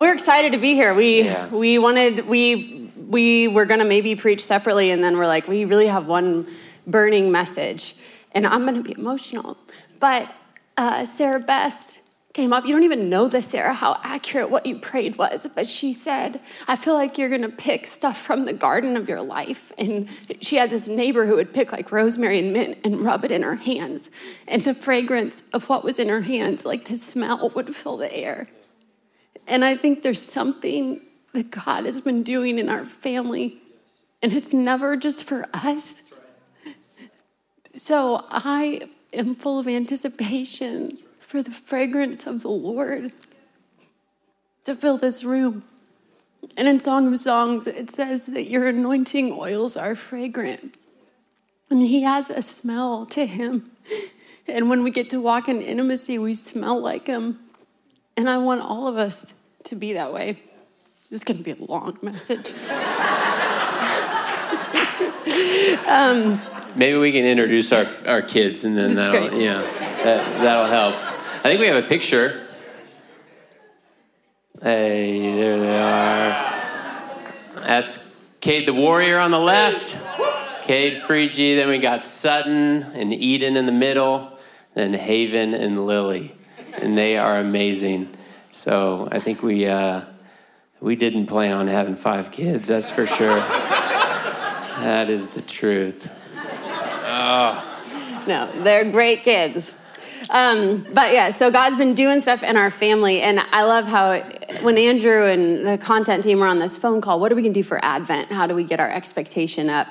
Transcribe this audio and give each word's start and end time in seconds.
We're 0.00 0.14
excited 0.14 0.52
to 0.52 0.58
be 0.58 0.74
here. 0.74 0.94
We 0.94 1.22
yeah. 1.22 1.48
we 1.48 1.76
wanted 1.78 2.24
we 2.28 2.92
we 3.08 3.48
were 3.48 3.64
gonna 3.64 3.84
maybe 3.84 4.14
preach 4.14 4.44
separately, 4.44 4.92
and 4.92 5.02
then 5.02 5.16
we're 5.16 5.26
like, 5.26 5.48
we 5.48 5.64
really 5.64 5.88
have 5.88 6.06
one 6.06 6.46
burning 6.86 7.32
message, 7.32 7.96
and 8.30 8.46
I'm 8.46 8.64
gonna 8.64 8.82
be 8.82 8.94
emotional. 8.96 9.56
But 9.98 10.32
uh, 10.76 11.04
Sarah 11.04 11.40
Best 11.40 11.98
came 12.32 12.52
up. 12.52 12.64
You 12.64 12.74
don't 12.74 12.84
even 12.84 13.10
know 13.10 13.26
this, 13.26 13.48
Sarah, 13.48 13.74
how 13.74 13.98
accurate 14.04 14.50
what 14.50 14.66
you 14.66 14.78
prayed 14.78 15.18
was. 15.18 15.48
But 15.52 15.66
she 15.66 15.92
said, 15.92 16.40
I 16.68 16.76
feel 16.76 16.94
like 16.94 17.18
you're 17.18 17.28
gonna 17.28 17.48
pick 17.48 17.84
stuff 17.84 18.20
from 18.20 18.44
the 18.44 18.52
garden 18.52 18.96
of 18.96 19.08
your 19.08 19.22
life. 19.22 19.72
And 19.78 20.08
she 20.40 20.54
had 20.54 20.70
this 20.70 20.86
neighbor 20.86 21.26
who 21.26 21.34
would 21.34 21.52
pick 21.52 21.72
like 21.72 21.90
rosemary 21.90 22.38
and 22.38 22.52
mint 22.52 22.82
and 22.84 23.00
rub 23.00 23.24
it 23.24 23.32
in 23.32 23.42
her 23.42 23.56
hands. 23.56 24.12
And 24.46 24.62
the 24.62 24.74
fragrance 24.74 25.42
of 25.52 25.68
what 25.68 25.82
was 25.82 25.98
in 25.98 26.08
her 26.08 26.20
hands, 26.20 26.64
like 26.64 26.84
the 26.84 26.94
smell, 26.94 27.50
would 27.56 27.74
fill 27.74 27.96
the 27.96 28.14
air. 28.14 28.46
And 29.48 29.64
I 29.64 29.76
think 29.76 30.02
there's 30.02 30.20
something 30.20 31.00
that 31.32 31.50
God 31.50 31.86
has 31.86 32.02
been 32.02 32.22
doing 32.22 32.58
in 32.58 32.68
our 32.68 32.84
family, 32.84 33.58
and 34.22 34.32
it's 34.32 34.52
never 34.52 34.94
just 34.94 35.24
for 35.24 35.46
us. 35.54 36.02
So 37.72 38.26
I 38.30 38.82
am 39.12 39.34
full 39.34 39.58
of 39.58 39.66
anticipation 39.66 40.98
for 41.18 41.42
the 41.42 41.50
fragrance 41.50 42.26
of 42.26 42.42
the 42.42 42.50
Lord 42.50 43.12
to 44.64 44.74
fill 44.74 44.98
this 44.98 45.24
room. 45.24 45.64
And 46.56 46.68
in 46.68 46.78
Song 46.78 47.06
of 47.06 47.18
Songs, 47.18 47.66
it 47.66 47.90
says 47.90 48.26
that 48.26 48.50
your 48.50 48.66
anointing 48.66 49.32
oils 49.32 49.76
are 49.76 49.94
fragrant. 49.94 50.74
And 51.70 51.80
He 51.80 52.02
has 52.02 52.28
a 52.28 52.42
smell 52.42 53.06
to 53.06 53.24
Him. 53.24 53.70
And 54.46 54.68
when 54.68 54.82
we 54.82 54.90
get 54.90 55.08
to 55.10 55.20
walk 55.20 55.48
in 55.48 55.62
intimacy, 55.62 56.18
we 56.18 56.34
smell 56.34 56.80
like 56.80 57.06
Him. 57.06 57.38
And 58.16 58.28
I 58.28 58.38
want 58.38 58.60
all 58.60 58.88
of 58.88 58.96
us 58.96 59.32
to 59.64 59.76
be 59.76 59.94
that 59.94 60.12
way. 60.12 60.38
This 61.10 61.20
is 61.20 61.24
going 61.24 61.38
to 61.38 61.44
be 61.44 61.52
a 61.52 61.64
long 61.64 61.98
message. 62.02 62.52
um, 65.88 66.40
Maybe 66.76 66.98
we 66.98 67.12
can 67.12 67.24
introduce 67.24 67.72
our, 67.72 67.86
our 68.06 68.22
kids 68.22 68.64
and 68.64 68.76
then 68.76 68.94
that'll, 68.94 69.40
yeah, 69.40 69.62
that, 70.04 70.42
that'll 70.42 70.66
help. 70.66 70.94
I 70.94 71.42
think 71.42 71.60
we 71.60 71.66
have 71.66 71.82
a 71.82 71.86
picture. 71.88 72.46
Hey, 74.62 75.34
there 75.36 75.58
they 75.58 75.78
are. 75.78 76.60
That's 77.66 78.14
Cade 78.40 78.68
the 78.68 78.74
Warrior 78.74 79.18
on 79.18 79.30
the 79.30 79.38
left, 79.38 79.96
Cade 80.64 81.02
Freegee. 81.02 81.56
Then 81.56 81.68
we 81.68 81.78
got 81.78 82.04
Sutton 82.04 82.82
and 82.82 83.12
Eden 83.12 83.56
in 83.56 83.66
the 83.66 83.72
middle, 83.72 84.38
then 84.74 84.92
Haven 84.94 85.54
and 85.54 85.86
Lily. 85.86 86.34
And 86.74 86.98
they 86.98 87.16
are 87.16 87.36
amazing. 87.36 88.14
So 88.58 89.08
I 89.12 89.20
think 89.20 89.44
we 89.44 89.66
uh, 89.66 90.00
we 90.80 90.96
didn't 90.96 91.26
plan 91.26 91.52
on 91.52 91.68
having 91.68 91.94
five 91.94 92.32
kids. 92.32 92.66
That's 92.66 92.90
for 92.90 93.06
sure. 93.06 93.36
that 94.80 95.08
is 95.08 95.28
the 95.28 95.42
truth. 95.42 96.12
No, 98.26 98.50
they're 98.64 98.90
great 98.90 99.22
kids. 99.22 99.76
Um, 100.28 100.84
but 100.92 101.12
yeah, 101.12 101.30
so 101.30 101.52
God's 101.52 101.76
been 101.76 101.94
doing 101.94 102.20
stuff 102.20 102.42
in 102.42 102.56
our 102.56 102.68
family, 102.68 103.20
and 103.20 103.38
I 103.38 103.62
love 103.62 103.86
how 103.86 104.18
when 104.62 104.76
Andrew 104.76 105.26
and 105.26 105.64
the 105.64 105.78
content 105.78 106.24
team 106.24 106.40
were 106.40 106.46
on 106.46 106.58
this 106.58 106.76
phone 106.76 107.00
call, 107.00 107.20
what 107.20 107.30
are 107.30 107.36
we 107.36 107.42
gonna 107.42 107.54
do 107.54 107.62
for 107.62 107.78
Advent? 107.84 108.32
How 108.32 108.48
do 108.48 108.56
we 108.56 108.64
get 108.64 108.80
our 108.80 108.90
expectation 108.90 109.70
up? 109.70 109.86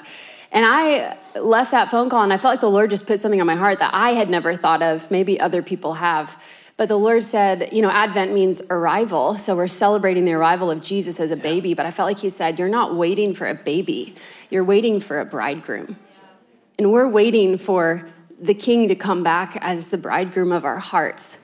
And 0.51 0.65
I 0.65 1.17
left 1.39 1.71
that 1.71 1.89
phone 1.89 2.09
call, 2.09 2.21
and 2.21 2.33
I 2.33 2.37
felt 2.37 2.51
like 2.51 2.59
the 2.59 2.69
Lord 2.69 2.89
just 2.89 3.07
put 3.07 3.21
something 3.21 3.39
on 3.39 3.47
my 3.47 3.55
heart 3.55 3.79
that 3.79 3.93
I 3.93 4.09
had 4.09 4.29
never 4.29 4.55
thought 4.55 4.83
of. 4.83 5.09
Maybe 5.09 5.39
other 5.39 5.61
people 5.61 5.93
have. 5.93 6.35
But 6.77 6.89
the 6.89 6.97
Lord 6.97 7.23
said, 7.23 7.69
you 7.73 7.81
know, 7.81 7.89
Advent 7.89 8.33
means 8.33 8.61
arrival. 8.69 9.35
So 9.35 9.55
we're 9.55 9.67
celebrating 9.67 10.25
the 10.25 10.33
arrival 10.33 10.69
of 10.69 10.83
Jesus 10.83 11.19
as 11.19 11.31
a 11.31 11.35
baby. 11.35 11.73
But 11.73 11.87
I 11.87 11.91
felt 11.91 12.07
like 12.07 12.19
He 12.19 12.29
said, 12.29 12.59
you're 12.59 12.69
not 12.69 12.95
waiting 12.95 13.33
for 13.33 13.47
a 13.47 13.55
baby, 13.55 14.13
you're 14.51 14.63
waiting 14.63 14.99
for 14.99 15.19
a 15.19 15.25
bridegroom. 15.25 15.97
And 16.77 16.91
we're 16.91 17.09
waiting 17.09 17.57
for 17.57 18.07
the 18.39 18.53
king 18.53 18.87
to 18.89 18.95
come 18.95 19.23
back 19.23 19.57
as 19.61 19.87
the 19.87 19.97
bridegroom 19.97 20.51
of 20.51 20.63
our 20.63 20.77
hearts. 20.77 21.39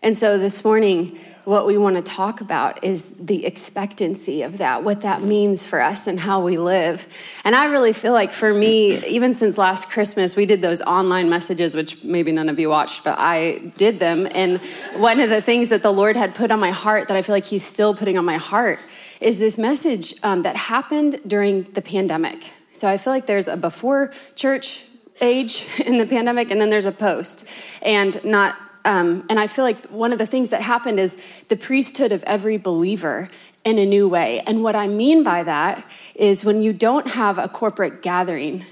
And 0.00 0.16
so 0.16 0.38
this 0.38 0.64
morning, 0.64 1.18
what 1.44 1.66
we 1.66 1.78
want 1.78 1.96
to 1.96 2.02
talk 2.02 2.40
about 2.40 2.82
is 2.84 3.10
the 3.18 3.46
expectancy 3.46 4.42
of 4.42 4.58
that, 4.58 4.84
what 4.84 5.02
that 5.02 5.22
means 5.22 5.66
for 5.66 5.80
us 5.80 6.06
and 6.06 6.20
how 6.20 6.42
we 6.42 6.58
live. 6.58 7.06
And 7.44 7.54
I 7.54 7.66
really 7.66 7.92
feel 7.92 8.12
like 8.12 8.32
for 8.32 8.52
me, 8.52 9.04
even 9.06 9.34
since 9.34 9.58
last 9.58 9.90
Christmas, 9.90 10.36
we 10.36 10.46
did 10.46 10.60
those 10.60 10.80
online 10.82 11.28
messages, 11.28 11.74
which 11.74 12.04
maybe 12.04 12.32
none 12.32 12.48
of 12.48 12.58
you 12.58 12.68
watched, 12.68 13.04
but 13.04 13.16
I 13.18 13.72
did 13.76 13.98
them. 13.98 14.28
And 14.32 14.60
one 14.96 15.20
of 15.20 15.30
the 15.30 15.40
things 15.40 15.68
that 15.70 15.82
the 15.82 15.92
Lord 15.92 16.16
had 16.16 16.34
put 16.34 16.50
on 16.50 16.60
my 16.60 16.70
heart 16.70 17.08
that 17.08 17.16
I 17.16 17.22
feel 17.22 17.34
like 17.34 17.46
He's 17.46 17.64
still 17.64 17.94
putting 17.94 18.18
on 18.18 18.24
my 18.24 18.36
heart 18.36 18.78
is 19.20 19.38
this 19.38 19.58
message 19.58 20.14
um, 20.22 20.42
that 20.42 20.56
happened 20.56 21.20
during 21.26 21.64
the 21.64 21.82
pandemic. 21.82 22.52
So 22.72 22.88
I 22.88 22.98
feel 22.98 23.12
like 23.12 23.26
there's 23.26 23.48
a 23.48 23.56
before 23.56 24.12
church 24.34 24.84
age 25.20 25.66
in 25.84 25.98
the 25.98 26.06
pandemic, 26.06 26.50
and 26.50 26.60
then 26.60 26.70
there's 26.70 26.86
a 26.86 26.92
post. 26.92 27.46
And 27.82 28.22
not 28.24 28.56
um, 28.84 29.24
and 29.28 29.38
I 29.38 29.46
feel 29.46 29.64
like 29.64 29.86
one 29.86 30.12
of 30.12 30.18
the 30.18 30.26
things 30.26 30.50
that 30.50 30.62
happened 30.62 30.98
is 30.98 31.22
the 31.48 31.56
priesthood 31.56 32.12
of 32.12 32.22
every 32.24 32.56
believer 32.56 33.28
in 33.64 33.78
a 33.78 33.86
new 33.86 34.08
way. 34.08 34.40
And 34.40 34.62
what 34.62 34.74
I 34.74 34.88
mean 34.88 35.22
by 35.22 35.42
that 35.42 35.84
is 36.14 36.44
when 36.44 36.62
you 36.62 36.72
don't 36.72 37.08
have 37.08 37.38
a 37.38 37.48
corporate 37.48 38.02
gathering, 38.02 38.64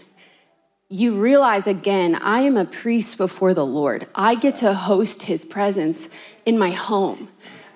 you 0.89 1.21
realize 1.21 1.67
again, 1.67 2.15
I 2.15 2.41
am 2.41 2.57
a 2.57 2.65
priest 2.65 3.19
before 3.19 3.55
the 3.55 3.67
Lord. 3.67 4.07
I 4.15 4.37
get 4.37 4.55
to 4.57 4.73
host 4.73 5.25
his 5.25 5.45
presence 5.45 6.09
in 6.45 6.59
my 6.59 6.71
home. 6.71 7.29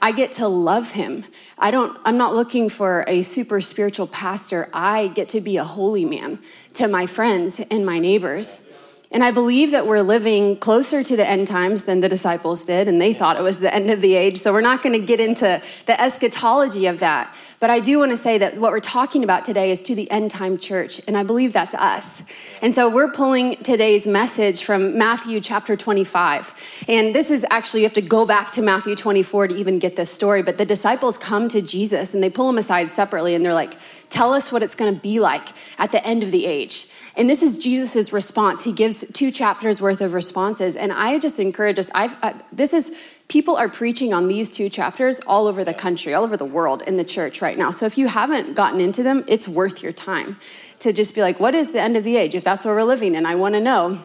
I 0.02 0.12
get 0.12 0.32
to 0.32 0.48
love 0.48 0.92
him. 0.92 1.24
I 1.58 1.70
don't 1.70 1.98
I'm 2.04 2.16
not 2.16 2.34
looking 2.34 2.68
for 2.68 3.04
a 3.06 3.22
super 3.22 3.60
spiritual 3.60 4.06
pastor. 4.06 4.70
I 4.72 5.08
get 5.08 5.28
to 5.30 5.40
be 5.40 5.58
a 5.58 5.64
holy 5.64 6.04
man 6.04 6.38
to 6.74 6.88
my 6.88 7.06
friends 7.06 7.60
and 7.60 7.84
my 7.84 7.98
neighbors. 7.98 8.66
And 9.12 9.24
I 9.24 9.32
believe 9.32 9.72
that 9.72 9.88
we're 9.88 10.02
living 10.02 10.56
closer 10.56 11.02
to 11.02 11.16
the 11.16 11.28
end 11.28 11.48
times 11.48 11.82
than 11.82 11.98
the 11.98 12.08
disciples 12.08 12.64
did, 12.64 12.86
and 12.86 13.00
they 13.00 13.12
thought 13.12 13.36
it 13.36 13.42
was 13.42 13.58
the 13.58 13.74
end 13.74 13.90
of 13.90 14.00
the 14.00 14.14
age. 14.14 14.38
So 14.38 14.52
we're 14.52 14.60
not 14.60 14.84
going 14.84 14.92
to 14.92 15.04
get 15.04 15.18
into 15.18 15.60
the 15.86 16.00
eschatology 16.00 16.86
of 16.86 17.00
that. 17.00 17.34
But 17.58 17.70
I 17.70 17.80
do 17.80 17.98
want 17.98 18.12
to 18.12 18.16
say 18.16 18.38
that 18.38 18.56
what 18.58 18.70
we're 18.70 18.78
talking 18.78 19.24
about 19.24 19.44
today 19.44 19.72
is 19.72 19.82
to 19.82 19.96
the 19.96 20.08
end 20.12 20.30
time 20.30 20.56
church, 20.56 21.00
and 21.08 21.16
I 21.16 21.24
believe 21.24 21.52
that's 21.52 21.74
us. 21.74 22.22
And 22.62 22.72
so 22.72 22.88
we're 22.88 23.10
pulling 23.10 23.56
today's 23.56 24.06
message 24.06 24.62
from 24.62 24.96
Matthew 24.96 25.40
chapter 25.40 25.76
25. 25.76 26.84
And 26.86 27.12
this 27.12 27.32
is 27.32 27.44
actually, 27.50 27.80
you 27.80 27.86
have 27.86 27.94
to 27.94 28.02
go 28.02 28.24
back 28.24 28.52
to 28.52 28.62
Matthew 28.62 28.94
24 28.94 29.48
to 29.48 29.56
even 29.56 29.80
get 29.80 29.96
this 29.96 30.12
story. 30.12 30.44
But 30.44 30.56
the 30.56 30.64
disciples 30.64 31.18
come 31.18 31.48
to 31.48 31.60
Jesus 31.60 32.14
and 32.14 32.22
they 32.22 32.30
pull 32.30 32.48
him 32.48 32.58
aside 32.58 32.88
separately, 32.90 33.34
and 33.34 33.44
they're 33.44 33.54
like, 33.54 33.74
Tell 34.10 34.34
us 34.34 34.50
what 34.50 34.62
it's 34.62 34.74
going 34.74 34.92
to 34.92 35.00
be 35.00 35.20
like 35.20 35.50
at 35.78 35.92
the 35.92 36.04
end 36.04 36.24
of 36.24 36.32
the 36.32 36.44
age. 36.44 36.89
And 37.20 37.28
this 37.28 37.42
is 37.42 37.58
Jesus' 37.58 38.14
response. 38.14 38.64
He 38.64 38.72
gives 38.72 39.04
two 39.12 39.30
chapters 39.30 39.78
worth 39.78 40.00
of 40.00 40.14
responses. 40.14 40.74
And 40.74 40.90
I 40.90 41.18
just 41.18 41.38
encourage 41.38 41.78
us, 41.78 41.90
I've, 41.94 42.16
uh, 42.24 42.32
this 42.50 42.72
is, 42.72 42.98
people 43.28 43.56
are 43.56 43.68
preaching 43.68 44.14
on 44.14 44.26
these 44.26 44.50
two 44.50 44.70
chapters 44.70 45.20
all 45.26 45.46
over 45.46 45.62
the 45.62 45.74
country, 45.74 46.14
all 46.14 46.24
over 46.24 46.38
the 46.38 46.46
world 46.46 46.80
in 46.86 46.96
the 46.96 47.04
church 47.04 47.42
right 47.42 47.58
now. 47.58 47.72
So 47.72 47.84
if 47.84 47.98
you 47.98 48.08
haven't 48.08 48.54
gotten 48.54 48.80
into 48.80 49.02
them, 49.02 49.22
it's 49.28 49.46
worth 49.46 49.82
your 49.82 49.92
time 49.92 50.38
to 50.78 50.94
just 50.94 51.14
be 51.14 51.20
like, 51.20 51.38
what 51.38 51.54
is 51.54 51.72
the 51.72 51.80
end 51.82 51.98
of 51.98 52.04
the 52.04 52.16
age? 52.16 52.34
If 52.34 52.42
that's 52.42 52.64
where 52.64 52.74
we're 52.74 52.84
living, 52.84 53.14
and 53.14 53.26
I 53.26 53.34
want 53.34 53.54
to 53.54 53.60
know. 53.60 54.00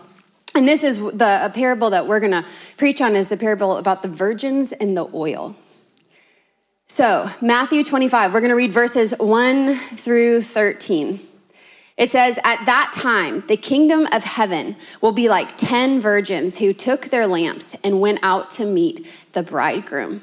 And 0.54 0.68
this 0.68 0.84
is 0.84 1.00
the 1.00 1.50
parable 1.56 1.92
that 1.92 2.08
we're 2.08 2.20
going 2.20 2.34
to 2.34 2.46
preach 2.76 3.02
on 3.02 3.16
is 3.16 3.30
the 3.30 3.38
parable 3.38 3.78
about 3.78 4.02
the 4.02 4.10
virgins 4.10 4.74
and 4.74 4.98
the 4.98 5.10
oil. 5.14 5.56
So, 6.88 7.30
Matthew 7.42 7.86
25, 7.86 8.34
we're 8.34 8.42
going 8.42 8.50
to 8.50 8.58
read 8.58 8.74
verses 8.74 9.14
1 9.18 9.74
through 9.74 10.42
13. 10.42 11.30
It 11.98 12.12
says, 12.12 12.38
At 12.44 12.66
that 12.66 12.92
time, 12.94 13.42
the 13.48 13.56
kingdom 13.56 14.08
of 14.12 14.24
heaven 14.24 14.76
will 15.00 15.14
be 15.14 15.30
like 15.30 15.58
10 15.58 16.02
virgins 16.02 16.58
who 16.58 16.74
took 16.74 17.06
their 17.06 17.26
lamps 17.26 17.76
and 17.84 18.02
went 18.02 18.20
out 18.22 18.50
to 18.52 18.66
meet 18.66 19.08
the 19.32 19.44
bridegroom. 19.44 20.22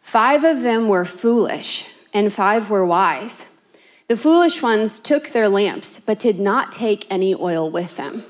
Five 0.00 0.44
of 0.44 0.62
them 0.62 0.88
were 0.88 1.04
foolish, 1.04 1.88
and 2.14 2.32
five 2.32 2.70
were 2.70 2.86
wise. 2.86 3.54
The 4.08 4.16
foolish 4.16 4.62
ones 4.62 4.98
took 4.98 5.28
their 5.28 5.48
lamps, 5.48 6.00
but 6.00 6.18
did 6.18 6.40
not 6.40 6.72
take 6.72 7.06
any 7.10 7.34
oil 7.34 7.70
with 7.70 7.96
them. 7.96 8.24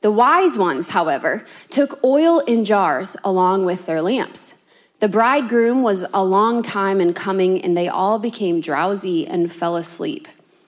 The 0.00 0.12
wise 0.12 0.56
ones, 0.56 0.90
however, 0.90 1.44
took 1.70 2.04
oil 2.04 2.38
in 2.40 2.64
jars 2.64 3.16
along 3.24 3.64
with 3.64 3.86
their 3.86 4.00
lamps. 4.00 4.64
The 5.00 5.08
bridegroom 5.08 5.82
was 5.82 6.04
a 6.14 6.22
long 6.22 6.62
time 6.62 7.00
in 7.00 7.14
coming, 7.14 7.62
and 7.62 7.76
they 7.76 7.88
all 7.88 8.18
became 8.20 8.60
drowsy 8.60 9.26
and 9.26 9.50
fell 9.50 9.74
asleep. 9.74 10.28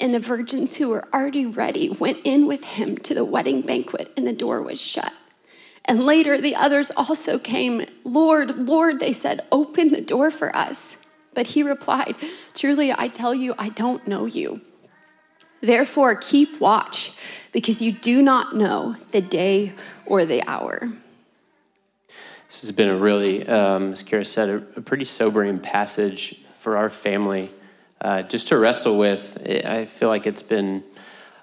And 0.00 0.14
the 0.14 0.20
virgins 0.20 0.76
who 0.76 0.90
were 0.90 1.08
already 1.12 1.44
ready 1.44 1.88
went 1.88 2.18
in 2.24 2.46
with 2.46 2.64
him 2.64 2.96
to 2.98 3.14
the 3.14 3.24
wedding 3.24 3.62
banquet, 3.62 4.12
and 4.16 4.26
the 4.26 4.32
door 4.32 4.62
was 4.62 4.80
shut. 4.80 5.12
And 5.84 6.04
later 6.04 6.40
the 6.40 6.54
others 6.54 6.92
also 6.96 7.38
came. 7.38 7.84
Lord, 8.04 8.54
Lord, 8.56 9.00
they 9.00 9.12
said, 9.12 9.40
open 9.50 9.90
the 9.90 10.02
door 10.02 10.30
for 10.30 10.54
us. 10.54 10.98
But 11.34 11.48
he 11.48 11.62
replied, 11.62 12.14
Truly, 12.54 12.92
I 12.92 13.08
tell 13.08 13.34
you, 13.34 13.54
I 13.58 13.70
don't 13.70 14.06
know 14.06 14.26
you. 14.26 14.60
Therefore, 15.60 16.14
keep 16.14 16.60
watch, 16.60 17.12
because 17.52 17.82
you 17.82 17.92
do 17.92 18.22
not 18.22 18.54
know 18.54 18.96
the 19.10 19.20
day 19.20 19.72
or 20.06 20.24
the 20.24 20.42
hour. 20.46 20.88
This 22.46 22.62
has 22.62 22.72
been 22.72 22.88
a 22.88 22.96
really, 22.96 23.46
um, 23.46 23.92
as 23.92 24.02
Kara 24.02 24.24
said, 24.24 24.48
a, 24.48 24.56
a 24.76 24.80
pretty 24.80 25.04
sobering 25.04 25.58
passage 25.58 26.40
for 26.58 26.76
our 26.76 26.88
family 26.88 27.50
uh, 28.00 28.22
just 28.22 28.48
to 28.48 28.58
wrestle 28.58 28.98
with. 28.98 29.42
I 29.64 29.84
feel 29.84 30.08
like 30.08 30.26
it's 30.26 30.42
been 30.42 30.84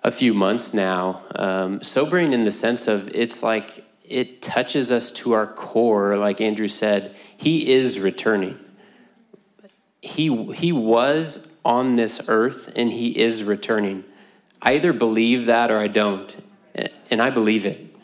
a 0.03 0.11
few 0.11 0.33
months 0.33 0.73
now. 0.73 1.23
Um, 1.35 1.81
sobering 1.83 2.33
in 2.33 2.45
the 2.45 2.51
sense 2.51 2.87
of 2.87 3.09
it's 3.13 3.41
like 3.41 3.83
it 4.03 4.41
touches 4.41 4.91
us 4.91 5.11
to 5.11 5.33
our 5.33 5.47
core. 5.47 6.17
Like 6.17 6.41
Andrew 6.41 6.67
said, 6.67 7.15
he 7.35 7.73
is 7.73 7.99
returning. 7.99 8.59
He, 10.01 10.53
he 10.53 10.71
was 10.71 11.51
on 11.65 11.95
this 11.95 12.21
earth 12.27 12.71
and 12.75 12.91
he 12.91 13.17
is 13.17 13.43
returning. 13.43 14.03
I 14.61 14.73
either 14.73 14.93
believe 14.93 15.47
that 15.47 15.71
or 15.71 15.79
I 15.79 15.87
don't. 15.87 16.35
And 17.09 17.21
I 17.21 17.29
believe 17.29 17.65
it. 17.65 17.95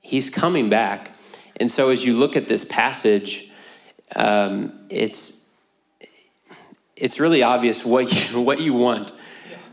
He's 0.00 0.30
coming 0.30 0.70
back. 0.70 1.12
And 1.56 1.70
so 1.70 1.90
as 1.90 2.04
you 2.04 2.14
look 2.16 2.36
at 2.36 2.48
this 2.48 2.64
passage, 2.64 3.50
um, 4.16 4.72
it's 4.88 5.39
it's 7.00 7.18
really 7.18 7.42
obvious 7.42 7.84
what 7.84 8.12
you, 8.12 8.40
what 8.42 8.60
you 8.60 8.74
want. 8.74 9.12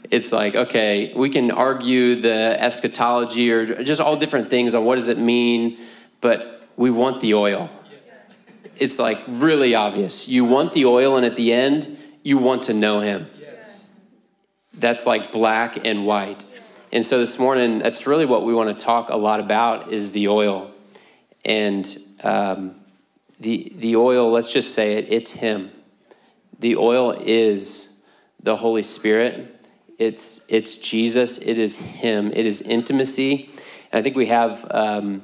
It's 0.10 0.32
like, 0.32 0.56
okay, 0.56 1.14
we 1.14 1.30
can 1.30 1.52
argue 1.52 2.22
the 2.22 2.56
eschatology 2.60 3.52
or 3.52 3.84
just 3.84 4.00
all 4.00 4.16
different 4.16 4.50
things 4.50 4.74
on 4.74 4.86
what 4.86 4.96
does 4.96 5.10
it 5.10 5.18
mean, 5.18 5.78
but 6.22 6.66
we 6.78 6.90
want 6.90 7.22
the 7.22 7.34
oil. 7.34 7.70
It's 8.78 8.98
like 9.00 9.22
really 9.28 9.76
obvious. 9.76 10.30
You 10.30 10.46
want 10.46 10.72
the 10.74 10.86
oil, 10.86 11.18
and 11.18 11.26
at 11.26 11.36
the 11.36 11.52
end, 11.52 11.98
you 12.24 12.38
want 12.38 12.64
to 12.64 12.74
know 12.74 13.02
him. 13.02 13.28
That's 14.74 15.08
like 15.08 15.32
black 15.32 15.84
and 15.86 16.06
white. 16.06 16.42
And 16.94 17.04
so 17.04 17.18
this 17.18 17.40
morning, 17.40 17.80
that's 17.80 18.08
really 18.08 18.26
what 18.26 18.46
we 18.46 18.54
want 18.54 18.78
to 18.78 18.86
talk 18.86 19.10
a 19.10 19.18
lot 19.18 19.40
about 19.40 19.92
is 19.92 20.12
the 20.12 20.28
oil. 20.28 20.72
And 21.44 21.98
um, 22.24 22.76
the, 23.40 23.74
the 23.76 23.96
oil, 23.96 24.32
let's 24.32 24.54
just 24.54 24.76
say 24.76 24.94
it, 24.94 25.08
it's 25.10 25.32
him 25.32 25.72
the 26.60 26.78
oil 26.78 27.12
is 27.12 28.02
the 28.42 28.56
Holy 28.56 28.84
Spirit. 28.84 29.54
It's, 29.98 30.46
it's 30.48 30.76
Jesus. 30.76 31.38
It 31.38 31.58
is 31.58 31.78
Him. 31.78 32.32
It 32.34 32.46
is 32.46 32.62
intimacy. 32.62 33.50
And 33.92 34.00
I 34.00 34.02
think 34.02 34.16
we 34.16 34.28
have 34.28 34.66
um, 34.72 35.22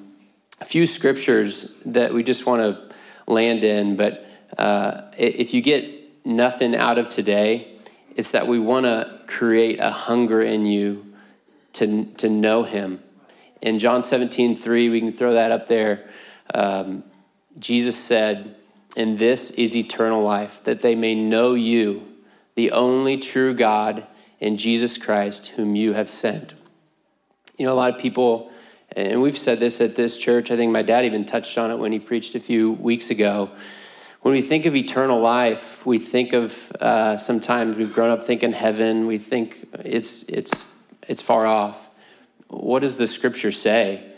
a 0.61 0.65
few 0.65 0.85
scriptures 0.85 1.75
that 1.85 2.13
we 2.13 2.23
just 2.23 2.45
want 2.45 2.61
to 2.61 2.95
land 3.31 3.63
in. 3.63 3.95
But 3.95 4.25
uh, 4.57 5.01
if 5.17 5.53
you 5.53 5.61
get 5.61 5.85
nothing 6.25 6.75
out 6.75 6.97
of 6.97 7.09
today, 7.09 7.67
it's 8.15 8.31
that 8.31 8.47
we 8.47 8.59
want 8.59 8.85
to 8.85 9.19
create 9.27 9.79
a 9.79 9.89
hunger 9.89 10.41
in 10.41 10.65
you 10.65 11.13
to, 11.73 12.05
to 12.15 12.29
know 12.29 12.63
Him. 12.63 13.01
In 13.61 13.79
John 13.79 14.03
17, 14.03 14.55
3, 14.55 14.89
we 14.89 14.99
can 14.99 15.11
throw 15.11 15.33
that 15.33 15.51
up 15.51 15.67
there. 15.67 16.09
Um, 16.53 17.03
Jesus 17.57 17.97
said, 17.97 18.55
and 18.95 19.17
this 19.17 19.51
is 19.51 19.75
eternal 19.75 20.21
life, 20.21 20.63
that 20.63 20.81
they 20.81 20.95
may 20.95 21.15
know 21.15 21.53
you, 21.53 22.07
the 22.55 22.71
only 22.71 23.17
true 23.17 23.53
God, 23.53 24.05
and 24.39 24.59
Jesus 24.59 24.97
Christ, 24.97 25.47
whom 25.47 25.75
you 25.75 25.93
have 25.93 26.09
sent. 26.09 26.53
You 27.57 27.65
know, 27.65 27.73
a 27.73 27.75
lot 27.75 27.93
of 27.93 27.99
people, 27.99 28.51
and 28.95 29.21
we've 29.21 29.37
said 29.37 29.59
this 29.59 29.81
at 29.81 29.95
this 29.95 30.17
church, 30.17 30.51
I 30.51 30.55
think 30.55 30.71
my 30.71 30.81
dad 30.81 31.05
even 31.05 31.25
touched 31.25 31.57
on 31.57 31.71
it 31.71 31.77
when 31.77 31.91
he 31.91 31.99
preached 31.99 32.35
a 32.35 32.39
few 32.39 32.73
weeks 32.73 33.09
ago. 33.09 33.51
When 34.21 34.33
we 34.33 34.41
think 34.41 34.65
of 34.65 34.75
eternal 34.75 35.19
life, 35.19 35.85
we 35.85 35.97
think 35.97 36.33
of 36.33 36.71
uh, 36.79 37.17
sometimes 37.17 37.75
we've 37.75 37.93
grown 37.93 38.09
up 38.09 38.23
thinking 38.23 38.51
heaven, 38.51 39.07
we 39.07 39.17
think 39.17 39.67
it's, 39.79 40.23
it's, 40.29 40.75
it's 41.07 41.21
far 41.21 41.45
off. 41.45 41.89
What 42.47 42.79
does 42.79 42.97
the 42.97 43.07
scripture 43.07 43.51
say? 43.51 44.12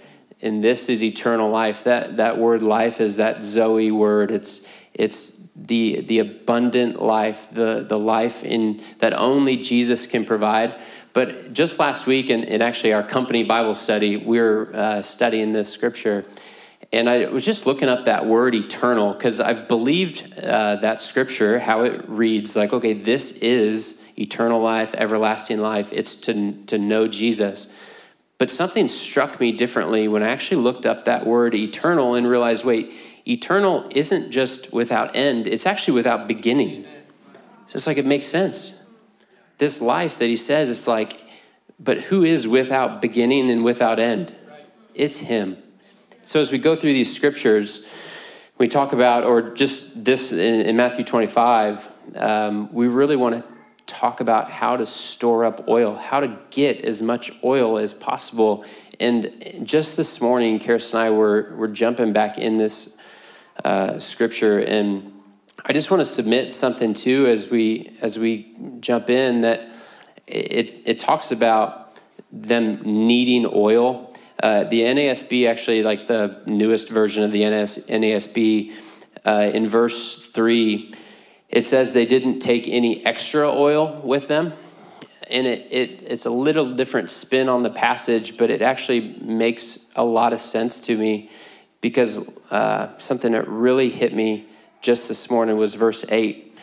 And 0.46 0.64
this 0.64 0.90
is 0.90 1.04
eternal 1.04 1.50
life. 1.50 1.86
That, 1.86 2.18
that 2.18 2.38
word 2.38 2.62
life 2.62 3.02
is 3.02 3.18
that 3.18 3.44
Zoe 3.44 3.92
word. 3.92 4.30
It's, 4.30 4.68
it's 4.94 5.42
the, 5.56 6.02
the 6.02 6.20
abundant 6.20 7.02
life, 7.02 7.48
the, 7.52 7.84
the 7.88 7.98
life 7.98 8.44
in, 8.44 8.82
that 9.00 9.14
only 9.14 9.58
Jesus 9.58 10.06
can 10.06 10.24
provide. 10.24 10.76
But 11.14 11.54
just 11.54 11.80
last 11.80 12.06
week, 12.08 12.30
in 12.30 12.62
actually 12.62 12.94
our 12.94 13.02
company 13.02 13.44
Bible 13.44 13.74
study, 13.74 14.18
we 14.18 14.40
were 14.40 14.70
uh, 14.74 15.02
studying 15.02 15.54
this 15.54 15.72
scripture. 15.72 16.26
And 16.94 17.10
I 17.10 17.26
was 17.30 17.44
just 17.44 17.66
looking 17.66 17.90
up 17.90 18.06
that 18.06 18.26
word 18.26 18.54
eternal 18.54 19.14
because 19.14 19.40
I've 19.40 19.68
believed 19.68 20.38
uh, 20.38 20.76
that 20.78 21.02
scripture, 21.02 21.58
how 21.58 21.82
it 21.82 22.08
reads 22.08 22.56
like, 22.56 22.72
okay, 22.74 22.94
this 22.94 23.38
is 23.40 24.04
eternal 24.20 24.62
life, 24.62 24.94
everlasting 24.94 25.60
life. 25.60 25.92
It's 25.92 26.22
to, 26.22 26.54
to 26.66 26.78
know 26.78 27.08
Jesus. 27.08 27.74
But 28.38 28.50
something 28.50 28.88
struck 28.90 29.40
me 29.40 29.52
differently 29.52 30.08
when 30.08 30.22
I 30.22 30.30
actually 30.30 30.62
looked 30.62 30.86
up 30.86 31.06
that 31.06 31.26
word 31.26 31.56
eternal 31.56 32.16
and 32.16 32.28
realized 32.28 32.66
wait, 32.66 32.94
eternal 33.28 33.88
isn't 33.92 34.32
just 34.32 34.74
without 34.74 35.16
end, 35.16 35.48
it's 35.48 35.66
actually 35.66 35.96
without 35.96 36.28
beginning. 36.28 36.86
So 37.68 37.78
it's 37.78 37.88
like 37.88 37.98
it 37.98 38.06
makes 38.06 38.28
sense. 38.28 38.90
This 39.58 39.82
life 39.82 40.20
that 40.20 40.28
he 40.28 40.36
says, 40.36 40.70
it's 40.70 40.88
like, 40.88 41.22
but 41.80 41.98
who 42.00 42.24
is 42.24 42.48
without 42.48 43.02
beginning 43.02 43.50
and 43.50 43.64
without 43.64 44.00
end? 44.00 44.36
It's 44.94 45.20
him. 45.20 45.58
So 46.22 46.40
as 46.40 46.52
we 46.52 46.58
go 46.58 46.76
through 46.76 46.94
these 46.94 47.14
scriptures, 47.16 47.88
we 48.58 48.68
talk 48.68 48.94
about, 48.94 49.24
or 49.24 49.54
just 49.54 50.04
this 50.04 50.32
in, 50.32 50.62
in 50.66 50.76
Matthew 50.76 51.06
25, 51.06 51.88
um, 52.16 52.74
we 52.74 52.88
really 52.88 53.16
want 53.16 53.36
to 53.36 53.55
talk 53.86 54.20
about 54.20 54.50
how 54.50 54.78
to 54.78 54.86
store 54.86 55.46
up 55.46 55.68
oil, 55.68 55.96
how 55.96 56.20
to 56.20 56.38
get 56.50 56.82
as 56.82 57.02
much 57.02 57.32
oil 57.44 57.78
as 57.78 57.94
possible. 57.94 58.66
And 59.00 59.62
just 59.64 59.98
this 59.98 60.22
morning, 60.22 60.60
Kirsten 60.60 61.00
and 61.00 61.08
I 61.08 61.10
were, 61.12 61.54
were 61.56 61.68
jumping 61.68 62.14
back 62.14 62.38
in 62.38 62.58
this 62.58 62.98
uh, 63.64 64.00
scripture, 64.00 64.60
and 64.60 65.14
I 65.66 65.74
just 65.74 65.90
want 65.90 66.02
to 66.02 66.06
submit 66.06 66.52
something 66.52 66.94
too 66.94 67.28
as 67.28 67.50
we 67.50 67.98
as 68.02 68.20
we 68.20 68.54
jump 68.82 69.10
in 69.10 69.42
that 69.42 69.70
it 70.28 70.82
it 70.86 71.00
talks 71.00 71.32
about 71.32 71.96
them 72.32 72.82
needing 72.84 73.50
oil. 73.52 74.14
Uh, 74.44 74.66
the 74.66 74.82
NASB 74.82 75.48
actually, 75.48 75.82
like 75.82 76.08
the 76.08 76.42
newest 76.46 76.90
version 76.90 77.24
of 77.24 77.32
the 77.32 77.50
NAS, 77.50 77.86
NASB, 77.88 78.74
uh, 79.26 79.50
in 79.54 79.68
verse 79.70 80.28
three 80.28 80.94
it 81.50 81.64
says 81.64 81.94
they 81.94 82.06
didn't 82.06 82.40
take 82.40 82.68
any 82.68 83.06
extra 83.06 83.50
oil 83.50 84.02
with 84.04 84.28
them. 84.28 84.54
And 85.30 85.48
it, 85.48 85.68
it, 85.72 86.04
it's 86.04 86.26
a 86.26 86.30
little 86.30 86.76
different 86.76 87.10
spin 87.10 87.50
on 87.50 87.64
the 87.64 87.70
passage, 87.70 88.38
but 88.38 88.52
it 88.52 88.62
actually 88.62 89.16
makes 89.22 89.92
a 89.96 90.04
lot 90.04 90.34
of 90.34 90.40
sense 90.40 90.80
to 90.82 90.98
me 90.98 91.32
because 91.82 92.32
uh, 92.52 92.98
something 92.98 93.32
that 93.32 93.48
really 93.48 93.90
hit 93.90 94.14
me 94.14 94.46
just 94.82 95.08
this 95.08 95.32
morning 95.32 95.58
was 95.58 95.74
verse 95.74 96.06
8. 96.10 96.58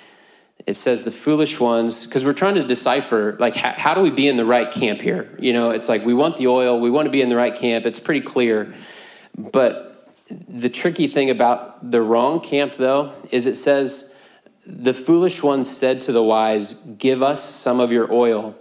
It 0.66 0.74
says, 0.74 1.02
The 1.02 1.10
foolish 1.10 1.58
ones, 1.58 2.06
because 2.06 2.24
we're 2.24 2.34
trying 2.34 2.54
to 2.54 2.64
decipher, 2.64 3.36
like, 3.40 3.56
how, 3.56 3.72
how 3.72 3.94
do 3.94 4.00
we 4.00 4.10
be 4.10 4.28
in 4.28 4.36
the 4.36 4.44
right 4.44 4.70
camp 4.70 5.00
here? 5.00 5.34
You 5.40 5.52
know, 5.52 5.70
it's 5.70 5.88
like 5.88 6.04
we 6.04 6.14
want 6.14 6.38
the 6.38 6.46
oil, 6.46 6.78
we 6.78 6.90
want 6.90 7.06
to 7.06 7.10
be 7.10 7.20
in 7.20 7.28
the 7.28 7.36
right 7.36 7.54
camp. 7.54 7.84
It's 7.84 7.98
pretty 7.98 8.20
clear. 8.20 8.72
But 9.36 10.08
the 10.48 10.68
tricky 10.68 11.08
thing 11.08 11.30
about 11.30 11.90
the 11.90 12.00
wrong 12.00 12.40
camp, 12.40 12.74
though, 12.74 13.12
is 13.30 13.46
it 13.46 13.56
says, 13.56 14.11
the 14.66 14.94
foolish 14.94 15.42
ones 15.42 15.68
said 15.68 16.00
to 16.02 16.12
the 16.12 16.22
wise, 16.22 16.82
Give 16.98 17.22
us 17.22 17.42
some 17.42 17.80
of 17.80 17.90
your 17.92 18.12
oil. 18.12 18.56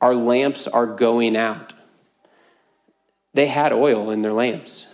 Our 0.00 0.14
lamps 0.14 0.66
are 0.66 0.86
going 0.86 1.36
out. 1.36 1.72
They 3.34 3.46
had 3.46 3.72
oil 3.72 4.10
in 4.10 4.22
their 4.22 4.32
lamps. 4.32 4.86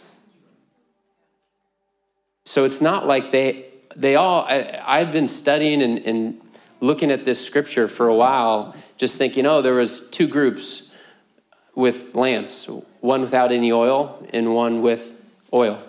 So 2.45 2.65
it's 2.65 2.81
not 2.81 3.07
like 3.07 3.31
they, 3.31 3.67
they 3.95 4.15
all, 4.15 4.45
I, 4.49 4.83
I've 4.87 5.13
been 5.13 5.29
studying 5.29 5.83
and, 5.83 5.99
and 5.99 6.41
looking 6.81 7.11
at 7.11 7.25
this 7.25 7.45
scripture 7.45 7.89
for 7.89 8.09
a 8.09 8.15
while, 8.15 8.75
just 8.97 9.19
thinking, 9.19 9.45
oh, 9.45 9.61
there 9.61 9.75
was 9.75 10.09
two 10.09 10.27
groups 10.29 10.91
with 11.75 12.15
lamps, 12.15 12.69
one 13.01 13.21
without 13.21 13.53
any 13.53 13.71
oil 13.71 14.27
and 14.33 14.55
one 14.55 14.83
with 14.83 15.15
oil. 15.53 15.83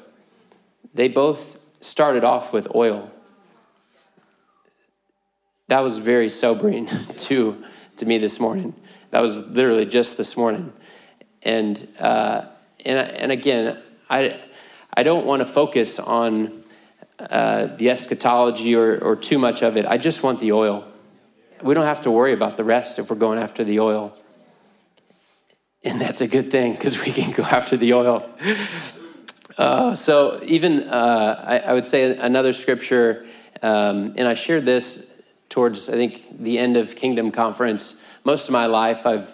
They 0.94 1.08
both 1.08 1.60
started 1.82 2.24
off 2.24 2.52
with 2.52 2.68
oil 2.76 3.10
that 5.70 5.82
was 5.82 6.00
very 6.00 6.30
sobering 6.30 6.88
to, 7.18 7.64
to 7.98 8.06
me 8.06 8.18
this 8.18 8.40
morning. 8.40 8.74
That 9.12 9.22
was 9.22 9.48
literally 9.50 9.86
just 9.86 10.18
this 10.18 10.36
morning. 10.36 10.74
And, 11.44 11.88
uh, 12.00 12.46
and, 12.86 13.00
and 13.00 13.32
again, 13.32 13.82
I, 14.10 14.40
I 14.94 15.04
don't 15.04 15.26
want 15.26 15.42
to 15.42 15.46
focus 15.46 16.00
on 16.00 16.52
uh, 17.20 17.68
the 17.78 17.92
eschatology 17.92 18.76
or, 18.76 18.98
or 18.98 19.16
too 19.16 19.38
much 19.38 19.62
of 19.62 19.78
it. 19.78 19.86
I 19.86 19.98
just 19.98 20.24
want 20.24 20.40
the 20.40 20.52
oil. 20.54 20.86
we 21.62 21.74
don't 21.76 21.86
have 21.86 22.02
to 22.02 22.12
worry 22.12 22.34
about 22.34 22.58
the 22.58 22.64
rest 22.64 22.98
if 22.98 23.10
we're 23.10 23.16
going 23.16 23.38
after 23.40 23.64
the 23.64 23.80
oil. 23.80 24.18
And 25.84 26.02
that's 26.02 26.22
a 26.22 26.28
good 26.28 26.50
thing 26.52 26.74
because 26.74 27.00
we 27.04 27.12
can 27.12 27.32
go 27.32 27.44
after 27.44 27.78
the 27.78 27.94
oil. 27.94 28.28
Uh, 29.58 29.94
so, 29.94 30.40
even 30.46 30.84
uh, 30.84 31.44
I, 31.46 31.60
I, 31.60 31.74
would 31.74 31.84
say 31.84 32.18
another 32.18 32.54
scripture, 32.54 33.26
um, 33.62 34.14
and 34.16 34.26
I 34.26 34.34
shared 34.34 34.64
this 34.64 35.09
towards, 35.50 35.90
I 35.90 35.94
think, 35.94 36.40
the 36.40 36.58
end 36.58 36.78
of 36.78 36.96
Kingdom 36.96 37.32
Conference. 37.32 38.02
Most 38.24 38.48
of 38.48 38.54
my 38.54 38.68
life, 38.68 39.06
I've, 39.06 39.34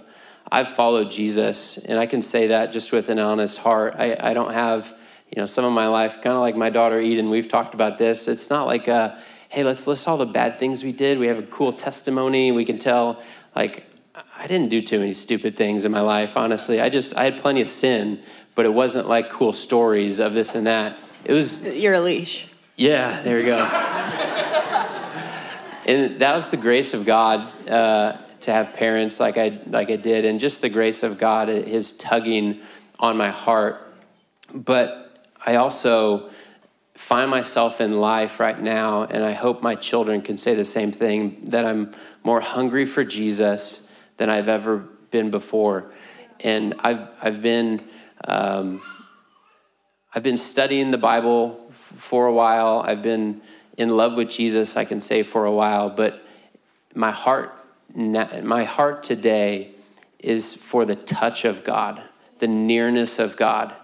I've 0.52 0.70
followed 0.70 1.12
Jesus, 1.12 1.78
and 1.78 2.00
I 2.00 2.06
can 2.06 2.22
say 2.22 2.48
that 2.48 2.72
just 2.72 2.92
with 2.92 3.10
an 3.10 3.20
honest 3.20 3.58
heart. 3.58 3.96
I, 3.98 4.16
I 4.20 4.34
don't 4.34 4.54
have, 4.54 4.96
you 5.30 5.42
know, 5.42 5.46
some 5.46 5.66
of 5.66 5.74
my 5.74 5.88
life, 5.88 6.16
kind 6.16 6.36
of 6.36 6.42
like 6.42 6.56
my 6.56 6.70
daughter 6.70 7.00
Eden, 7.00 7.30
we've 7.30 7.48
talked 7.48 7.74
about 7.74 7.98
this. 7.98 8.28
It's 8.28 8.50
not 8.50 8.66
like, 8.66 8.88
a, 8.88 9.20
hey, 9.50 9.64
let's 9.64 9.88
list 9.88 10.08
all 10.08 10.18
the 10.18 10.26
bad 10.26 10.58
things 10.58 10.84
we 10.84 10.92
did. 10.92 11.20
We 11.20 11.28
have 11.28 11.40
a 11.40 11.44
cool 11.44 11.74
testimony. 11.74 12.52
We 12.52 12.66
can 12.66 12.78
tell, 12.78 13.22
like, 13.56 13.86
I 14.38 14.48
didn't 14.48 14.70
do 14.70 14.82
too 14.82 15.00
many 15.00 15.14
stupid 15.14 15.58
things 15.58 15.86
in 15.86 15.92
my 15.92 16.02
life, 16.02 16.38
honestly. 16.38 16.80
I 16.82 16.90
just, 16.90 17.16
I 17.16 17.24
had 17.24 17.38
plenty 17.38 17.62
of 17.62 17.70
sin, 17.70 18.22
but 18.54 18.66
it 18.66 18.74
wasn't 18.74 19.08
like 19.08 19.30
cool 19.30 19.54
stories 19.54 20.20
of 20.20 20.34
this 20.34 20.56
and 20.56 20.68
that. 20.68 20.98
It 21.24 21.34
was. 21.34 21.66
You're 21.76 21.96
a 21.96 22.02
leash. 22.02 22.48
Yeah, 22.76 23.22
there 23.24 23.40
you 23.40 23.46
go. 23.46 23.58
And 25.86 26.20
that 26.20 26.34
was 26.34 26.48
the 26.48 26.58
grace 26.58 26.94
of 26.94 27.06
God 27.06 27.70
uh, 27.70 28.18
to 28.42 28.52
have 28.52 28.74
parents 28.74 29.20
like 29.20 29.38
I, 29.38 29.60
like 29.68 29.90
I 29.90 29.96
did, 29.96 30.26
and 30.26 30.40
just 30.40 30.62
the 30.62 30.70
grace 30.70 31.04
of 31.04 31.18
God, 31.18 31.48
His 31.48 31.96
tugging 31.98 32.62
on 33.00 33.18
my 33.18 33.30
heart. 33.30 33.82
But 34.54 35.28
I 35.46 35.56
also 35.56 36.30
find 36.96 37.30
myself 37.30 37.82
in 37.82 38.00
life 38.00 38.40
right 38.40 38.60
now, 38.60 39.04
and 39.04 39.24
I 39.24 39.34
hope 39.34 39.62
my 39.62 39.76
children 39.76 40.22
can 40.22 40.38
say 40.38 40.56
the 40.56 40.66
same 40.66 40.92
thing 40.92 41.50
that 41.50 41.66
I'm 41.66 41.92
more 42.24 42.40
hungry 42.40 42.86
for 42.86 43.04
Jesus 43.04 43.88
than 44.18 44.30
I've 44.30 44.50
ever 44.50 44.78
been 45.12 45.30
before. 45.30 45.92
And 46.40 46.74
I've, 46.80 47.08
I've, 47.22 47.42
been, 47.42 47.84
um, 48.26 48.82
I've 50.14 50.24
been 50.24 50.38
studying 50.38 50.92
the 50.92 50.98
Bible 50.98 51.70
for 51.72 52.26
a 52.28 52.34
while. 52.34 52.82
I've 52.86 53.02
been 53.02 53.42
in 53.78 53.96
love 53.96 54.16
with 54.16 54.30
Jesus, 54.30 54.78
I 54.78 54.86
can 54.86 55.02
say, 55.02 55.24
for 55.24 55.46
a 55.46 55.52
while. 55.52 55.90
But 55.90 56.26
my 56.94 57.12
heart, 57.12 57.54
my 57.94 58.64
heart 58.64 59.04
today 59.04 59.72
is 60.20 60.54
for 60.54 60.86
the 60.86 60.96
touch 60.96 61.46
of 61.46 61.64
God, 61.64 62.02
the 62.40 62.48
nearness 62.48 63.20
of 63.20 63.38
God. 63.38 63.76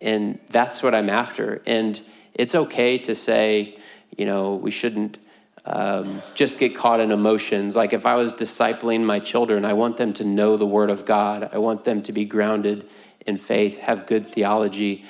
And 0.00 0.38
that's 0.50 0.82
what 0.82 0.94
I'm 0.94 1.08
after. 1.08 1.62
And 1.66 2.00
it's 2.34 2.54
okay 2.54 2.98
to 2.98 3.14
say, 3.14 3.78
you 4.16 4.26
know, 4.26 4.54
we 4.54 4.70
shouldn't 4.70 5.18
um, 5.64 6.22
just 6.34 6.58
get 6.58 6.74
caught 6.74 7.00
in 7.00 7.12
emotions. 7.12 7.76
Like 7.76 7.92
if 7.92 8.04
I 8.04 8.16
was 8.16 8.32
discipling 8.32 9.04
my 9.04 9.20
children, 9.20 9.64
I 9.64 9.74
want 9.74 9.96
them 9.96 10.12
to 10.14 10.24
know 10.24 10.56
the 10.56 10.66
Word 10.66 10.90
of 10.90 11.04
God. 11.04 11.50
I 11.52 11.58
want 11.58 11.84
them 11.84 12.02
to 12.02 12.12
be 12.12 12.24
grounded 12.24 12.88
in 13.26 13.38
faith, 13.38 13.78
have 13.78 14.06
good 14.06 14.26
theology. 14.26 15.04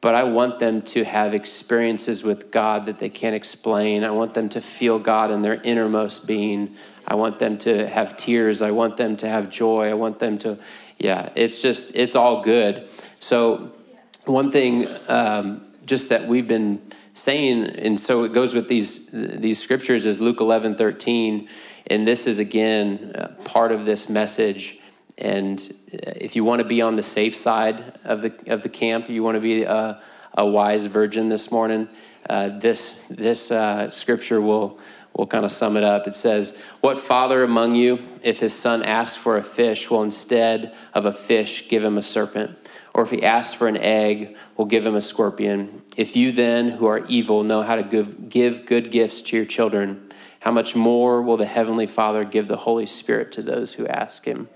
But 0.00 0.14
I 0.14 0.24
want 0.24 0.58
them 0.58 0.80
to 0.82 1.04
have 1.04 1.34
experiences 1.34 2.22
with 2.22 2.50
God 2.50 2.86
that 2.86 2.98
they 2.98 3.10
can't 3.10 3.34
explain. 3.34 4.02
I 4.02 4.10
want 4.10 4.34
them 4.34 4.48
to 4.50 4.60
feel 4.60 4.98
God 4.98 5.30
in 5.30 5.42
their 5.42 5.60
innermost 5.62 6.26
being. 6.26 6.74
I 7.06 7.16
want 7.16 7.38
them 7.38 7.58
to 7.58 7.86
have 7.86 8.16
tears. 8.16 8.62
I 8.62 8.70
want 8.70 8.96
them 8.96 9.16
to 9.18 9.28
have 9.28 9.50
joy. 9.50 9.90
I 9.90 9.94
want 9.94 10.18
them 10.18 10.38
to, 10.38 10.58
yeah, 10.98 11.28
it's 11.34 11.60
just, 11.60 11.94
it's 11.94 12.16
all 12.16 12.42
good. 12.42 12.88
So, 13.18 13.72
one 14.24 14.50
thing 14.50 14.86
um, 15.08 15.62
just 15.86 16.08
that 16.10 16.28
we've 16.28 16.46
been 16.46 16.80
saying, 17.14 17.64
and 17.64 17.98
so 17.98 18.24
it 18.24 18.32
goes 18.32 18.54
with 18.54 18.68
these 18.68 19.08
these 19.10 19.60
scriptures 19.60 20.06
is 20.06 20.20
Luke 20.20 20.40
11, 20.40 20.76
13, 20.76 21.48
and 21.88 22.06
this 22.06 22.26
is 22.26 22.38
again 22.38 23.12
uh, 23.14 23.28
part 23.44 23.72
of 23.72 23.86
this 23.86 24.08
message. 24.08 24.79
And 25.20 25.60
uh, 25.92 26.12
if 26.16 26.36
you 26.36 26.44
want 26.44 26.60
to 26.60 26.68
be 26.68 26.82
on 26.82 26.96
the 26.96 27.02
safe 27.02 27.34
side 27.34 27.98
of 28.04 28.22
the 28.22 28.52
of 28.52 28.62
the 28.62 28.68
camp, 28.68 29.08
you 29.08 29.22
want 29.22 29.36
to 29.36 29.40
be 29.40 29.64
a, 29.64 30.00
a 30.36 30.46
wise 30.46 30.86
virgin 30.86 31.28
this 31.28 31.50
morning. 31.50 31.88
Uh, 32.28 32.58
this 32.58 33.04
this 33.08 33.50
uh, 33.50 33.90
scripture 33.90 34.40
will 34.40 34.78
will 35.16 35.26
kind 35.26 35.44
of 35.44 35.52
sum 35.52 35.76
it 35.76 35.84
up. 35.84 36.06
It 36.06 36.14
says, 36.14 36.60
"What 36.80 36.98
father 36.98 37.42
among 37.44 37.74
you, 37.74 37.98
if 38.22 38.40
his 38.40 38.54
son 38.54 38.82
asks 38.82 39.16
for 39.16 39.36
a 39.36 39.42
fish, 39.42 39.90
will 39.90 40.02
instead 40.02 40.74
of 40.94 41.06
a 41.06 41.12
fish 41.12 41.68
give 41.68 41.84
him 41.84 41.98
a 41.98 42.02
serpent?" 42.02 42.56
Or 42.92 43.02
if 43.02 43.10
he 43.10 43.22
asks 43.22 43.54
for 43.54 43.68
an 43.68 43.76
egg, 43.76 44.36
we'll 44.56 44.66
give 44.66 44.84
him 44.84 44.96
a 44.96 45.00
scorpion. 45.00 45.82
If 45.96 46.16
you 46.16 46.32
then, 46.32 46.70
who 46.70 46.86
are 46.86 47.06
evil, 47.06 47.44
know 47.44 47.62
how 47.62 47.76
to 47.76 47.82
give, 47.82 48.28
give 48.28 48.66
good 48.66 48.90
gifts 48.90 49.20
to 49.22 49.36
your 49.36 49.46
children, 49.46 50.10
how 50.40 50.50
much 50.50 50.74
more 50.74 51.22
will 51.22 51.36
the 51.36 51.46
Heavenly 51.46 51.86
Father 51.86 52.24
give 52.24 52.48
the 52.48 52.56
Holy 52.56 52.86
Spirit 52.86 53.30
to 53.32 53.42
those 53.42 53.74
who 53.74 53.86
ask 53.86 54.24
him? 54.24 54.48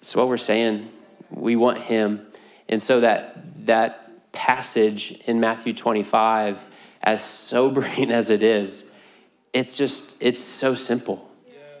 That's 0.00 0.16
what 0.16 0.28
we're 0.28 0.38
saying. 0.38 0.88
We 1.30 1.56
want 1.56 1.78
him. 1.78 2.26
And 2.68 2.82
so 2.82 3.00
that, 3.00 3.66
that 3.66 4.32
passage 4.32 5.12
in 5.26 5.40
Matthew 5.40 5.74
25, 5.74 6.64
as 7.02 7.22
sobering 7.22 8.10
as 8.10 8.30
it 8.30 8.42
is, 8.42 8.90
it's 9.52 9.76
just, 9.76 10.16
it's 10.20 10.40
so 10.40 10.74
simple. 10.74 11.28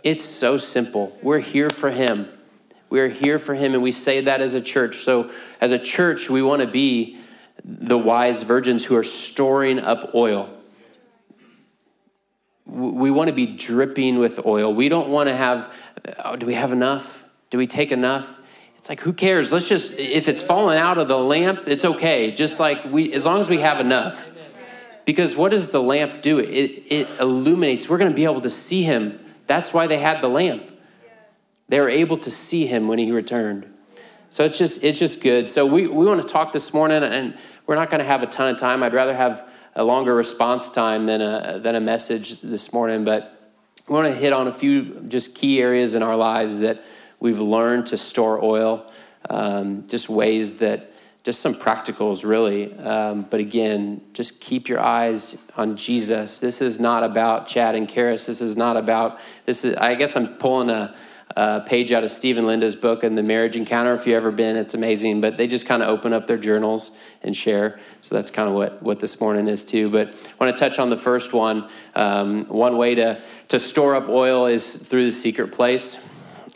It's 0.02 0.24
so 0.24 0.58
simple. 0.58 1.16
We're 1.22 1.40
here 1.40 1.70
for 1.70 1.90
him. 1.90 2.28
We 2.88 3.00
are 3.00 3.08
here 3.08 3.38
for 3.38 3.54
him, 3.54 3.74
and 3.74 3.82
we 3.82 3.92
say 3.92 4.22
that 4.22 4.40
as 4.40 4.54
a 4.54 4.60
church. 4.60 4.96
So, 4.96 5.30
as 5.60 5.70
a 5.72 5.78
church, 5.78 6.28
we 6.28 6.42
want 6.42 6.62
to 6.62 6.66
be 6.66 7.18
the 7.64 7.96
wise 7.96 8.42
virgins 8.42 8.84
who 8.84 8.96
are 8.96 9.04
storing 9.04 9.78
up 9.78 10.14
oil. 10.14 10.50
We 12.66 13.10
want 13.10 13.28
to 13.28 13.34
be 13.34 13.46
dripping 13.46 14.18
with 14.18 14.44
oil. 14.44 14.72
We 14.72 14.88
don't 14.88 15.08
want 15.08 15.28
to 15.28 15.36
have, 15.36 15.72
oh, 16.24 16.36
do 16.36 16.46
we 16.46 16.54
have 16.54 16.72
enough? 16.72 17.22
Do 17.50 17.58
we 17.58 17.66
take 17.66 17.92
enough? 17.92 18.38
It's 18.78 18.88
like, 18.88 19.00
who 19.00 19.12
cares? 19.12 19.52
Let's 19.52 19.68
just, 19.68 19.98
if 19.98 20.28
it's 20.28 20.40
fallen 20.40 20.78
out 20.78 20.96
of 20.96 21.08
the 21.08 21.18
lamp, 21.18 21.64
it's 21.66 21.84
okay. 21.84 22.30
Just 22.30 22.58
like 22.58 22.84
we, 22.84 23.12
as 23.12 23.26
long 23.26 23.40
as 23.40 23.48
we 23.48 23.58
have 23.58 23.78
enough. 23.78 24.28
Because 25.04 25.36
what 25.36 25.50
does 25.50 25.68
the 25.68 25.82
lamp 25.82 26.22
do? 26.22 26.38
It, 26.38 26.84
it 26.88 27.08
illuminates. 27.20 27.88
We're 27.88 27.98
going 27.98 28.10
to 28.10 28.16
be 28.16 28.24
able 28.24 28.40
to 28.42 28.50
see 28.50 28.82
him. 28.82 29.18
That's 29.46 29.72
why 29.72 29.86
they 29.86 29.98
had 29.98 30.20
the 30.20 30.28
lamp. 30.28 30.70
They 31.68 31.80
were 31.80 31.88
able 31.88 32.16
to 32.18 32.30
see 32.30 32.66
him 32.66 32.88
when 32.88 32.98
he 32.98 33.10
returned. 33.10 33.66
So 34.28 34.44
it's 34.44 34.58
just 34.58 34.84
it's 34.84 34.98
just 34.98 35.22
good. 35.22 35.48
So 35.48 35.66
we, 35.66 35.88
we 35.88 36.06
want 36.06 36.22
to 36.22 36.26
talk 36.26 36.52
this 36.52 36.72
morning, 36.72 37.02
and 37.02 37.36
we're 37.66 37.74
not 37.74 37.90
going 37.90 37.98
to 37.98 38.04
have 38.04 38.22
a 38.22 38.26
ton 38.26 38.54
of 38.54 38.60
time. 38.60 38.82
I'd 38.82 38.94
rather 38.94 39.14
have 39.14 39.48
a 39.74 39.82
longer 39.82 40.14
response 40.14 40.70
time 40.70 41.06
than 41.06 41.20
a 41.20 41.58
than 41.60 41.74
a 41.74 41.80
message 41.80 42.40
this 42.40 42.72
morning. 42.72 43.04
But 43.04 43.52
we 43.88 43.94
want 43.94 44.06
to 44.06 44.14
hit 44.14 44.32
on 44.32 44.46
a 44.46 44.52
few 44.52 45.00
just 45.08 45.34
key 45.34 45.60
areas 45.60 45.96
in 45.96 46.02
our 46.02 46.16
lives 46.16 46.60
that 46.60 46.80
we've 47.20 47.38
learned 47.38 47.86
to 47.86 47.96
store 47.96 48.42
oil. 48.42 48.90
Um, 49.28 49.86
just 49.86 50.08
ways 50.08 50.58
that 50.58 50.90
just 51.22 51.40
some 51.40 51.54
practicals 51.54 52.24
really. 52.24 52.74
Um, 52.78 53.22
but 53.22 53.40
again, 53.40 54.00
just 54.14 54.40
keep 54.40 54.68
your 54.68 54.80
eyes 54.80 55.46
on 55.56 55.76
Jesus. 55.76 56.40
This 56.40 56.60
is 56.60 56.80
not 56.80 57.04
about 57.04 57.46
Chad 57.46 57.74
and 57.74 57.86
Karis. 57.86 58.26
This 58.26 58.40
is 58.40 58.56
not 58.56 58.76
about 58.76 59.20
this 59.44 59.64
is. 59.64 59.76
I 59.76 59.94
guess 59.94 60.16
I'm 60.16 60.26
pulling 60.26 60.70
a 60.70 60.94
page 61.66 61.92
out 61.92 62.02
of 62.02 62.10
Steve 62.10 62.38
and 62.38 62.46
Linda's 62.46 62.74
book 62.74 63.04
and 63.04 63.16
the 63.16 63.22
marriage 63.22 63.54
encounter. 63.54 63.94
If 63.94 64.06
you've 64.06 64.16
ever 64.16 64.32
been, 64.32 64.56
it's 64.56 64.74
amazing. 64.74 65.20
But 65.20 65.36
they 65.36 65.46
just 65.46 65.66
kind 65.66 65.82
of 65.82 65.88
open 65.88 66.12
up 66.12 66.26
their 66.26 66.38
journals 66.38 66.90
and 67.22 67.36
share. 67.36 67.78
So 68.00 68.14
that's 68.14 68.30
kind 68.30 68.48
of 68.48 68.54
what, 68.54 68.82
what 68.82 69.00
this 69.00 69.20
morning 69.20 69.46
is 69.46 69.64
too. 69.64 69.90
But 69.90 70.08
I 70.08 70.44
want 70.44 70.56
to 70.56 70.60
touch 70.60 70.78
on 70.78 70.90
the 70.90 70.96
first 70.96 71.32
one. 71.32 71.68
Um, 71.94 72.46
one 72.46 72.76
way 72.76 72.94
to, 72.96 73.20
to 73.48 73.58
store 73.58 73.94
up 73.94 74.08
oil 74.08 74.46
is 74.46 74.74
through 74.74 75.04
the 75.04 75.12
secret 75.12 75.52
place. 75.52 76.09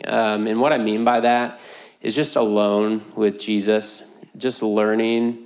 Um, 0.05 0.47
and 0.47 0.59
what 0.59 0.73
I 0.73 0.77
mean 0.77 1.03
by 1.03 1.21
that 1.21 1.59
is 2.01 2.15
just 2.15 2.35
alone 2.35 3.01
with 3.15 3.39
Jesus, 3.39 4.07
just 4.37 4.61
learning 4.61 5.45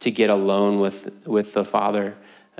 to 0.00 0.10
get 0.10 0.30
alone 0.30 0.80
with, 0.80 1.26
with 1.26 1.54
the 1.54 1.64
Father, 1.64 2.16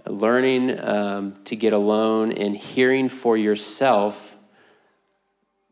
learning 0.07 0.79
um, 0.81 1.35
to 1.45 1.57
get 1.57 1.73
alone 1.73 2.33
and 2.33 2.57
hearing 2.57 3.09
for 3.09 3.37
yourself 3.37 4.35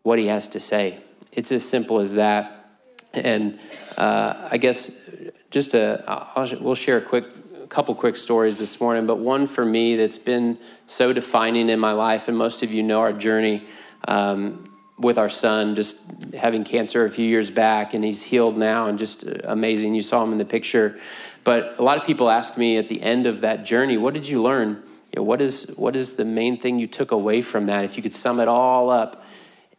what 0.03 0.19
he 0.19 0.27
has 0.27 0.49
to 0.49 0.61
say. 0.61 0.99
It's 1.33 1.53
as 1.53 1.69
simple 1.69 2.01
as 2.01 2.15
that. 2.15 2.71
And 3.15 3.59
uh, 3.97 4.49
I 4.51 4.57
guess 4.57 5.09
just 5.51 5.75
a, 5.75 6.05
I'll, 6.07 6.49
we'll 6.61 6.75
share 6.75 6.99
a 6.99 7.03
quick, 7.03 7.27
couple 7.69 7.95
quick 7.95 8.17
stories 8.17 8.59
this 8.59 8.81
morning, 8.81 9.07
but 9.07 9.19
one 9.19 9.47
for 9.47 9.65
me 9.65 9.97
that's 9.97 10.19
been 10.19 10.59
so 10.87 11.13
defining 11.13 11.69
in 11.69 11.79
my 11.79 11.93
life, 11.93 12.27
and 12.29 12.37
most 12.37 12.63
of 12.63 12.73
you 12.73 12.83
know 12.83 13.01
our 13.01 13.13
journey 13.13 13.65
um, 14.09 14.65
with 15.01 15.19
our 15.19 15.31
son, 15.31 15.75
just 15.75 16.05
having 16.35 16.63
cancer 16.63 17.05
a 17.05 17.11
few 17.11 17.27
years 17.27 17.51
back, 17.51 17.95
and 17.95 18.05
he's 18.05 18.23
healed 18.23 18.57
now, 18.57 18.87
and 18.87 18.99
just 18.99 19.27
uh, 19.27 19.35
amazing. 19.45 19.95
You 19.95 20.03
saw 20.03 20.23
him 20.23 20.33
in 20.33 20.39
the 20.39 20.45
picture. 20.45 20.99
But 21.43 21.79
a 21.79 21.83
lot 21.83 21.97
of 21.97 22.05
people 22.05 22.29
ask 22.29 22.59
me 22.59 22.77
at 22.77 22.89
the 22.89 23.01
end 23.01 23.27
of 23.27 23.41
that 23.41 23.65
journey, 23.65 23.97
what 23.97 24.13
did 24.13 24.29
you 24.29 24.43
learn? 24.43 24.83
You 25.13 25.17
know, 25.17 25.23
what 25.23 25.41
is 25.41 25.75
what 25.77 25.97
is 25.97 26.15
the 26.15 26.25
main 26.25 26.59
thing 26.59 26.79
you 26.79 26.87
took 26.87 27.11
away 27.11 27.43
from 27.43 27.67
that? 27.67 27.85
If 27.85 27.97
you 27.97 28.03
could 28.03 28.13
sum 28.13 28.39
it 28.41 28.47
all 28.47 28.91
up, 28.91 29.25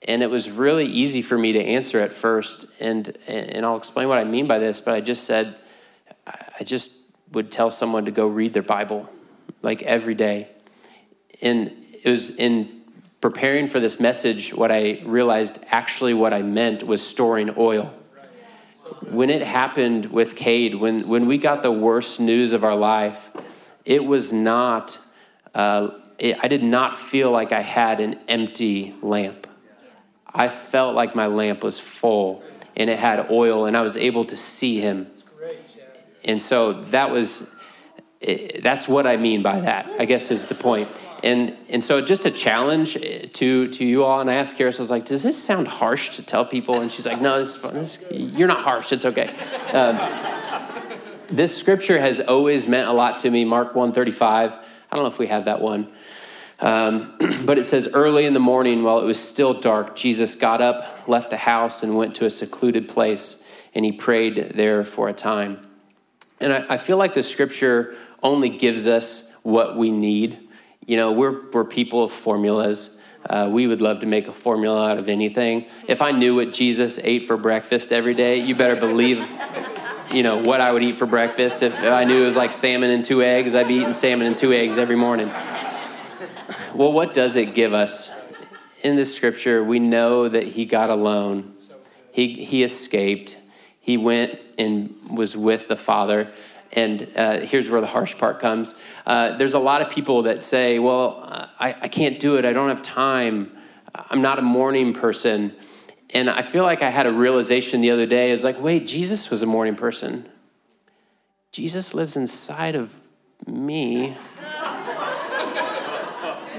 and 0.07 0.23
it 0.23 0.29
was 0.29 0.49
really 0.49 0.85
easy 0.85 1.21
for 1.21 1.37
me 1.37 1.53
to 1.53 1.63
answer 1.63 2.01
at 2.01 2.11
first 2.11 2.65
and 2.79 3.17
and 3.27 3.65
I'll 3.65 3.77
explain 3.77 4.07
what 4.07 4.17
I 4.17 4.23
mean 4.23 4.47
by 4.47 4.59
this 4.59 4.81
but 4.81 4.93
I 4.93 5.01
just 5.01 5.25
said 5.25 5.55
I 6.27 6.63
just 6.63 6.97
would 7.31 7.51
tell 7.51 7.69
someone 7.69 8.05
to 8.05 8.11
go 8.11 8.27
read 8.27 8.53
their 8.53 8.63
Bible 8.63 9.09
like 9.61 9.83
every 9.83 10.15
day 10.15 10.49
and 11.41 11.71
it 12.03 12.09
was 12.09 12.35
in 12.35 12.80
preparing 13.21 13.67
for 13.67 13.79
this 13.79 13.99
message, 13.99 14.53
what 14.53 14.71
I 14.71 15.01
realized 15.05 15.63
actually 15.69 16.13
what 16.15 16.33
I 16.33 16.41
meant 16.41 16.83
was 16.83 17.05
storing 17.05 17.53
oil. 17.55 17.93
When 19.09 19.29
it 19.29 19.43
happened 19.43 20.07
with 20.07 20.35
Cade, 20.35 20.75
when, 20.75 21.07
when 21.07 21.27
we 21.27 21.37
got 21.37 21.63
the 21.63 21.71
worst 21.71 22.19
news 22.19 22.51
of 22.51 22.63
our 22.63 22.75
life, 22.75 23.31
it 23.85 24.03
was 24.03 24.33
not, 24.33 24.97
uh, 25.53 25.91
it, 26.17 26.37
I 26.41 26.47
did 26.47 26.63
not 26.63 26.95
feel 26.95 27.31
like 27.31 27.51
I 27.51 27.61
had 27.61 27.99
an 27.99 28.19
empty 28.27 28.95
lamp. 29.01 29.47
I 30.33 30.49
felt 30.49 30.95
like 30.95 31.15
my 31.15 31.27
lamp 31.27 31.63
was 31.63 31.79
full 31.79 32.43
and 32.75 32.89
it 32.89 32.97
had 32.97 33.29
oil, 33.29 33.65
and 33.65 33.75
I 33.75 33.81
was 33.81 33.97
able 33.97 34.23
to 34.25 34.37
see 34.37 34.79
him. 34.79 35.07
And 36.23 36.41
so 36.41 36.73
that 36.73 37.11
was, 37.11 37.53
that's 38.61 38.87
what 38.87 39.05
I 39.05 39.17
mean 39.17 39.43
by 39.43 39.59
that, 39.59 39.91
I 39.99 40.05
guess 40.05 40.31
is 40.31 40.45
the 40.45 40.55
point. 40.55 40.87
And, 41.23 41.55
and 41.69 41.83
so 41.83 42.01
just 42.01 42.25
a 42.25 42.31
challenge 42.31 42.93
to, 42.95 43.67
to 43.67 43.85
you 43.85 44.03
all. 44.03 44.19
And 44.19 44.29
I 44.29 44.35
asked 44.35 44.57
Karis, 44.57 44.79
I 44.79 44.83
was 44.83 44.89
like, 44.89 45.05
does 45.05 45.21
this 45.21 45.41
sound 45.41 45.67
harsh 45.67 46.15
to 46.15 46.25
tell 46.25 46.45
people? 46.45 46.81
And 46.81 46.91
she's 46.91 47.05
like, 47.05 47.21
no, 47.21 47.37
this, 47.39 47.61
this 47.61 48.05
you're 48.11 48.47
not 48.47 48.63
harsh. 48.63 48.91
It's 48.91 49.05
okay. 49.05 49.33
Um, 49.71 49.97
this 51.27 51.55
scripture 51.55 51.99
has 51.99 52.19
always 52.19 52.67
meant 52.67 52.87
a 52.87 52.93
lot 52.93 53.19
to 53.19 53.29
me. 53.29 53.45
Mark 53.45 53.75
135. 53.75 54.53
I 54.91 54.95
don't 54.95 55.03
know 55.03 55.09
if 55.09 55.19
we 55.19 55.27
have 55.27 55.45
that 55.45 55.61
one. 55.61 55.89
Um, 56.59 57.15
but 57.45 57.57
it 57.57 57.65
says, 57.65 57.89
early 57.93 58.25
in 58.25 58.33
the 58.33 58.39
morning, 58.39 58.83
while 58.83 58.99
it 58.99 59.05
was 59.05 59.19
still 59.19 59.53
dark, 59.53 59.95
Jesus 59.95 60.35
got 60.35 60.61
up, 60.61 61.07
left 61.07 61.29
the 61.29 61.37
house, 61.37 61.83
and 61.83 61.95
went 61.95 62.15
to 62.15 62.25
a 62.25 62.29
secluded 62.29 62.89
place, 62.89 63.43
and 63.73 63.85
he 63.85 63.91
prayed 63.91 64.53
there 64.55 64.83
for 64.83 65.07
a 65.07 65.13
time. 65.13 65.59
And 66.39 66.53
I, 66.53 66.65
I 66.71 66.77
feel 66.77 66.97
like 66.97 67.13
the 67.13 67.23
scripture 67.23 67.95
only 68.21 68.49
gives 68.49 68.87
us 68.87 69.33
what 69.43 69.77
we 69.77 69.91
need. 69.91 70.49
You 70.85 70.97
know, 70.97 71.11
we're, 71.11 71.49
we're 71.51 71.63
people 71.63 72.03
of 72.03 72.11
formulas. 72.11 72.97
Uh, 73.29 73.47
we 73.51 73.67
would 73.67 73.81
love 73.81 73.99
to 73.99 74.07
make 74.07 74.27
a 74.27 74.33
formula 74.33 74.91
out 74.91 74.97
of 74.97 75.07
anything. 75.07 75.67
If 75.87 76.01
I 76.01 76.11
knew 76.11 76.35
what 76.35 76.53
Jesus 76.53 76.99
ate 77.03 77.27
for 77.27 77.37
breakfast 77.37 77.93
every 77.93 78.15
day, 78.15 78.37
you 78.37 78.55
better 78.55 78.75
believe, 78.75 79.23
you 80.11 80.23
know, 80.23 80.41
what 80.41 80.59
I 80.59 80.71
would 80.71 80.81
eat 80.81 80.97
for 80.97 81.05
breakfast. 81.05 81.61
If 81.61 81.75
I 81.83 82.03
knew 82.03 82.23
it 82.23 82.25
was 82.25 82.35
like 82.35 82.51
salmon 82.51 82.89
and 82.89 83.05
two 83.05 83.21
eggs, 83.21 83.53
I'd 83.53 83.67
be 83.67 83.75
eating 83.75 83.93
salmon 83.93 84.25
and 84.25 84.35
two 84.35 84.53
eggs 84.53 84.79
every 84.79 84.95
morning. 84.95 85.27
Well, 86.73 86.91
what 86.91 87.13
does 87.13 87.35
it 87.35 87.53
give 87.53 87.73
us? 87.73 88.11
In 88.81 88.95
this 88.95 89.15
scripture, 89.15 89.63
we 89.63 89.77
know 89.77 90.27
that 90.27 90.43
he 90.43 90.65
got 90.65 90.89
alone. 90.89 91.53
He, 92.11 92.43
he 92.43 92.63
escaped. 92.63 93.37
He 93.79 93.97
went 93.97 94.39
and 94.57 94.95
was 95.15 95.37
with 95.37 95.67
the 95.67 95.75
Father. 95.75 96.31
And 96.73 97.07
uh, 97.15 97.39
here's 97.39 97.69
where 97.69 97.81
the 97.81 97.87
harsh 97.87 98.17
part 98.17 98.39
comes. 98.39 98.75
Uh, 99.05 99.37
there's 99.37 99.53
a 99.53 99.59
lot 99.59 99.81
of 99.81 99.89
people 99.89 100.23
that 100.23 100.41
say, 100.43 100.79
Well, 100.79 101.23
I, 101.59 101.75
I 101.81 101.87
can't 101.87 102.19
do 102.19 102.37
it. 102.37 102.45
I 102.45 102.53
don't 102.53 102.69
have 102.69 102.81
time. 102.81 103.51
I'm 103.93 104.21
not 104.21 104.39
a 104.39 104.41
morning 104.41 104.93
person. 104.93 105.53
And 106.13 106.29
I 106.29 106.41
feel 106.41 106.63
like 106.63 106.81
I 106.81 106.89
had 106.89 107.05
a 107.07 107.11
realization 107.11 107.81
the 107.81 107.91
other 107.91 108.05
day 108.05 108.31
is 108.31 108.43
like, 108.43 108.61
wait, 108.61 108.85
Jesus 108.85 109.29
was 109.29 109.41
a 109.41 109.45
morning 109.45 109.75
person. 109.75 110.27
Jesus 111.51 111.93
lives 111.93 112.17
inside 112.17 112.75
of 112.75 112.99
me. 113.47 114.17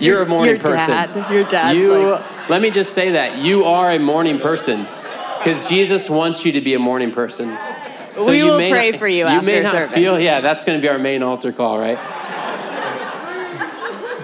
You're 0.01 0.23
a 0.23 0.27
morning 0.27 0.55
your 0.55 0.61
person. 0.61 0.91
Dad, 0.91 1.33
your 1.33 1.45
dad's 1.45 1.79
You, 1.79 2.13
like, 2.13 2.49
let 2.49 2.63
me 2.63 2.71
just 2.71 2.93
say 2.95 3.13
that 3.13 3.39
you 3.39 3.65
are 3.65 3.91
a 3.93 3.99
morning 3.99 4.39
person 4.39 4.87
because 5.39 5.69
Jesus 5.69 6.11
wants 6.11 6.45
you 6.45 6.53
to 6.53 6.61
be 6.61 6.75
a 6.75 6.79
morning 6.79 7.13
person. 7.13 7.57
So 8.17 8.27
We 8.31 8.43
will 8.45 8.59
pray 8.59 8.91
not- 8.91 8.99
for 8.99 9.09
you 9.09 9.29
You 9.29 9.41
may 9.43 9.59
after 9.59 9.63
not 9.63 9.73
service. 9.73 9.95
feel, 9.95 10.21
yeah, 10.21 10.41
that's 10.41 10.65
going 10.65 10.79
to 10.79 10.83
be 10.83 10.89
our 10.89 10.99
main 10.99 11.23
altar 11.23 11.53
call, 11.53 11.79
right? 11.79 11.99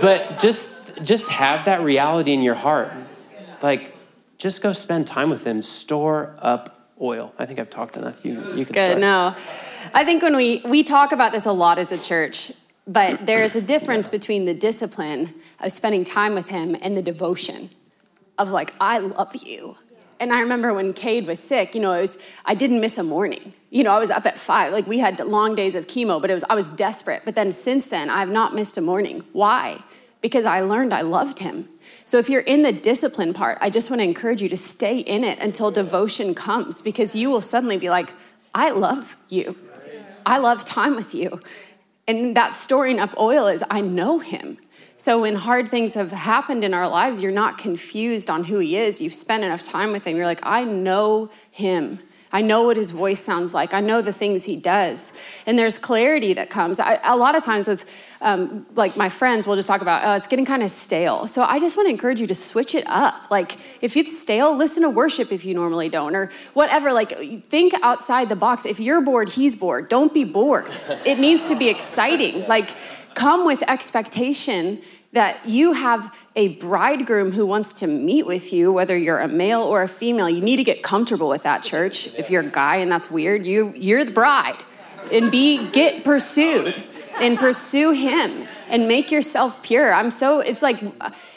but 0.01 0.39
just 0.41 0.75
just 1.05 1.31
have 1.31 1.65
that 1.67 1.83
reality 1.83 2.33
in 2.33 2.43
your 2.43 2.55
heart. 2.55 2.93
Like, 3.63 3.95
just 4.37 4.63
go 4.63 4.73
spend 4.73 5.07
time 5.07 5.31
with 5.31 5.45
Him. 5.45 5.63
Store 5.63 6.35
up 6.41 6.91
oil. 7.01 7.33
I 7.39 7.47
think 7.47 7.59
I've 7.61 7.71
talked 7.71 7.97
enough. 7.97 8.25
You, 8.25 8.35
you 8.35 8.41
can 8.41 8.55
Good. 8.57 8.75
start. 8.75 8.99
No, 8.99 9.35
I 9.95 10.05
think 10.05 10.23
when 10.23 10.37
we 10.37 10.63
we 10.65 10.83
talk 10.83 11.13
about 11.13 11.33
this 11.33 11.47
a 11.47 11.53
lot 11.53 11.79
as 11.79 11.93
a 11.93 11.99
church, 11.99 12.53
but 12.87 13.27
there 13.27 13.43
is 13.43 13.57
a 13.57 13.61
difference 13.63 14.09
between 14.09 14.45
the 14.45 14.55
discipline 14.55 15.35
of 15.61 15.73
spending 15.73 16.05
time 16.05 16.35
with 16.35 16.49
Him 16.49 16.77
and 16.81 16.97
the 16.97 17.03
devotion 17.03 17.71
of 18.39 18.51
like 18.51 18.73
I 18.81 18.99
love 18.99 19.35
you. 19.37 19.77
And 20.21 20.33
I 20.33 20.41
remember 20.41 20.75
when 20.75 20.93
Cade 20.93 21.27
was 21.27 21.39
sick, 21.39 21.75
you 21.75 21.81
know, 21.81 21.93
it 21.93 22.01
was 22.01 22.19
I 22.45 22.55
didn't 22.55 22.81
miss 22.81 22.99
a 22.99 23.03
morning. 23.03 23.53
You 23.71 23.85
know, 23.85 23.93
I 23.93 23.99
was 23.99 24.11
up 24.11 24.27
at 24.27 24.39
five. 24.39 24.73
Like 24.73 24.87
we 24.87 24.99
had 24.99 25.19
long 25.21 25.55
days 25.55 25.75
of 25.75 25.87
chemo, 25.87 26.21
but 26.21 26.31
it 26.31 26.35
was 26.35 26.45
I 26.49 26.55
was 26.55 26.71
desperate. 26.71 27.23
But 27.25 27.35
then 27.35 27.53
since 27.53 27.87
then, 27.87 28.11
I 28.11 28.21
have 28.21 28.31
not 28.31 28.55
missed 28.55 28.77
a 28.79 28.81
morning. 28.81 29.25
Why? 29.33 29.83
Because 30.21 30.47
I 30.47 30.61
learned 30.61 30.93
I 30.93 31.03
loved 31.03 31.39
him. 31.39 31.69
So 32.05 32.19
if 32.19 32.29
you're 32.29 32.41
in 32.41 32.63
the 32.63 32.73
discipline 32.73 33.35
part, 33.35 33.59
I 33.61 33.71
just 33.71 33.91
want 33.91 34.01
to 34.01 34.05
encourage 34.05 34.43
you 34.43 34.49
to 34.49 34.57
stay 34.57 34.99
in 34.99 35.25
it 35.25 35.39
until 35.41 35.71
devotion 35.71 36.35
comes 36.35 36.81
because 36.81 37.15
you 37.15 37.31
will 37.31 37.41
suddenly 37.41 37.77
be 37.77 37.91
like, 37.91 38.13
I 38.55 38.71
love 38.71 39.17
you. 39.29 39.57
I 40.25 40.39
love 40.39 40.65
time 40.65 40.97
with 40.97 41.15
you. 41.15 41.41
And 42.07 42.37
that 42.37 42.55
storing 42.55 42.99
up 42.99 43.15
oil 43.19 43.47
is 43.47 43.63
I 43.71 43.83
know 43.83 44.19
him. 44.19 44.59
So 44.99 45.21
when 45.21 45.37
hard 45.37 45.69
things 45.69 45.95
have 45.95 46.11
happened 46.11 46.65
in 46.65 46.75
our 46.75 46.89
lives, 46.89 47.23
you're 47.23 47.31
not 47.31 47.57
confused 47.57 48.29
on 48.29 48.43
who 48.43 48.59
he 48.59 48.77
is. 48.77 49.01
You've 49.01 49.15
spent 49.15 49.45
enough 49.45 49.63
time 49.63 49.93
with 49.93 50.05
him. 50.05 50.17
You're 50.17 50.27
like, 50.27 50.41
I 50.43 50.65
know 50.65 51.31
him. 51.53 52.01
I 52.31 52.43
know 52.43 52.63
what 52.63 52.77
his 52.77 52.91
voice 52.91 53.21
sounds 53.21 53.55
like. 53.55 53.73
I 53.73 53.81
know 53.81 54.03
the 54.03 54.13
things 54.13 54.45
he 54.45 54.57
does. 54.57 55.13
And 55.47 55.59
there's 55.59 55.79
clarity 55.79 56.35
that 56.35 56.51
comes. 56.51 56.79
I, 56.79 57.01
a 57.03 57.17
lot 57.17 57.35
of 57.35 57.43
times 57.43 57.67
with 57.67 57.91
um, 58.21 58.67
like 58.75 58.97
my 58.97 59.09
friends, 59.09 59.47
we'll 59.47 59.57
just 59.57 59.69
talk 59.69 59.81
about, 59.81 60.05
oh, 60.05 60.15
it's 60.15 60.27
getting 60.27 60.45
kind 60.45 60.63
of 60.63 60.71
stale. 60.71 61.27
So 61.27 61.43
I 61.43 61.59
just 61.59 61.77
want 61.77 61.87
to 61.87 61.91
encourage 61.91 62.21
you 62.21 62.27
to 62.27 62.35
switch 62.35 62.75
it 62.75 62.85
up. 62.87 63.31
Like 63.31 63.57
if 63.81 63.97
it's 63.97 64.19
stale, 64.19 64.55
listen 64.55 64.83
to 64.83 64.91
worship 64.91 65.33
if 65.33 65.45
you 65.45 65.55
normally 65.55 65.89
don't, 65.89 66.15
or 66.15 66.31
whatever. 66.53 66.93
Like 66.93 67.45
think 67.45 67.73
outside 67.83 68.29
the 68.29 68.37
box. 68.37 68.67
If 68.67 68.79
you're 68.79 69.01
bored, 69.01 69.31
he's 69.31 69.57
bored. 69.57 69.89
Don't 69.89 70.13
be 70.13 70.25
bored. 70.25 70.67
It 71.07 71.19
needs 71.19 71.45
to 71.47 71.57
be 71.57 71.69
exciting. 71.69 72.47
Like 72.47 72.71
come 73.15 73.47
with 73.47 73.63
expectation 73.69 74.81
that 75.13 75.47
you 75.47 75.73
have 75.73 76.15
a 76.37 76.57
bridegroom 76.57 77.33
who 77.33 77.47
wants 77.47 77.73
to 77.75 77.87
meet 77.87 78.27
with 78.27 78.53
you, 78.53 78.73
whether 78.73 78.97
you're 78.97 79.21
a 79.21 79.29
male 79.29 79.63
or 79.63 79.83
a 79.83 79.89
female. 79.89 80.29
You 80.29 80.43
need 80.43 80.57
to 80.57 80.65
get 80.65 80.83
comfortable 80.83 81.29
with 81.29 81.45
that, 81.45 81.63
church. 81.63 82.15
If 82.15 82.31
you're 82.31 82.43
a 82.43 82.51
guy 82.51 82.77
and 82.77 82.93
that's 82.93 83.11
weird, 83.11 83.47
you, 83.47 83.73
you're 83.75 84.05
the 84.05 84.13
bride. 84.13 84.59
And 85.11 85.31
be 85.31 85.71
get 85.71 86.05
pursued 86.05 86.75
and 87.19 87.39
pursue 87.39 87.93
him 87.93 88.47
and 88.69 88.87
make 88.87 89.11
yourself 89.11 89.63
pure. 89.63 89.93
I'm 89.95 90.11
so, 90.11 90.41
it's 90.41 90.61
like, 90.61 90.83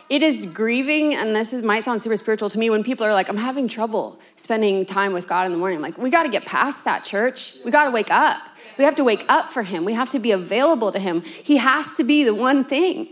it 0.10 0.22
is 0.22 0.46
grieving, 0.46 1.16
and 1.16 1.34
this 1.34 1.54
is, 1.54 1.64
might 1.64 1.86
sound 1.86 2.02
super 2.02 2.18
spiritual 2.18 2.50
to 2.50 2.60
me 2.60 2.70
when 2.70 2.84
people 2.84 3.06
are 3.06 3.14
like, 3.14 3.30
I'm 3.30 3.38
having 3.38 3.70
trouble 3.70 4.20
spending 4.36 4.86
time 4.86 5.14
with 5.14 5.30
God 5.30 5.46
in 5.46 5.54
the 5.54 5.58
morning. 5.58 5.78
I'm 5.78 5.82
like, 5.82 5.98
we 5.98 6.10
got 6.10 6.24
to 6.24 6.30
get 6.30 6.46
past 6.46 6.84
that, 6.84 7.06
church. 7.06 7.56
We 7.64 7.72
got 7.72 7.86
to 7.86 7.92
wake 7.92 8.12
up. 8.12 8.50
We 8.78 8.84
have 8.84 8.96
to 8.96 9.06
wake 9.06 9.24
up 9.30 9.50
for 9.50 9.64
him. 9.64 9.86
We 9.86 9.94
have 9.94 10.10
to 10.10 10.20
be 10.20 10.32
available 10.32 10.92
to 10.92 11.00
him. 11.00 11.22
He 11.22 11.56
has 11.56 11.96
to 11.96 12.04
be 12.04 12.26
the 12.26 12.36
one 12.36 12.66
thing. 12.66 13.08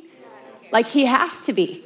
Like 0.71 0.87
he 0.87 1.05
has 1.05 1.45
to 1.45 1.53
be. 1.53 1.83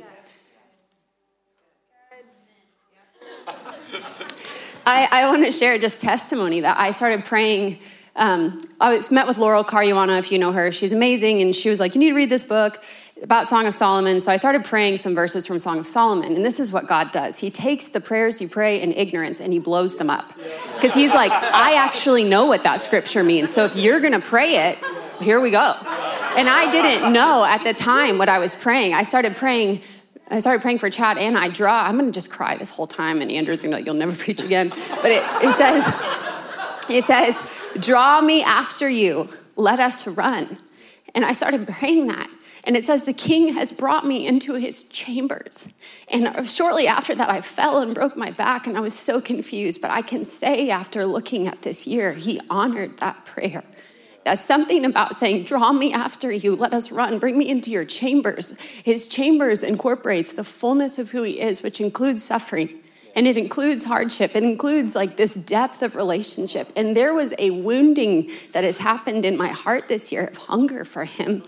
I, 4.86 5.08
I 5.12 5.26
want 5.28 5.46
to 5.46 5.52
share 5.52 5.78
just 5.78 6.02
testimony 6.02 6.60
that 6.60 6.78
I 6.78 6.91
started 6.91 7.24
praying. 7.24 7.80
Um, 8.15 8.62
I 8.82 8.96
was 8.96 9.10
met 9.12 9.28
with 9.28 9.38
Laurel 9.38 9.63
Caruana, 9.63 10.19
if 10.19 10.32
you 10.32 10.38
know 10.38 10.52
her. 10.52 10.72
She's 10.72 10.91
amazing, 10.91 11.41
and 11.41 11.56
she 11.56 11.69
was 11.69 11.80
like, 11.80 11.96
"You 11.96 12.00
need 12.00 12.10
to 12.10 12.15
read 12.15 12.30
this 12.30 12.43
book 12.43 12.84
about 13.22 13.48
Song 13.48 13.65
of 13.65 13.74
Solomon." 13.74 14.19
So 14.19 14.32
I 14.32 14.36
started 14.36 14.65
praying 14.65 14.98
some 14.98 15.15
verses 15.15 15.48
from 15.48 15.58
Song 15.58 15.80
of 15.80 15.88
Solomon, 15.88 16.36
and 16.36 16.46
this 16.46 16.60
is 16.60 16.72
what 16.72 16.88
God 16.88 17.12
does: 17.12 17.39
He 17.39 17.50
takes 17.50 17.88
the 17.88 18.02
prayers 18.02 18.41
you 18.41 18.50
pray 18.50 18.82
in 18.82 18.91
ignorance 18.93 19.39
and 19.39 19.54
He 19.54 19.60
blows 19.60 19.96
them 19.96 20.10
up, 20.10 20.34
because 20.76 20.93
He's 20.93 21.13
like, 21.13 21.32
"I 21.32 21.76
actually 21.76 22.26
know 22.26 22.46
what 22.46 22.63
that 22.63 22.82
scripture 22.82 23.24
means. 23.24 23.52
So 23.52 23.63
if 23.63 23.76
you're 23.78 24.02
gonna 24.02 24.19
pray 24.19 24.69
it, 24.69 24.80
here 25.22 25.39
we 25.39 25.50
go." 25.50 25.76
And 26.36 26.50
I 26.50 26.72
didn't 26.72 27.13
know 27.13 27.46
at 27.46 27.63
the 27.63 27.74
time 27.74 28.17
what 28.17 28.30
I 28.30 28.39
was 28.39 28.56
praying. 28.56 28.93
I 28.93 29.04
started 29.04 29.36
praying. 29.36 29.82
I 30.30 30.39
started 30.39 30.62
praying 30.62 30.80
for 30.80 30.89
Chad 30.89 31.17
and 31.17 31.38
I 31.38 31.50
draw. 31.50 31.84
I'm 31.84 31.98
gonna 31.98 32.12
just 32.12 32.32
cry 32.32 32.56
this 32.56 32.69
whole 32.69 32.88
time, 32.88 33.22
and 33.22 33.32
Andrew's 33.32 33.62
gonna 33.62 33.76
be 33.76 33.80
like, 33.80 33.86
"You'll 33.86 33.96
never 33.96 34.15
preach 34.24 34.43
again." 34.43 34.69
But 34.69 35.12
it, 35.12 35.24
it 35.43 35.54
says, 35.54 35.88
it 36.89 37.04
says, 37.04 37.36
"Draw 37.80 38.22
me 38.22 38.43
after 38.43 38.89
you. 38.89 39.30
Let 39.56 39.80
us 39.80 40.08
run." 40.08 40.58
And 41.15 41.24
I 41.24 41.34
started 41.34 41.67
praying 41.67 42.08
that. 42.08 42.30
And 42.65 42.78
it 42.78 42.86
says, 42.86 43.04
The 43.04 43.13
king 43.13 43.54
has 43.54 43.72
brought 43.72 44.06
me 44.06 44.26
into 44.26 44.54
his 44.56 44.86
chambers. 44.86 45.69
And 46.08 46.48
shortly 46.48 46.88
after 46.88 47.13
that, 47.15 47.30
I 47.30 47.41
fell 47.41 47.82
and 47.82 47.93
broke 47.93 48.15
my 48.15 48.32
back, 48.32 48.67
and 48.67 48.78
I 48.78 48.80
was 48.80 48.98
so 48.98 49.19
confused. 49.19 49.82
But 49.82 49.91
I 49.91 50.02
can 50.02 50.24
say, 50.24 50.69
after 50.69 51.06
looking 51.06 51.48
at 51.48 51.62
this 51.62 51.86
year, 51.86 52.13
he 52.13 52.39
honored 52.50 52.98
that 53.00 53.26
prayer. 53.26 53.63
That's 54.26 54.44
something 54.44 54.86
about 54.86 55.16
saying, 55.16 55.46
Draw 55.46 55.74
me 55.74 55.94
after 55.94 56.32
you, 56.32 56.56
let 56.56 56.74
us 56.74 56.92
run, 56.92 57.20
bring 57.20 57.38
me 57.38 57.50
into 57.50 57.72
your 57.72 57.86
chambers. 57.86 58.58
His 58.84 59.08
chambers 59.08 59.64
incorporates 59.64 60.34
the 60.34 60.44
fullness 60.44 60.98
of 60.98 61.12
who 61.12 61.24
he 61.24 61.42
is, 61.42 61.62
which 61.62 61.82
includes 61.82 62.24
suffering. 62.24 62.80
And 63.16 63.28
it 63.28 63.38
includes 63.38 63.84
hardship. 63.84 64.36
It 64.36 64.44
includes 64.44 64.96
like 64.96 65.18
this 65.18 65.36
depth 65.36 65.84
of 65.84 65.96
relationship. 65.96 66.70
And 66.76 66.96
there 66.96 67.14
was 67.14 67.34
a 67.38 67.52
wounding 67.52 68.32
that 68.54 68.64
has 68.64 68.80
happened 68.80 69.24
in 69.24 69.38
my 69.38 69.50
heart 69.50 69.88
this 69.88 70.12
year 70.12 70.26
of 70.26 70.38
hunger 70.38 70.84
for 70.84 71.06
him. 71.06 71.44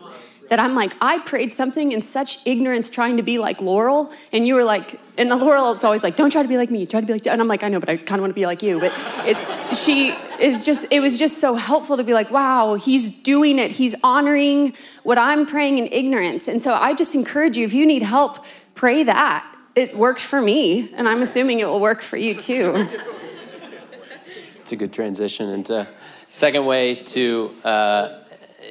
That 0.49 0.59
I'm 0.59 0.75
like, 0.75 0.93
I 1.01 1.19
prayed 1.19 1.53
something 1.53 1.91
in 1.91 2.01
such 2.01 2.45
ignorance 2.45 2.89
trying 2.89 3.17
to 3.17 3.23
be 3.23 3.39
like 3.39 3.61
Laurel, 3.61 4.11
and 4.31 4.45
you 4.45 4.53
were 4.53 4.63
like, 4.63 4.99
and 5.17 5.29
Laurel 5.29 5.73
is 5.73 5.83
always 5.83 6.03
like, 6.03 6.15
don't 6.15 6.29
try 6.29 6.43
to 6.43 6.47
be 6.47 6.57
like 6.57 6.69
me, 6.69 6.85
try 6.85 7.01
to 7.01 7.07
be 7.07 7.13
like, 7.13 7.25
and 7.25 7.41
I'm 7.41 7.47
like, 7.47 7.63
I 7.63 7.69
know, 7.69 7.79
but 7.79 7.89
I 7.89 7.97
kind 7.97 8.19
of 8.19 8.21
want 8.21 8.31
to 8.31 8.35
be 8.35 8.45
like 8.45 8.61
you. 8.61 8.79
But 8.79 8.93
it's, 9.25 9.41
she 9.83 10.09
is 10.39 10.63
just, 10.63 10.85
it 10.91 10.99
was 10.99 11.17
just 11.17 11.39
so 11.39 11.55
helpful 11.55 11.97
to 11.97 12.03
be 12.03 12.13
like, 12.13 12.29
wow, 12.31 12.75
he's 12.75 13.09
doing 13.09 13.57
it. 13.57 13.71
He's 13.71 13.95
honoring 14.03 14.75
what 15.03 15.17
I'm 15.17 15.45
praying 15.45 15.77
in 15.77 15.87
ignorance. 15.87 16.47
And 16.47 16.61
so 16.61 16.73
I 16.73 16.93
just 16.93 17.15
encourage 17.15 17.57
you, 17.57 17.65
if 17.65 17.73
you 17.73 17.85
need 17.85 18.03
help, 18.03 18.45
pray 18.75 19.03
that. 19.03 19.51
It 19.73 19.97
worked 19.97 20.21
for 20.21 20.41
me, 20.41 20.93
and 20.95 21.07
I'm 21.07 21.21
assuming 21.21 21.59
it 21.59 21.65
will 21.65 21.81
work 21.81 22.01
for 22.01 22.17
you 22.17 22.35
too. 22.35 22.87
It's 24.59 24.71
a 24.71 24.75
good 24.75 24.93
transition 24.93 25.49
into 25.49 25.87
second 26.31 26.65
way 26.65 26.95
to, 26.95 27.51
uh, 27.63 28.19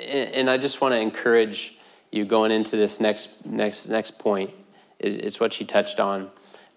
and 0.03 0.51
I 0.51 0.59
just 0.59 0.81
want 0.81 0.93
to 0.93 1.01
encourage 1.01 1.77
you 2.11 2.25
going 2.25 2.53
into 2.53 2.77
this 2.77 3.01
next 3.01 3.45
next 3.45 3.89
next 3.89 4.19
point 4.19 4.51
is, 4.99 5.41
what 5.41 5.53
she 5.53 5.65
touched 5.65 6.01
on 6.01 6.31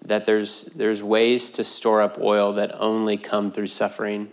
that 0.03 0.25
there's 0.25 0.65
there's 0.75 1.01
ways 1.01 1.51
to 1.51 1.63
store 1.63 2.01
up 2.01 2.19
oil 2.19 2.53
that 2.53 2.80
only 2.80 3.17
come 3.17 3.51
through 3.51 3.67
suffering. 3.67 4.32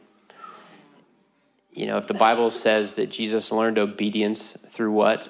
You 1.72 1.86
know, 1.86 1.98
if 1.98 2.06
the 2.06 2.14
Bible 2.14 2.50
says 2.50 2.94
that 2.94 3.10
Jesus 3.10 3.50
learned 3.50 3.78
obedience 3.78 4.52
through 4.52 4.92
what? 4.92 5.28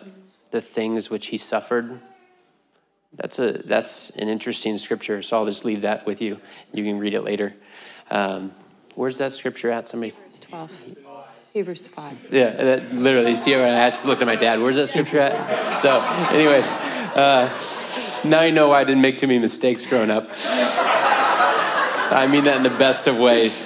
The 0.50 0.60
things 0.60 1.10
which 1.10 1.26
he 1.26 1.36
suffered. 1.36 2.00
That's 3.14 3.38
a 3.38 3.52
that's 3.52 4.10
an 4.10 4.28
interesting 4.28 4.76
scripture. 4.78 5.22
So 5.22 5.36
I'll 5.36 5.46
just 5.46 5.64
leave 5.64 5.82
that 5.82 6.04
with 6.06 6.20
you. 6.20 6.40
You 6.72 6.84
can 6.84 6.98
read 6.98 7.14
it 7.14 7.22
later. 7.22 7.54
Um, 8.10 8.52
where's 8.94 9.18
that 9.18 9.32
scripture 9.32 9.70
at? 9.70 9.88
Somebody. 9.88 10.12
12. 10.40 11.13
Hebrews 11.54 11.86
5. 11.86 12.30
Yeah, 12.32 12.50
that, 12.50 12.92
literally. 12.92 13.36
See, 13.36 13.54
I 13.54 13.58
had 13.60 13.94
to 13.94 14.08
look 14.08 14.20
at 14.20 14.26
my 14.26 14.34
dad. 14.34 14.60
Where's 14.60 14.74
that 14.74 14.88
scripture 14.88 15.20
at? 15.20 15.82
So, 15.82 16.00
anyways, 16.36 16.68
uh, 17.14 17.48
now 18.24 18.42
you 18.42 18.50
know 18.50 18.70
why 18.70 18.80
I 18.80 18.84
didn't 18.84 19.02
make 19.02 19.18
too 19.18 19.28
many 19.28 19.38
mistakes 19.38 19.86
growing 19.86 20.10
up. 20.10 20.28
I 22.10 22.26
mean 22.28 22.42
that 22.42 22.56
in 22.56 22.64
the 22.64 22.70
best 22.70 23.06
of 23.06 23.20
ways. 23.20 23.64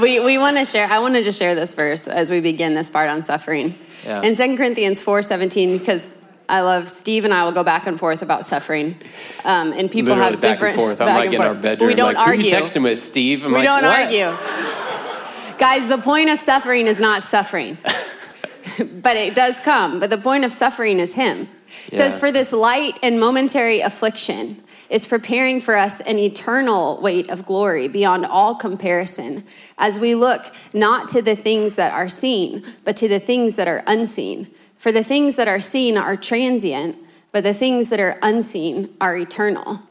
We, 0.00 0.20
we 0.20 0.38
want 0.38 0.56
to 0.56 0.64
share, 0.64 0.86
I 0.86 1.00
wanted 1.00 1.24
to 1.24 1.32
share 1.32 1.56
this 1.56 1.74
verse 1.74 2.06
as 2.06 2.30
we 2.30 2.40
begin 2.40 2.74
this 2.74 2.88
part 2.88 3.10
on 3.10 3.24
suffering. 3.24 3.74
Yeah. 4.04 4.22
In 4.22 4.36
2 4.36 4.56
Corinthians 4.56 5.02
4 5.02 5.24
17, 5.24 5.78
because 5.78 6.14
I 6.48 6.60
love 6.60 6.88
Steve 6.88 7.24
and 7.24 7.34
I 7.34 7.44
will 7.44 7.52
go 7.52 7.64
back 7.64 7.88
and 7.88 7.98
forth 7.98 8.22
about 8.22 8.44
suffering. 8.44 8.94
Um, 9.44 9.72
and 9.72 9.90
people 9.90 10.14
Literally 10.14 10.30
have 10.30 10.40
back 10.40 10.52
different. 10.52 10.78
and 10.78 10.86
forth. 10.86 11.00
I'm 11.00 11.08
back 11.08 11.18
like 11.18 11.26
and 11.26 11.34
in 11.34 11.40
our 11.40 11.54
bedroom. 11.54 11.88
We 11.88 11.94
don't 11.96 12.14
like, 12.14 12.28
argue. 12.28 12.44
Who 12.44 12.50
you 12.50 12.54
texting 12.54 12.84
with, 12.84 13.00
Steve? 13.00 13.44
I'm 13.44 13.50
we 13.50 13.58
like, 13.58 13.64
don't 13.64 13.82
what? 13.82 14.00
argue. 14.00 14.77
Guys, 15.58 15.88
the 15.88 15.98
point 15.98 16.30
of 16.30 16.38
suffering 16.38 16.86
is 16.86 17.00
not 17.00 17.24
suffering, 17.24 17.76
but 18.78 19.16
it 19.16 19.34
does 19.34 19.58
come. 19.58 19.98
But 19.98 20.08
the 20.08 20.18
point 20.18 20.44
of 20.44 20.52
suffering 20.52 21.00
is 21.00 21.14
Him. 21.14 21.48
It 21.88 21.94
says, 21.94 22.16
For 22.16 22.30
this 22.30 22.52
light 22.52 22.96
and 23.02 23.18
momentary 23.18 23.80
affliction 23.80 24.62
is 24.88 25.04
preparing 25.04 25.60
for 25.60 25.76
us 25.76 26.00
an 26.02 26.16
eternal 26.18 27.00
weight 27.02 27.28
of 27.28 27.44
glory 27.44 27.88
beyond 27.88 28.24
all 28.24 28.54
comparison, 28.54 29.44
as 29.78 29.98
we 29.98 30.14
look 30.14 30.54
not 30.74 31.08
to 31.10 31.22
the 31.22 31.34
things 31.34 31.74
that 31.74 31.92
are 31.92 32.08
seen, 32.08 32.64
but 32.84 32.96
to 32.98 33.08
the 33.08 33.20
things 33.20 33.56
that 33.56 33.66
are 33.66 33.82
unseen. 33.88 34.48
For 34.76 34.92
the 34.92 35.02
things 35.02 35.34
that 35.34 35.48
are 35.48 35.60
seen 35.60 35.98
are 35.98 36.16
transient, 36.16 36.96
but 37.32 37.42
the 37.42 37.52
things 37.52 37.88
that 37.88 37.98
are 37.98 38.16
unseen 38.22 38.94
are 39.00 39.16
eternal. 39.16 39.82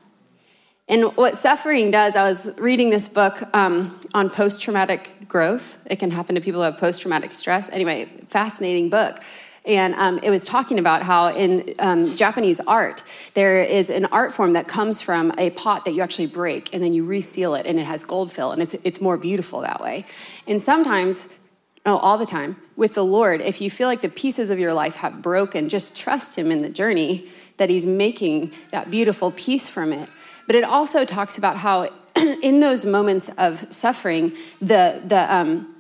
And 0.90 1.04
what 1.18 1.36
suffering 1.36 1.92
does, 1.92 2.16
I 2.16 2.24
was 2.24 2.58
reading 2.58 2.90
this 2.90 3.10
book 3.10 3.44
um, 3.54 4.00
on 4.14 4.30
post 4.30 4.62
traumatic 4.62 5.28
growth. 5.28 5.78
It 5.86 5.98
can 6.00 6.12
happen 6.12 6.36
to 6.36 6.42
people 6.42 6.62
who 6.62 6.66
have 6.66 6.78
post 6.78 7.02
traumatic 7.02 7.34
stress. 7.34 7.68
Anyway, 7.70 8.06
fascinating 8.30 8.90
book. 8.90 9.22
And 9.66 9.96
um, 9.96 10.20
it 10.24 10.30
was 10.30 10.46
talking 10.46 10.80
about 10.80 11.04
how 11.04 11.36
in 11.36 11.74
um, 11.80 12.16
Japanese 12.16 12.62
art, 12.62 13.04
there 13.34 13.62
is 13.62 13.90
an 13.90 14.06
art 14.06 14.34
form 14.34 14.54
that 14.54 14.70
comes 14.70 15.02
from 15.02 15.34
a 15.38 15.50
pot 15.52 15.84
that 15.84 15.92
you 15.92 16.02
actually 16.02 16.28
break 16.28 16.74
and 16.74 16.82
then 16.82 16.94
you 16.94 17.06
reseal 17.06 17.54
it 17.56 17.66
and 17.66 17.78
it 17.78 17.84
has 17.84 18.06
gold 18.06 18.32
fill 18.32 18.54
and 18.54 18.62
it's, 18.62 18.74
it's 18.86 19.02
more 19.02 19.18
beautiful 19.18 19.60
that 19.62 19.82
way. 19.82 20.06
And 20.48 20.62
sometimes, 20.62 21.28
oh, 21.86 21.98
all 21.98 22.18
the 22.18 22.26
time, 22.26 22.56
with 22.78 22.94
the 22.94 23.04
Lord, 23.04 23.42
if 23.42 23.60
you 23.60 23.70
feel 23.70 23.90
like 23.90 24.02
the 24.02 24.08
pieces 24.08 24.50
of 24.50 24.58
your 24.58 24.74
life 24.74 24.96
have 24.98 25.22
broken, 25.22 25.68
just 25.68 25.98
trust 25.98 26.38
Him 26.38 26.50
in 26.50 26.62
the 26.62 26.70
journey 26.70 27.28
that 27.58 27.70
He's 27.70 27.86
making 27.86 28.54
that 28.72 28.90
beautiful 28.90 29.32
piece 29.32 29.70
from 29.70 29.92
it. 29.92 30.08
But 30.48 30.56
it 30.56 30.64
also 30.64 31.06
talks 31.06 31.38
about 31.38 31.58
how 31.58 31.90
in 32.42 32.62
those 32.62 32.86
moments 32.86 33.30
of 33.38 33.72
suffering, 33.72 34.34
the, 34.60 35.02
the, 35.06 35.34
um, 35.34 35.76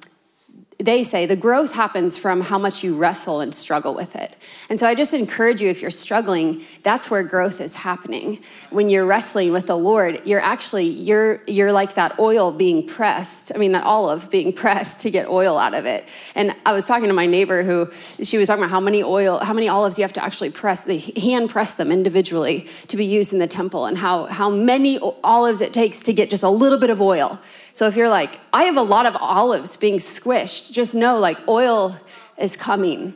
they 0.79 1.03
say 1.03 1.25
the 1.25 1.35
growth 1.35 1.71
happens 1.71 2.17
from 2.17 2.41
how 2.41 2.59
much 2.59 2.83
you 2.83 2.95
wrestle 2.95 3.39
and 3.39 3.53
struggle 3.53 3.95
with 3.95 4.15
it. 4.15 4.35
And 4.69 4.79
so 4.79 4.85
I 4.87 4.93
just 4.93 5.11
encourage 5.11 5.59
you 5.59 5.69
if 5.69 5.81
you're 5.81 5.89
struggling, 5.89 6.63
that's 6.83 7.09
where 7.09 7.23
growth 7.23 7.61
is 7.61 7.73
happening. 7.73 8.43
When 8.69 8.89
you're 8.89 9.05
wrestling 9.05 9.53
with 9.53 9.65
the 9.65 9.77
Lord, 9.77 10.21
you're 10.25 10.39
actually 10.39 10.85
you're 10.85 11.41
you're 11.47 11.71
like 11.71 11.95
that 11.95 12.19
oil 12.19 12.51
being 12.51 12.85
pressed. 12.85 13.51
I 13.55 13.57
mean 13.57 13.71
that 13.71 13.85
olive 13.85 14.29
being 14.29 14.53
pressed 14.63 14.99
to 15.01 15.09
get 15.09 15.27
oil 15.27 15.57
out 15.57 15.73
of 15.73 15.85
it. 15.85 16.07
And 16.35 16.55
I 16.63 16.73
was 16.73 16.85
talking 16.85 17.07
to 17.07 17.13
my 17.13 17.25
neighbor 17.25 17.63
who 17.63 17.91
she 18.23 18.37
was 18.37 18.47
talking 18.47 18.63
about 18.63 18.71
how 18.71 18.79
many 18.79 19.01
oil 19.01 19.39
how 19.39 19.53
many 19.53 19.67
olives 19.67 19.97
you 19.97 20.03
have 20.03 20.13
to 20.13 20.23
actually 20.23 20.51
press, 20.51 20.85
they 20.85 20.99
hand 20.99 21.49
press 21.49 21.73
them 21.73 21.91
individually 21.91 22.67
to 22.87 22.97
be 22.97 23.05
used 23.05 23.33
in 23.33 23.39
the 23.39 23.47
temple 23.47 23.85
and 23.87 23.97
how 23.97 24.25
how 24.25 24.51
many 24.51 24.99
olives 25.23 25.59
it 25.61 25.73
takes 25.73 26.01
to 26.01 26.13
get 26.13 26.29
just 26.29 26.43
a 26.43 26.49
little 26.49 26.79
bit 26.79 26.91
of 26.91 27.01
oil. 27.01 27.39
So 27.77 27.85
if 27.85 27.95
you're 27.95 28.09
like, 28.09 28.39
I 28.51 28.63
have 28.63 28.75
a 28.75 28.81
lot 28.81 29.05
of 29.05 29.15
olives 29.17 29.75
being 29.75 29.97
squished, 29.97 30.71
just 30.71 30.95
know 30.95 31.19
like 31.19 31.47
oil 31.47 31.95
is 32.35 32.57
coming 32.57 33.13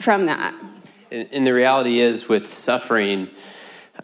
from 0.00 0.26
that. 0.26 0.56
And 1.12 1.28
and 1.30 1.46
the 1.46 1.54
reality 1.54 2.00
is, 2.00 2.28
with 2.28 2.52
suffering, 2.52 3.30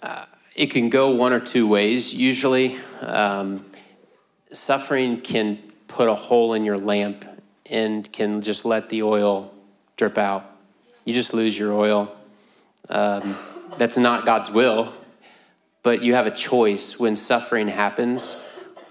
uh, 0.01 0.27
it 0.55 0.67
can 0.67 0.89
go 0.89 1.11
one 1.11 1.33
or 1.33 1.41
two 1.41 1.67
ways. 1.67 2.15
Usually, 2.15 2.79
um, 3.01 3.67
suffering 4.53 5.21
can 5.21 5.59
put 5.89 6.09
a 6.09 6.15
hole 6.15 6.55
in 6.55 6.65
your 6.65 6.79
lamp 6.79 7.25
and 7.69 8.13
can 8.13 8.41
just 8.41 8.65
let 8.65 8.91
the 8.91 9.03
oil 9.03 9.53
drip 9.97 10.17
out. 10.17 10.45
You 11.07 11.13
just 11.13 11.35
lose 11.35 11.59
your 11.59 11.73
oil. 11.73 12.15
Um, 12.89 13.37
that's 13.79 13.99
not 13.99 14.25
God's 14.25 14.49
will, 14.49 14.95
but 15.83 16.03
you 16.03 16.15
have 16.15 16.29
a 16.29 16.37
choice 16.37 17.01
when 17.01 17.17
suffering 17.17 17.67
happens. 17.67 18.37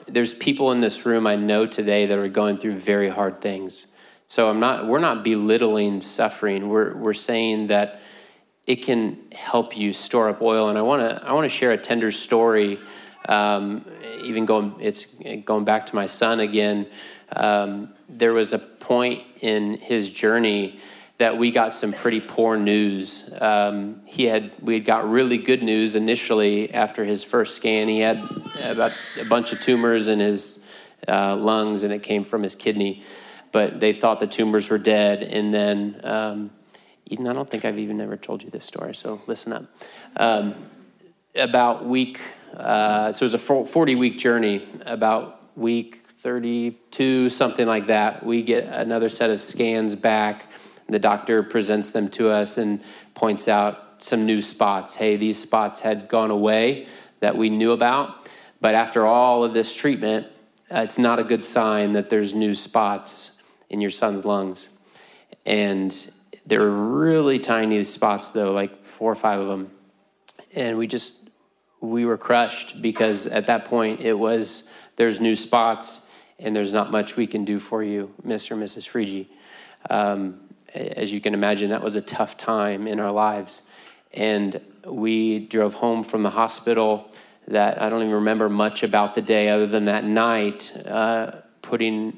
There's 0.08 0.34
people 0.34 0.72
in 0.72 0.82
this 0.82 1.06
room 1.06 1.28
I 1.28 1.36
know 1.36 1.66
today 1.66 2.06
that 2.06 2.18
are 2.18 2.28
going 2.28 2.58
through 2.58 2.78
very 2.78 3.10
hard 3.10 3.42
things. 3.42 3.88
So 4.28 4.50
I'm 4.50 4.60
not 4.60 4.88
we're 4.88 5.00
not 5.00 5.24
belittling 5.24 6.02
suffering. 6.02 6.70
We're 6.70 6.96
we're 6.96 7.14
saying 7.14 7.68
that 7.68 8.02
it 8.66 8.78
can 8.78 9.18
help 9.32 9.78
you 9.78 9.94
store 9.94 10.30
up 10.30 10.42
oil. 10.42 10.70
And 10.70 10.78
I 10.78 10.82
want 10.82 11.02
to 11.02 11.26
I 11.26 11.34
want 11.34 11.46
to 11.46 11.50
share 11.50 11.72
a 11.72 11.78
tender 11.78 12.12
story. 12.12 12.80
Um, 13.28 13.86
even 14.24 14.46
going 14.46 14.76
it's 14.80 15.16
going 15.46 15.66
back 15.66 15.86
to 15.88 15.96
my 15.96 16.06
son 16.06 16.40
again. 16.40 16.88
Um, 17.36 17.94
there 18.10 18.34
was 18.34 18.54
a 18.54 18.60
point 18.60 19.24
in 19.42 19.76
his 19.76 20.10
journey 20.10 20.80
that 21.18 21.38
we 21.38 21.50
got 21.50 21.74
some 21.74 21.94
pretty 21.94 22.22
poor 22.22 22.58
news. 22.58 23.34
Um, 23.40 24.02
he 24.06 24.26
had 24.26 24.52
we 24.62 24.76
had 24.76 24.86
got 24.86 25.10
really 25.10 25.38
good 25.38 25.64
news 25.64 25.96
initially 25.96 26.74
after 26.74 27.04
his 27.04 27.24
first 27.24 27.56
scan. 27.56 27.88
He 27.88 28.00
had 28.00 28.18
about 28.64 28.92
a 29.20 29.26
bunch 29.26 29.52
of 29.52 29.60
tumors 29.60 30.08
in 30.08 30.20
his 30.20 30.60
uh, 31.08 31.36
lungs, 31.36 31.84
and 31.84 31.92
it 31.92 32.04
came 32.04 32.24
from 32.24 32.44
his 32.44 32.56
kidney. 32.56 33.04
But 33.52 33.80
they 33.80 33.94
thought 33.94 34.20
the 34.20 34.28
tumors 34.28 34.70
were 34.70 34.78
dead, 34.78 35.24
and 35.24 35.54
then 35.54 36.02
um, 36.04 36.52
Eden, 37.06 37.28
I 37.28 37.34
don't 37.34 37.50
think 37.50 37.66
I've 37.66 37.80
even 37.80 38.02
ever 38.02 38.18
told 38.18 38.44
you 38.44 38.50
this 38.50 38.66
story, 38.66 38.94
so 38.94 39.22
listen 39.26 39.54
up. 39.54 39.66
Um, 40.18 40.56
about 41.34 41.86
week, 41.86 42.20
uh, 42.56 43.14
so 43.14 43.24
it 43.24 43.32
was 43.32 43.34
a 43.34 43.66
40 43.66 43.96
week 43.96 44.18
journey. 44.18 44.68
About 44.86 45.42
week 45.56 46.04
32, 46.18 47.30
something 47.30 47.66
like 47.66 47.88
that, 47.88 48.26
we 48.26 48.44
get 48.44 48.66
another 48.66 49.08
set 49.08 49.30
of 49.30 49.40
scans 49.40 49.96
back. 49.96 50.48
The 50.88 51.00
doctor 51.00 51.44
presents 51.44 51.92
them 51.92 52.10
to 52.12 52.30
us 52.30 52.58
and 52.58 52.82
points 53.14 53.48
out 53.48 54.04
some 54.04 54.26
new 54.26 54.42
spots. 54.42 54.96
Hey, 54.96 55.16
these 55.16 55.40
spots 55.40 55.80
had 55.80 56.08
gone 56.08 56.32
away 56.32 56.88
that 57.20 57.36
we 57.36 57.50
knew 57.50 57.72
about, 57.72 58.30
but 58.62 58.76
after 58.76 59.06
all 59.06 59.44
of 59.44 59.54
this 59.54 59.76
treatment, 59.76 60.28
uh, 60.74 60.80
it's 60.80 61.00
not 61.00 61.20
a 61.20 61.24
good 61.24 61.44
sign 61.44 61.94
that 61.94 62.10
there's 62.10 62.34
new 62.34 62.54
spots 62.54 63.32
in 63.70 63.82
your 63.82 63.90
son's 63.90 64.26
lungs. 64.26 64.70
And 65.46 66.12
they're 66.46 66.70
really 66.70 67.40
tiny 67.40 67.84
spots, 67.86 68.32
though, 68.32 68.52
like 68.52 68.84
four 68.84 69.12
or 69.12 69.16
five 69.16 69.40
of 69.40 69.48
them. 69.48 69.72
And 70.54 70.78
we 70.78 70.88
just, 70.88 71.30
we 71.82 72.06
were 72.06 72.18
crushed 72.18 72.82
because 72.82 73.28
at 73.28 73.48
that 73.48 73.66
point 73.66 74.02
it 74.02 74.14
was, 74.14 74.70
there's 74.96 75.20
new 75.20 75.36
spots 75.36 76.08
and 76.40 76.56
there's 76.56 76.74
not 76.74 76.92
much 76.92 77.16
we 77.16 77.28
can 77.28 77.46
do 77.46 77.60
for 77.60 77.84
you, 77.84 78.14
Mr. 78.26 78.52
and 78.52 78.62
Mrs. 78.62 78.90
Frigi. 78.90 79.28
Um, 79.90 80.47
as 80.74 81.12
you 81.12 81.22
can 81.22 81.34
imagine, 81.34 81.70
that 81.70 81.84
was 81.84 81.96
a 81.96 82.02
tough 82.02 82.38
time 82.38 82.88
in 82.88 83.00
our 83.00 83.12
lives. 83.12 83.62
And 84.14 84.62
we 84.86 85.40
drove 85.40 85.76
home 85.76 86.04
from 86.04 86.24
the 86.24 86.30
hospital 86.32 87.12
that 87.48 87.82
I 87.82 87.90
don't 87.90 88.02
even 88.02 88.16
remember 88.16 88.50
much 88.50 88.84
about 88.84 89.16
the 89.16 89.22
day 89.22 89.50
other 89.50 89.68
than 89.68 89.86
that 89.86 90.04
night, 90.04 90.76
uh, 90.86 91.32
putting 91.62 92.18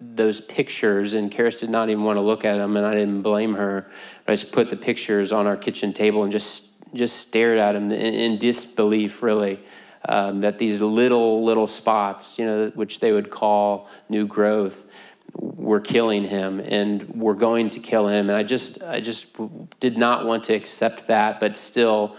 those 0.00 0.40
pictures, 0.40 1.12
and 1.12 1.30
Karis 1.30 1.60
did 1.60 1.70
not 1.70 1.90
even 1.90 2.04
want 2.04 2.16
to 2.16 2.22
look 2.22 2.44
at 2.44 2.56
them, 2.56 2.76
and 2.76 2.86
I 2.86 2.94
didn't 2.94 3.22
blame 3.22 3.54
her. 3.54 3.90
I 4.26 4.32
just 4.32 4.52
put 4.52 4.70
the 4.70 4.76
pictures 4.76 5.30
on 5.30 5.46
our 5.46 5.56
kitchen 5.56 5.92
table 5.92 6.22
and 6.22 6.32
just 6.32 6.68
just 6.92 7.18
stared 7.18 7.58
at 7.58 7.72
them 7.72 7.92
in, 7.92 8.14
in 8.14 8.38
disbelief, 8.38 9.22
really, 9.22 9.60
um, 10.08 10.40
that 10.40 10.58
these 10.58 10.80
little 10.80 11.44
little 11.44 11.66
spots, 11.66 12.38
you 12.38 12.46
know, 12.46 12.72
which 12.74 13.00
they 13.00 13.12
would 13.12 13.30
call 13.30 13.88
new 14.08 14.26
growth, 14.26 14.90
were 15.34 15.80
killing 15.80 16.24
him 16.24 16.60
and 16.60 17.08
were 17.20 17.34
going 17.34 17.68
to 17.70 17.80
kill 17.80 18.08
him. 18.08 18.28
And 18.28 18.36
I 18.36 18.42
just 18.42 18.82
I 18.82 19.00
just 19.00 19.36
did 19.80 19.96
not 19.96 20.24
want 20.26 20.44
to 20.44 20.54
accept 20.54 21.06
that, 21.08 21.40
but 21.40 21.56
still 21.56 22.16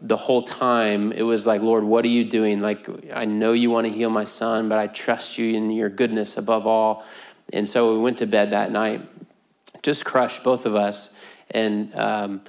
the 0.00 0.16
whole 0.16 0.42
time 0.42 1.10
it 1.10 1.22
was 1.22 1.48
like 1.48 1.60
lord 1.60 1.82
what 1.82 2.04
are 2.04 2.08
you 2.08 2.24
doing? 2.24 2.60
Like 2.60 2.88
i 3.12 3.24
know 3.24 3.52
you 3.52 3.70
want 3.70 3.86
to 3.86 3.92
heal 3.92 4.10
my 4.10 4.22
son 4.22 4.68
but 4.68 4.78
i 4.78 4.86
trust 4.86 5.36
you 5.36 5.56
in 5.56 5.70
your 5.70 5.88
goodness 5.88 6.36
above 6.36 6.66
all. 6.66 7.04
And 7.52 7.68
so 7.68 7.94
we 7.94 8.00
went 8.00 8.18
to 8.18 8.26
bed 8.26 8.50
that 8.50 8.70
night 8.70 9.02
just 9.82 10.04
crushed 10.04 10.42
both 10.42 10.66
of 10.66 10.74
us. 10.74 11.16
And 11.50 11.94
um, 11.94 12.40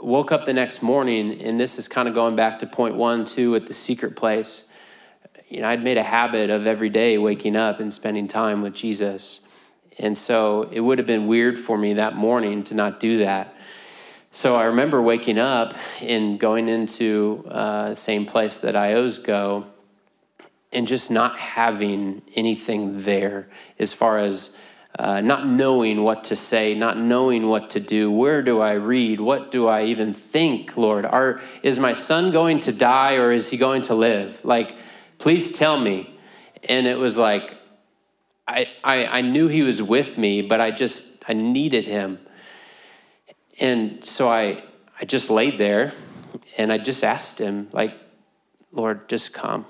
woke 0.00 0.32
up 0.32 0.44
the 0.44 0.52
next 0.52 0.82
morning 0.82 1.40
and 1.42 1.58
this 1.58 1.78
is 1.78 1.88
kind 1.88 2.08
of 2.08 2.14
going 2.14 2.36
back 2.36 2.60
to 2.60 2.66
point 2.66 2.96
one 2.96 3.24
too 3.24 3.54
at 3.54 3.66
the 3.66 3.74
secret 3.74 4.16
place 4.16 4.67
you 5.48 5.60
know 5.60 5.68
i'd 5.68 5.82
made 5.82 5.98
a 5.98 6.02
habit 6.02 6.50
of 6.50 6.66
every 6.66 6.88
day 6.88 7.18
waking 7.18 7.56
up 7.56 7.80
and 7.80 7.92
spending 7.92 8.28
time 8.28 8.62
with 8.62 8.74
jesus 8.74 9.40
and 9.98 10.16
so 10.16 10.68
it 10.70 10.80
would 10.80 10.98
have 10.98 11.06
been 11.06 11.26
weird 11.26 11.58
for 11.58 11.76
me 11.76 11.94
that 11.94 12.14
morning 12.14 12.62
to 12.62 12.74
not 12.74 13.00
do 13.00 13.18
that 13.18 13.54
so 14.30 14.56
I 14.56 14.64
remember 14.64 15.00
waking 15.00 15.38
up 15.38 15.74
and 16.02 16.38
going 16.38 16.68
into 16.68 17.44
uh, 17.48 17.90
the 17.90 17.96
same 17.96 18.26
place 18.26 18.60
that 18.60 18.74
IOs 18.74 19.24
go 19.24 19.66
and 20.70 20.86
just 20.86 21.10
not 21.10 21.38
having 21.38 22.20
anything 22.36 23.04
there 23.04 23.48
as 23.78 23.94
far 23.94 24.18
as 24.18 24.56
uh, 24.98 25.22
not 25.22 25.46
knowing 25.46 26.02
what 26.02 26.24
to 26.24 26.36
say, 26.36 26.74
not 26.74 26.98
knowing 26.98 27.48
what 27.48 27.70
to 27.70 27.80
do. 27.80 28.10
Where 28.10 28.42
do 28.42 28.60
I 28.60 28.74
read? 28.74 29.18
What 29.18 29.50
do 29.50 29.66
I 29.66 29.84
even 29.84 30.12
think, 30.12 30.76
Lord? 30.76 31.06
Are, 31.06 31.40
is 31.62 31.78
my 31.78 31.94
son 31.94 32.30
going 32.30 32.60
to 32.60 32.72
die 32.72 33.16
or 33.16 33.32
is 33.32 33.48
he 33.48 33.56
going 33.56 33.82
to 33.82 33.94
live? 33.94 34.44
Like, 34.44 34.76
please 35.18 35.52
tell 35.52 35.78
me. 35.78 36.18
And 36.68 36.86
it 36.86 36.98
was 36.98 37.18
like, 37.18 37.54
I, 38.46 38.68
I, 38.82 39.06
I 39.06 39.20
knew 39.20 39.48
he 39.48 39.62
was 39.62 39.82
with 39.82 40.16
me, 40.16 40.42
but 40.42 40.60
I 40.60 40.70
just, 40.70 41.22
I 41.28 41.34
needed 41.34 41.86
him. 41.86 42.18
And 43.60 44.04
so 44.04 44.28
I, 44.28 44.62
I 45.00 45.04
just 45.04 45.30
laid 45.30 45.58
there 45.58 45.92
and 46.56 46.72
I 46.72 46.78
just 46.78 47.04
asked 47.04 47.38
him, 47.38 47.68
like, 47.72 47.94
Lord, 48.72 49.08
just 49.08 49.34
come. 49.34 49.66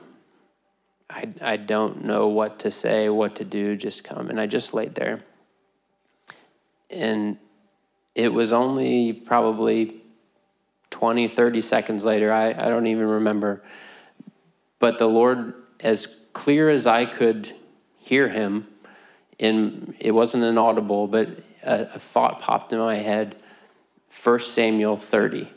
I, 1.11 1.28
I 1.40 1.56
don't 1.56 2.04
know 2.04 2.28
what 2.28 2.61
to 2.61 2.70
say, 2.70 3.08
what 3.08 3.37
to 3.37 3.44
do, 3.44 3.76
just 3.76 4.04
come. 4.04 4.28
And 4.28 4.40
I 4.40 4.46
just 4.46 4.74
laid 4.74 4.94
there. 4.94 5.24
And 6.90 7.38
it 8.14 8.32
was 8.32 8.52
only 8.52 9.12
probably 9.12 10.02
20, 10.90 11.28
30 11.28 11.61
seconds 11.61 12.04
later, 12.04 12.32
I, 12.32 12.48
I 12.48 12.68
don't 12.68 12.87
even 12.87 13.06
remember. 13.06 13.62
But 14.78 14.98
the 14.98 15.08
Lord, 15.08 15.54
as 15.80 16.26
clear 16.32 16.70
as 16.70 16.86
I 16.86 17.04
could 17.04 17.52
hear 17.98 18.28
him, 18.28 18.68
in, 19.38 19.94
it 20.00 20.12
wasn't 20.12 20.44
an 20.44 20.58
audible, 20.58 21.06
but 21.06 21.28
a, 21.62 21.82
a 21.94 21.98
thought 21.98 22.40
popped 22.40 22.72
in 22.72 22.78
my 22.78 22.96
head 22.96 23.36
1 24.22 24.40
Samuel 24.40 24.96
30. 24.96 25.48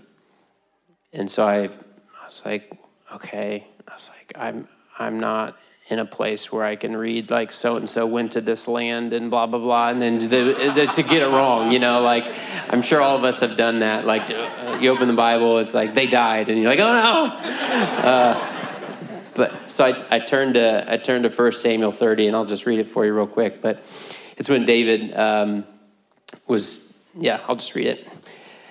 And 1.13 1.29
so 1.29 1.47
I, 1.47 1.65
I 1.65 2.25
was 2.25 2.41
like, 2.45 2.71
okay. 3.13 3.67
I 3.88 3.93
was 3.93 4.10
like, 4.10 4.34
I'm, 4.36 4.67
I'm 4.99 5.19
not 5.19 5.57
in 5.89 5.99
a 5.99 6.05
place 6.05 6.51
where 6.51 6.63
I 6.63 6.77
can 6.77 6.95
read 6.95 7.29
like 7.29 7.51
so 7.51 7.75
and 7.75 7.89
so 7.89 8.07
went 8.07 8.31
to 8.31 8.41
this 8.41 8.65
land 8.65 9.12
and 9.12 9.29
blah 9.29 9.45
blah 9.45 9.60
blah, 9.60 9.89
and 9.89 10.01
then 10.01 10.19
the, 10.19 10.71
the, 10.73 10.86
to 10.93 11.03
get 11.03 11.21
it 11.21 11.27
wrong, 11.27 11.69
you 11.71 11.79
know, 11.79 12.01
like 12.01 12.23
I'm 12.69 12.81
sure 12.81 13.01
all 13.01 13.17
of 13.17 13.25
us 13.25 13.41
have 13.41 13.57
done 13.57 13.79
that. 13.79 14.05
Like 14.05 14.29
you 14.81 14.89
open 14.89 15.10
the 15.10 15.13
Bible, 15.13 15.60
it's 15.60 15.73
like 15.73 15.93
they 15.93 16.07
died, 16.07 16.47
and 16.47 16.57
you're 16.62 16.69
like, 16.69 16.79
oh 16.79 16.93
no. 16.93 18.07
Uh, 18.10 18.50
but 19.41 19.71
so 19.71 19.86
I, 19.86 20.17
I 20.17 20.19
turned 20.19 20.54
to 20.54 20.86
I 20.88 20.97
turned 20.97 21.23
to 21.23 21.30
1 21.30 21.51
Samuel 21.54 21.91
30, 21.91 22.27
and 22.27 22.36
I'll 22.36 22.45
just 22.45 22.67
read 22.67 22.77
it 22.77 22.88
for 22.88 23.08
you 23.08 23.13
real 23.15 23.25
quick. 23.25 23.60
But 23.60 23.77
it's 24.38 24.47
when 24.47 24.67
David 24.67 25.17
um, 25.17 25.65
was 26.47 26.95
yeah, 27.15 27.39
I'll 27.47 27.56
just 27.56 27.73
read 27.73 27.88
it. 27.88 28.08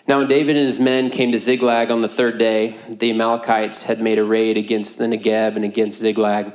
Now, 0.07 0.19
when 0.21 0.29
David 0.29 0.57
and 0.57 0.65
his 0.65 0.79
men 0.79 1.11
came 1.11 1.33
to 1.33 1.39
Ziklag 1.39 1.91
on 1.91 2.03
the 2.03 2.09
third 2.09 2.39
day, 2.39 2.77
the 2.89 3.11
Amalekites 3.11 3.83
had 3.83 4.01
made 4.01 4.21
a 4.21 4.25
raid 4.25 4.57
against 4.57 4.99
the 4.99 5.07
Negeb 5.07 5.57
and 5.57 5.65
against 5.65 5.99
Ziklag. 5.99 6.53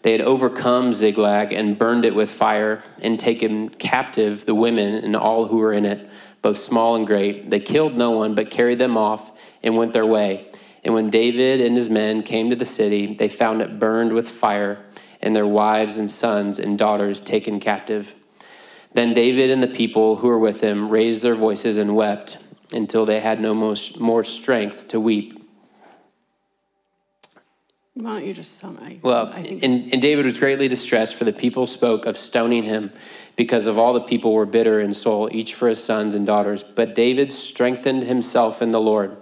They 0.00 0.12
had 0.12 0.22
overcome 0.22 0.94
Ziklag 0.94 1.52
and 1.52 1.76
burned 1.76 2.06
it 2.06 2.14
with 2.14 2.30
fire 2.30 2.82
and 3.02 3.20
taken 3.20 3.68
captive 3.68 4.46
the 4.46 4.54
women 4.54 5.04
and 5.04 5.14
all 5.14 5.46
who 5.46 5.58
were 5.58 5.74
in 5.74 5.84
it, 5.84 6.08
both 6.40 6.56
small 6.56 6.96
and 6.96 7.06
great. 7.06 7.50
They 7.50 7.60
killed 7.60 7.98
no 7.98 8.12
one, 8.12 8.34
but 8.34 8.50
carried 8.50 8.78
them 8.78 8.96
off 8.96 9.38
and 9.62 9.76
went 9.76 9.92
their 9.92 10.06
way. 10.06 10.47
And 10.88 10.94
when 10.94 11.10
David 11.10 11.60
and 11.60 11.74
his 11.74 11.90
men 11.90 12.22
came 12.22 12.48
to 12.48 12.56
the 12.56 12.64
city, 12.64 13.14
they 13.14 13.28
found 13.28 13.60
it 13.60 13.78
burned 13.78 14.14
with 14.14 14.26
fire, 14.26 14.78
and 15.20 15.36
their 15.36 15.46
wives 15.46 15.98
and 15.98 16.08
sons 16.08 16.58
and 16.58 16.78
daughters 16.78 17.20
taken 17.20 17.60
captive. 17.60 18.14
Then 18.94 19.12
David 19.12 19.50
and 19.50 19.62
the 19.62 19.66
people 19.66 20.16
who 20.16 20.28
were 20.28 20.38
with 20.38 20.62
him 20.62 20.88
raised 20.88 21.22
their 21.22 21.34
voices 21.34 21.76
and 21.76 21.94
wept 21.94 22.42
until 22.72 23.04
they 23.04 23.20
had 23.20 23.38
no 23.38 23.54
more 23.54 24.24
strength 24.24 24.88
to 24.88 24.98
weep. 24.98 25.38
Why 27.92 28.20
don't 28.20 28.26
you 28.26 28.32
just 28.32 28.56
sum 28.56 28.78
it? 28.78 29.02
Well, 29.02 29.26
and, 29.26 29.92
and 29.92 30.00
David 30.00 30.24
was 30.24 30.40
greatly 30.40 30.68
distressed, 30.68 31.16
for 31.16 31.24
the 31.24 31.34
people 31.34 31.66
spoke 31.66 32.06
of 32.06 32.16
stoning 32.16 32.62
him 32.62 32.92
because 33.36 33.66
of 33.66 33.76
all 33.76 33.92
the 33.92 34.00
people 34.00 34.32
were 34.32 34.46
bitter 34.46 34.80
in 34.80 34.94
soul, 34.94 35.28
each 35.32 35.52
for 35.52 35.68
his 35.68 35.84
sons 35.84 36.14
and 36.14 36.24
daughters. 36.24 36.64
But 36.64 36.94
David 36.94 37.30
strengthened 37.30 38.04
himself 38.04 38.62
in 38.62 38.70
the 38.70 38.80
Lord. 38.80 39.14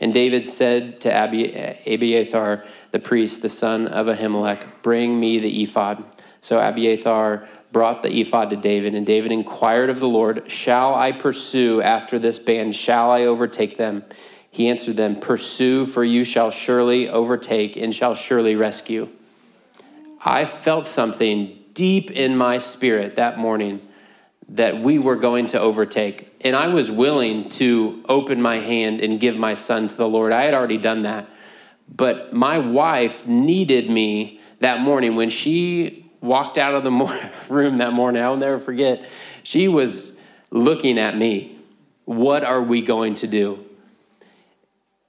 And 0.00 0.12
David 0.12 0.44
said 0.44 1.00
to 1.02 1.08
Abiathar, 1.08 2.64
the 2.90 2.98
priest, 2.98 3.42
the 3.42 3.48
son 3.48 3.86
of 3.86 4.06
Ahimelech, 4.06 4.82
Bring 4.82 5.18
me 5.18 5.38
the 5.38 5.62
ephod. 5.62 6.04
So 6.40 6.60
Abiathar 6.60 7.48
brought 7.72 8.02
the 8.02 8.20
ephod 8.20 8.50
to 8.50 8.56
David, 8.56 8.94
and 8.94 9.04
David 9.04 9.32
inquired 9.32 9.90
of 9.90 10.00
the 10.00 10.08
Lord, 10.08 10.50
Shall 10.50 10.94
I 10.94 11.12
pursue 11.12 11.82
after 11.82 12.18
this 12.18 12.38
band? 12.38 12.76
Shall 12.76 13.10
I 13.10 13.22
overtake 13.22 13.76
them? 13.76 14.04
He 14.50 14.68
answered 14.68 14.96
them, 14.96 15.16
Pursue, 15.16 15.84
for 15.84 16.04
you 16.04 16.22
shall 16.22 16.52
surely 16.52 17.08
overtake 17.08 17.76
and 17.76 17.92
shall 17.92 18.14
surely 18.14 18.54
rescue. 18.54 19.08
I 20.24 20.44
felt 20.44 20.86
something 20.86 21.58
deep 21.72 22.10
in 22.12 22.36
my 22.36 22.58
spirit 22.58 23.16
that 23.16 23.36
morning 23.36 23.80
that 24.50 24.80
we 24.80 24.98
were 24.98 25.16
going 25.16 25.46
to 25.48 25.60
overtake. 25.60 26.32
And 26.42 26.54
I 26.54 26.68
was 26.68 26.90
willing 26.90 27.48
to 27.50 28.04
open 28.08 28.40
my 28.42 28.56
hand 28.56 29.00
and 29.00 29.18
give 29.18 29.36
my 29.36 29.54
son 29.54 29.88
to 29.88 29.96
the 29.96 30.08
Lord. 30.08 30.32
I 30.32 30.44
had 30.44 30.54
already 30.54 30.78
done 30.78 31.02
that. 31.02 31.28
But 31.88 32.32
my 32.32 32.58
wife 32.58 33.26
needed 33.26 33.90
me 33.90 34.40
that 34.60 34.80
morning 34.80 35.16
when 35.16 35.30
she 35.30 36.10
walked 36.20 36.58
out 36.58 36.74
of 36.74 36.84
the 36.84 37.30
room 37.48 37.78
that 37.78 37.92
morning, 37.92 38.22
I'll 38.22 38.36
never 38.36 38.58
forget. 38.58 39.08
She 39.42 39.68
was 39.68 40.16
looking 40.50 40.98
at 40.98 41.16
me. 41.16 41.58
What 42.04 42.44
are 42.44 42.62
we 42.62 42.82
going 42.82 43.14
to 43.16 43.26
do? 43.26 43.64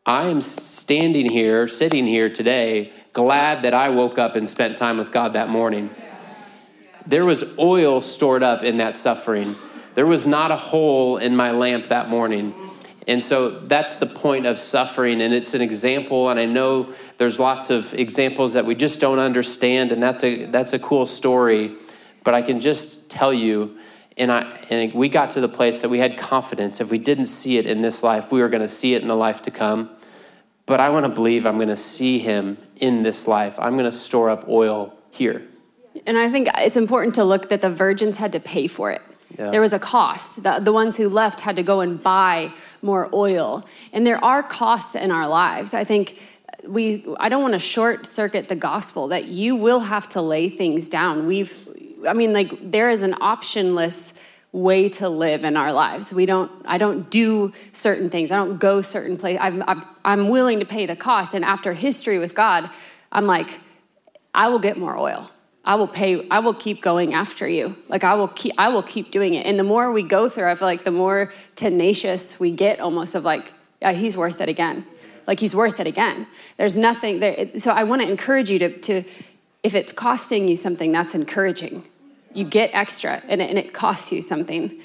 I 0.06 0.28
am 0.28 0.42
standing 0.42 1.30
here, 1.30 1.68
sitting 1.68 2.06
here 2.06 2.30
today, 2.30 2.94
glad 3.12 3.64
that 3.64 3.74
I 3.74 3.90
woke 3.90 4.20
up 4.20 4.36
and 4.36 4.48
spent 4.48 4.78
time 4.78 4.98
with 4.98 5.12
God 5.12 5.34
that 5.34 5.50
morning. 5.50 5.90
There 7.08 7.26
was 7.26 7.58
oil 7.60 8.02
stored 8.02 8.44
up 8.44 8.64
in 8.64 8.78
that 8.78 8.96
suffering. 8.96 9.56
There 9.94 10.08
was 10.08 10.26
not 10.26 10.52
a 10.52 10.56
hole 10.56 11.18
in 11.18 11.36
my 11.36 11.52
lamp 11.52 11.88
that 11.88 12.10
morning. 12.10 12.54
And 13.08 13.24
so 13.24 13.52
that's 13.52 13.98
the 13.98 14.08
point 14.08 14.46
of 14.46 14.60
suffering. 14.60 15.22
And 15.22 15.34
it's 15.34 15.54
an 15.54 15.62
example, 15.62 16.30
and 16.30 16.40
I 16.40 16.46
know 16.46 16.94
there's 17.18 17.40
lots 17.40 17.70
of 17.70 17.94
examples 17.94 18.54
that 18.54 18.66
we 18.66 18.74
just 18.74 19.00
don't 19.00 19.20
understand, 19.20 19.92
and 19.92 20.02
that's 20.02 20.24
a, 20.24 20.46
that's 20.46 20.74
a 20.74 20.80
cool 20.80 21.06
story. 21.06 21.76
But 22.24 22.34
I 22.34 22.42
can 22.42 22.60
just 22.60 23.10
tell 23.10 23.32
you, 23.32 23.78
and, 24.18 24.32
I, 24.32 24.42
and 24.72 24.94
we 24.94 25.10
got 25.10 25.32
to 25.32 25.42
the 25.42 25.50
place 25.50 25.82
that 25.84 25.90
we 25.90 26.00
had 26.00 26.18
confidence. 26.18 26.82
If 26.82 26.90
we 26.90 26.98
didn't 26.98 27.28
see 27.28 27.58
it 27.58 27.68
in 27.68 27.82
this 27.82 28.02
life, 28.02 28.32
we 28.32 28.42
were 28.42 28.50
going 28.50 28.64
to 28.64 28.68
see 28.68 28.96
it 28.96 29.04
in 29.04 29.08
the 29.08 29.16
life 29.16 29.44
to 29.44 29.52
come. 29.52 29.92
But 30.66 30.80
I 30.80 30.90
want 30.90 31.06
to 31.06 31.12
believe 31.12 31.46
I'm 31.46 31.58
going 31.58 31.68
to 31.68 31.78
see 31.78 32.18
him 32.18 32.58
in 32.78 33.04
this 33.04 33.28
life. 33.28 33.60
I'm 33.60 33.74
going 33.74 33.86
to 33.86 33.96
store 33.96 34.32
up 34.32 34.50
oil 34.50 34.98
here. 35.12 35.48
And 36.06 36.18
I 36.18 36.30
think 36.30 36.50
it's 36.58 36.78
important 36.78 37.16
to 37.16 37.24
look 37.24 37.50
that 37.50 37.62
the 37.62 37.70
virgins 37.70 38.18
had 38.18 38.32
to 38.34 38.40
pay 38.40 38.68
for 38.68 38.92
it. 38.92 39.02
Yeah. 39.38 39.50
There 39.50 39.62
was 39.62 39.74
a 39.74 39.80
cost. 39.80 40.44
The, 40.44 40.60
the 40.60 40.72
ones 40.72 40.98
who 40.98 41.10
left 41.10 41.42
had 41.42 41.56
to 41.56 41.64
go 41.64 41.82
and 41.82 42.02
buy 42.02 42.52
more 42.82 43.10
oil. 43.14 43.66
And 43.92 44.06
there 44.06 44.24
are 44.24 44.44
costs 44.44 44.96
in 44.96 45.12
our 45.12 45.28
lives. 45.28 45.74
I 45.74 45.84
think 45.84 46.20
we 46.68 47.06
I 47.20 47.30
don't 47.30 47.42
want 47.42 47.54
to 47.54 47.60
short 47.60 48.06
circuit 48.06 48.48
the 48.48 48.56
gospel 48.56 49.10
that 49.10 49.26
you 49.26 49.56
will 49.56 49.82
have 49.82 50.08
to 50.10 50.22
lay 50.22 50.50
things 50.50 50.90
down. 50.90 51.26
We've 51.26 51.68
I 52.08 52.14
mean 52.14 52.34
like 52.34 52.72
there 52.72 52.90
is 52.90 53.04
an 53.04 53.14
optionless 53.14 54.14
way 54.52 54.90
to 54.90 55.10
live 55.10 55.44
in 55.44 55.58
our 55.58 55.74
lives. 55.74 56.14
We 56.14 56.26
don't 56.26 56.52
I 56.66 56.78
don't 56.78 57.10
do 57.10 57.54
certain 57.72 58.10
things. 58.10 58.32
I 58.32 58.38
don't 58.38 58.60
go 58.60 58.82
certain 58.82 59.18
places. 59.18 59.40
I'm, 59.42 59.64
I'm, 59.68 59.84
I'm 60.04 60.30
willing 60.30 60.60
to 60.60 60.66
pay 60.66 60.86
the 60.86 60.96
cost 60.96 61.34
and 61.34 61.44
after 61.44 61.74
history 61.74 62.20
with 62.20 62.36
God, 62.36 62.70
I'm 63.12 63.28
like 63.28 63.60
I 64.34 64.50
will 64.50 64.60
get 64.60 64.78
more 64.78 64.98
oil. 64.98 65.30
I 65.66 65.76
will 65.76 65.88
pay, 65.88 66.28
I 66.30 66.40
will 66.40 66.54
keep 66.54 66.82
going 66.82 67.14
after 67.14 67.48
you. 67.48 67.76
Like 67.90 68.04
I 68.04 68.14
will 68.14 68.28
keep, 68.28 68.54
I 68.58 68.70
will 68.70 68.84
keep 68.84 69.10
doing 69.10 69.34
it. 69.34 69.46
And 69.46 69.58
the 69.58 69.64
more 69.64 69.92
we 69.92 70.04
go 70.04 70.30
through, 70.30 70.50
I 70.50 70.56
feel 70.56 70.68
like 70.68 70.84
the 70.84 70.92
more 70.92 71.34
tenacious 71.56 72.40
we 72.40 72.52
get 72.52 72.80
almost 72.80 73.16
of 73.16 73.26
like, 73.26 73.52
yeah, 73.82 73.92
he's 73.92 74.16
worth 74.16 74.42
it 74.42 74.50
again. 74.50 74.86
Like 75.26 75.40
he's 75.40 75.56
worth 75.56 75.80
it 75.80 75.88
again. 75.88 76.28
There's 76.58 76.76
nothing 76.76 77.20
there. 77.20 77.58
So 77.58 77.72
I 77.72 77.84
want 77.84 78.04
to 78.04 78.10
encourage 78.10 78.50
you 78.50 78.60
to, 78.60 78.78
to, 78.78 79.04
if 79.64 79.74
it's 79.74 79.92
costing 79.92 80.48
you 80.48 80.56
something, 80.56 80.92
that's 80.92 81.16
encouraging. 81.16 81.84
You 82.34 82.46
get 82.46 82.70
extra 82.74 83.24
and 83.28 83.42
it, 83.42 83.50
and 83.50 83.58
it 83.58 83.74
costs 83.74 84.12
you 84.12 84.22
something. 84.22 84.80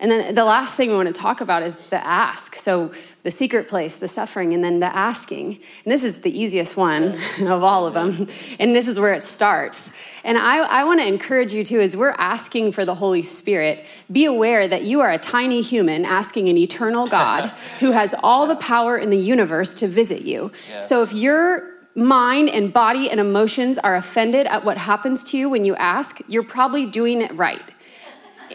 And 0.00 0.12
then 0.12 0.34
the 0.34 0.44
last 0.44 0.76
thing 0.76 0.90
we 0.90 0.94
want 0.94 1.08
to 1.08 1.12
talk 1.12 1.40
about 1.40 1.64
is 1.64 1.88
the 1.88 2.04
ask. 2.06 2.54
So 2.54 2.92
the 3.24 3.32
secret 3.32 3.66
place, 3.66 3.96
the 3.96 4.06
suffering, 4.06 4.54
and 4.54 4.62
then 4.62 4.78
the 4.78 4.86
asking. 4.86 5.58
And 5.84 5.92
this 5.92 6.04
is 6.04 6.20
the 6.20 6.30
easiest 6.30 6.76
one 6.76 7.16
of 7.40 7.64
all 7.64 7.84
of 7.84 7.94
them. 7.94 8.28
And 8.60 8.76
this 8.76 8.86
is 8.86 9.00
where 9.00 9.12
it 9.12 9.24
starts. 9.24 9.90
And 10.22 10.38
I, 10.38 10.58
I 10.58 10.84
want 10.84 11.00
to 11.00 11.06
encourage 11.06 11.52
you 11.52 11.64
too, 11.64 11.80
as 11.80 11.96
we're 11.96 12.14
asking 12.16 12.72
for 12.72 12.84
the 12.84 12.94
Holy 12.94 13.22
Spirit, 13.22 13.84
be 14.10 14.24
aware 14.24 14.68
that 14.68 14.84
you 14.84 15.00
are 15.00 15.10
a 15.10 15.18
tiny 15.18 15.62
human 15.62 16.04
asking 16.04 16.48
an 16.48 16.56
eternal 16.56 17.08
God 17.08 17.48
who 17.80 17.90
has 17.90 18.14
all 18.22 18.46
the 18.46 18.56
power 18.56 18.96
in 18.96 19.10
the 19.10 19.18
universe 19.18 19.74
to 19.74 19.88
visit 19.88 20.22
you. 20.22 20.52
Yes. 20.68 20.88
So 20.88 21.02
if 21.02 21.12
your 21.12 21.76
mind 21.96 22.50
and 22.50 22.72
body 22.72 23.10
and 23.10 23.18
emotions 23.18 23.78
are 23.78 23.96
offended 23.96 24.46
at 24.46 24.64
what 24.64 24.78
happens 24.78 25.24
to 25.24 25.36
you 25.36 25.50
when 25.50 25.64
you 25.64 25.74
ask, 25.74 26.20
you're 26.28 26.44
probably 26.44 26.86
doing 26.86 27.20
it 27.20 27.32
right 27.34 27.62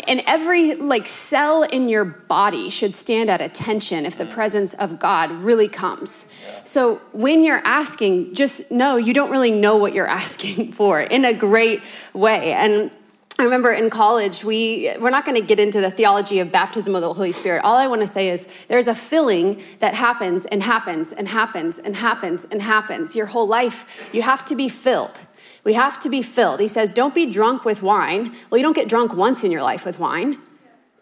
and 0.07 0.23
every 0.25 0.75
like 0.75 1.07
cell 1.07 1.63
in 1.63 1.89
your 1.89 2.05
body 2.05 2.69
should 2.69 2.95
stand 2.95 3.29
at 3.29 3.41
attention 3.41 4.05
if 4.05 4.17
the 4.17 4.25
mm. 4.25 4.31
presence 4.31 4.73
of 4.75 4.99
God 4.99 5.31
really 5.31 5.67
comes. 5.67 6.25
So 6.63 7.01
when 7.11 7.43
you're 7.43 7.61
asking, 7.65 8.35
just 8.35 8.71
know 8.71 8.95
you 8.95 9.13
don't 9.13 9.31
really 9.31 9.51
know 9.51 9.77
what 9.77 9.93
you're 9.93 10.07
asking 10.23 10.71
for 10.71 11.01
in 11.01 11.25
a 11.25 11.33
great 11.33 11.81
way. 12.13 12.53
And 12.53 12.91
I 13.39 13.43
remember 13.43 13.71
in 13.71 13.89
college, 13.89 14.43
we, 14.43 14.93
we're 14.99 15.09
not 15.09 15.25
going 15.25 15.39
to 15.39 15.45
get 15.45 15.59
into 15.59 15.81
the 15.81 15.89
theology 15.89 16.39
of 16.39 16.51
baptism 16.51 16.93
of 16.93 17.01
the 17.01 17.11
Holy 17.11 17.31
Spirit. 17.31 17.63
All 17.63 17.77
I 17.77 17.87
want 17.87 18.01
to 18.01 18.07
say 18.07 18.29
is 18.29 18.47
there's 18.67 18.87
a 18.87 18.93
filling 18.93 19.59
that 19.79 19.95
happens 19.95 20.45
and 20.45 20.61
happens 20.61 21.11
and 21.13 21.27
happens 21.27 21.79
and 21.79 21.95
happens 21.95 22.45
and 22.45 22.61
happens. 22.61 23.15
Your 23.15 23.25
whole 23.25 23.47
life, 23.47 24.09
you 24.13 24.21
have 24.21 24.45
to 24.45 24.55
be 24.55 24.69
filled. 24.69 25.19
We 25.63 25.73
have 25.73 25.99
to 25.99 26.09
be 26.09 26.21
filled. 26.21 26.59
He 26.59 26.67
says, 26.67 26.91
Don't 26.91 27.15
be 27.15 27.25
drunk 27.25 27.65
with 27.65 27.81
wine. 27.81 28.35
Well, 28.49 28.57
you 28.57 28.63
don't 28.63 28.75
get 28.75 28.89
drunk 28.89 29.13
once 29.15 29.43
in 29.43 29.51
your 29.51 29.63
life 29.63 29.85
with 29.85 29.99
wine. 29.99 30.39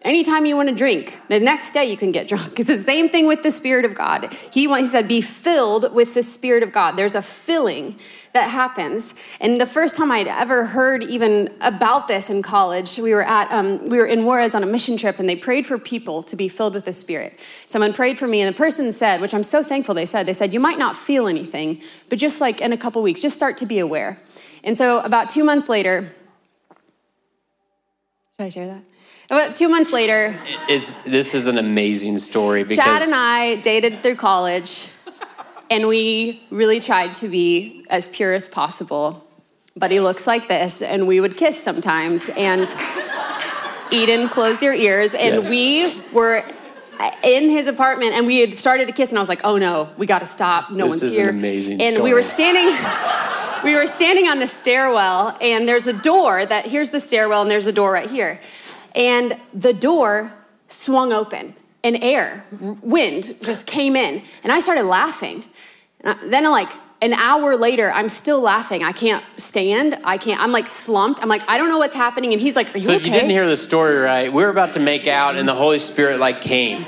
Anytime 0.04 0.47
you 0.47 0.56
want 0.56 0.67
to 0.67 0.74
drink, 0.74 1.19
the 1.28 1.39
next 1.39 1.74
day 1.74 1.86
you 1.86 1.95
can 1.95 2.12
get 2.12 2.28
drunk. 2.28 2.60
It's 2.60 2.69
the 2.69 2.78
same 2.78 3.10
thing 3.10 3.28
with 3.28 3.43
the 3.43 3.52
Spirit 3.52 3.86
of 3.86 3.93
God. 3.93 4.34
He, 4.52 4.67
he 4.67 4.88
said, 4.88 5.08
Be 5.08 5.21
filled 5.21 5.93
with 5.93 6.13
the 6.13 6.24
Spirit 6.24 6.63
of 6.63 6.71
God. 6.71 6.93
There's 6.93 7.15
a 7.15 7.21
filling 7.21 8.00
that 8.34 8.50
happens. 8.50 9.13
And 9.41 9.60
the 9.60 9.65
first 9.65 9.97
time 9.97 10.10
I'd 10.10 10.28
ever 10.28 10.65
heard 10.65 11.04
even 11.04 11.54
about 11.60 12.08
this 12.08 12.30
in 12.30 12.41
college, 12.41 12.97
we 12.97 13.13
were 13.13 13.24
at 13.24 13.52
um, 13.52 13.89
we 13.89 13.97
were 13.97 14.06
in 14.06 14.26
Juarez 14.26 14.56
on 14.56 14.63
a 14.63 14.65
mission 14.65 14.95
trip, 14.97 15.19
and 15.19 15.28
they 15.28 15.36
prayed 15.36 15.67
for 15.67 15.78
people 15.78 16.24
to 16.24 16.36
be 16.36 16.47
filled 16.47 16.74
with 16.74 16.86
the 16.86 16.93
Spirit. 16.93 17.39
Someone 17.65 17.93
prayed 17.93 18.17
for 18.17 18.28
me, 18.28 18.41
and 18.41 18.54
the 18.54 18.58
person 18.58 18.91
said, 18.91 19.21
which 19.21 19.34
I'm 19.34 19.43
so 19.43 19.62
thankful 19.63 19.93
they 19.95 20.06
said, 20.06 20.26
they 20.26 20.34
said, 20.34 20.54
you 20.54 20.60
might 20.60 20.80
not 20.80 20.95
feel 20.95 21.28
anything, 21.28 21.82
but 22.10 22.19
just 22.19 22.39
like 22.39 22.62
in 22.62 22.71
a 22.71 22.78
couple 22.78 23.02
weeks, 23.04 23.21
just 23.21 23.36
start 23.36 23.58
to 23.58 23.65
be 23.65 23.80
aware. 23.80 24.19
And 24.63 24.78
so 24.78 25.00
about 25.00 25.30
two 25.30 25.43
months 25.43 25.69
later, 25.69 26.10
should 28.38 28.45
I 28.45 28.50
share 28.50 28.67
that? 28.67 28.84
About 29.30 29.56
two 29.56 29.69
months 29.69 29.93
later, 29.93 30.36
it's 30.67 30.91
this 31.04 31.34
is 31.34 31.47
an 31.47 31.58
amazing 31.58 32.17
story 32.17 32.63
because 32.63 32.84
Chad 32.84 33.02
and 33.02 33.13
I 33.15 33.56
dated 33.62 34.04
through 34.04 34.15
college, 34.15 34.89
and 35.69 35.88
we 35.88 36.43
really 36.50 36.82
tried 36.82 37.13
to 37.13 37.30
be 37.30 37.86
as 37.89 38.10
pure 38.10 38.34
as 38.34 38.50
possible. 38.50 39.26
But 39.78 39.89
he 39.89 40.02
looks 40.02 40.28
like 40.28 40.50
this, 40.50 40.82
and 40.82 41.08
we 41.08 41.21
would 41.21 41.38
kiss 41.38 41.62
sometimes. 41.63 42.30
And 42.36 42.67
Eden, 43.89 44.28
close 44.28 44.62
your 44.62 44.74
ears. 44.74 45.13
And 45.13 45.43
yes. 45.43 45.50
we 45.50 46.13
were 46.13 46.43
in 47.23 47.49
his 47.49 47.67
apartment, 47.67 48.13
and 48.13 48.25
we 48.25 48.39
had 48.39 48.53
started 48.55 48.87
to 48.87 48.93
kiss, 48.93 49.09
and 49.09 49.17
I 49.17 49.21
was 49.21 49.29
like, 49.29 49.41
"Oh 49.43 49.57
no, 49.57 49.89
we 49.97 50.05
got 50.05 50.19
to 50.19 50.25
stop. 50.25 50.71
No 50.71 50.87
this 50.87 51.01
one's 51.01 51.15
here." 51.15 51.29
amazing. 51.29 51.81
And 51.81 51.95
story. 51.95 52.09
we 52.09 52.13
were 52.13 52.23
standing 52.23 52.67
we 53.63 53.75
were 53.75 53.87
standing 53.87 54.27
on 54.27 54.39
the 54.39 54.47
stairwell, 54.47 55.37
and 55.41 55.67
there's 55.67 55.87
a 55.87 55.93
door 55.93 56.45
that 56.45 56.65
here's 56.65 56.91
the 56.91 56.99
stairwell, 56.99 57.41
and 57.41 57.51
there's 57.51 57.67
a 57.67 57.73
door 57.73 57.91
right 57.91 58.09
here. 58.09 58.39
And 58.95 59.37
the 59.53 59.73
door 59.73 60.33
swung 60.67 61.13
open, 61.13 61.55
and 61.83 61.97
air, 62.03 62.45
wind 62.81 63.35
just 63.41 63.67
came 63.67 63.95
in, 63.95 64.23
and 64.43 64.51
I 64.51 64.59
started 64.59 64.83
laughing. 64.83 65.45
And 66.01 66.17
I, 66.17 66.27
then, 66.27 66.45
I'm 66.45 66.51
like, 66.51 66.71
an 67.01 67.13
hour 67.13 67.55
later, 67.55 67.91
I'm 67.91 68.09
still 68.09 68.39
laughing. 68.41 68.83
I 68.83 68.91
can't 68.91 69.23
stand. 69.37 69.97
I 70.03 70.17
can't. 70.17 70.39
I'm 70.39 70.51
like 70.51 70.67
slumped. 70.67 71.21
I'm 71.23 71.29
like, 71.29 71.41
I 71.47 71.57
don't 71.57 71.69
know 71.69 71.79
what's 71.79 71.95
happening. 71.95 72.31
And 72.31 72.39
he's 72.41 72.55
like, 72.55 72.73
Are 72.75 72.77
you 72.77 72.83
so 72.83 72.93
okay? 72.93 72.97
if 72.99 73.05
you 73.07 73.11
didn't 73.11 73.31
hear 73.31 73.47
the 73.47 73.57
story 73.57 73.95
right, 73.95 74.31
we 74.31 74.43
were 74.43 74.49
about 74.49 74.73
to 74.73 74.79
make 74.79 75.07
out, 75.07 75.35
and 75.35 75.47
the 75.47 75.55
Holy 75.55 75.79
Spirit 75.79 76.19
like 76.19 76.41
came. 76.41 76.83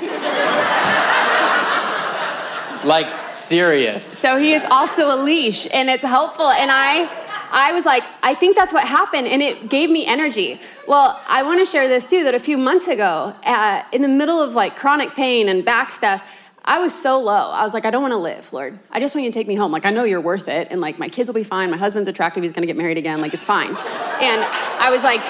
like 2.84 3.28
serious. 3.28 4.04
So 4.04 4.36
he 4.38 4.52
is 4.52 4.64
also 4.70 5.14
a 5.14 5.18
leash, 5.20 5.66
and 5.72 5.90
it's 5.90 6.04
helpful. 6.04 6.48
And 6.48 6.70
I, 6.70 7.10
I 7.50 7.72
was 7.72 7.84
like, 7.84 8.04
I 8.22 8.34
think 8.34 8.56
that's 8.56 8.72
what 8.72 8.86
happened, 8.86 9.26
and 9.26 9.42
it 9.42 9.68
gave 9.68 9.90
me 9.90 10.06
energy. 10.06 10.60
Well, 10.86 11.20
I 11.26 11.42
want 11.42 11.58
to 11.58 11.66
share 11.66 11.88
this 11.88 12.06
too. 12.06 12.22
That 12.22 12.34
a 12.34 12.40
few 12.40 12.56
months 12.56 12.86
ago, 12.86 13.34
uh, 13.44 13.82
in 13.90 14.02
the 14.02 14.08
middle 14.08 14.40
of 14.40 14.54
like 14.54 14.76
chronic 14.76 15.14
pain 15.14 15.48
and 15.48 15.64
back 15.64 15.90
stuff. 15.90 16.42
I 16.66 16.78
was 16.78 16.94
so 16.94 17.20
low. 17.20 17.50
I 17.50 17.62
was 17.62 17.74
like, 17.74 17.84
I 17.84 17.90
don't 17.90 18.00
want 18.00 18.12
to 18.12 18.18
live, 18.18 18.50
Lord. 18.52 18.78
I 18.90 18.98
just 18.98 19.14
want 19.14 19.24
you 19.26 19.30
to 19.30 19.38
take 19.38 19.46
me 19.46 19.54
home. 19.54 19.70
Like, 19.70 19.84
I 19.84 19.90
know 19.90 20.04
you're 20.04 20.20
worth 20.20 20.48
it. 20.48 20.68
And 20.70 20.80
like, 20.80 20.98
my 20.98 21.10
kids 21.10 21.28
will 21.28 21.34
be 21.34 21.44
fine. 21.44 21.70
My 21.70 21.76
husband's 21.76 22.08
attractive. 22.08 22.42
He's 22.42 22.54
going 22.54 22.62
to 22.62 22.66
get 22.66 22.76
married 22.76 22.96
again. 22.96 23.20
Like, 23.20 23.34
it's 23.34 23.44
fine. 23.44 23.68
And 23.68 24.42
I 24.80 24.88
was 24.90 25.04
like, 25.04 25.22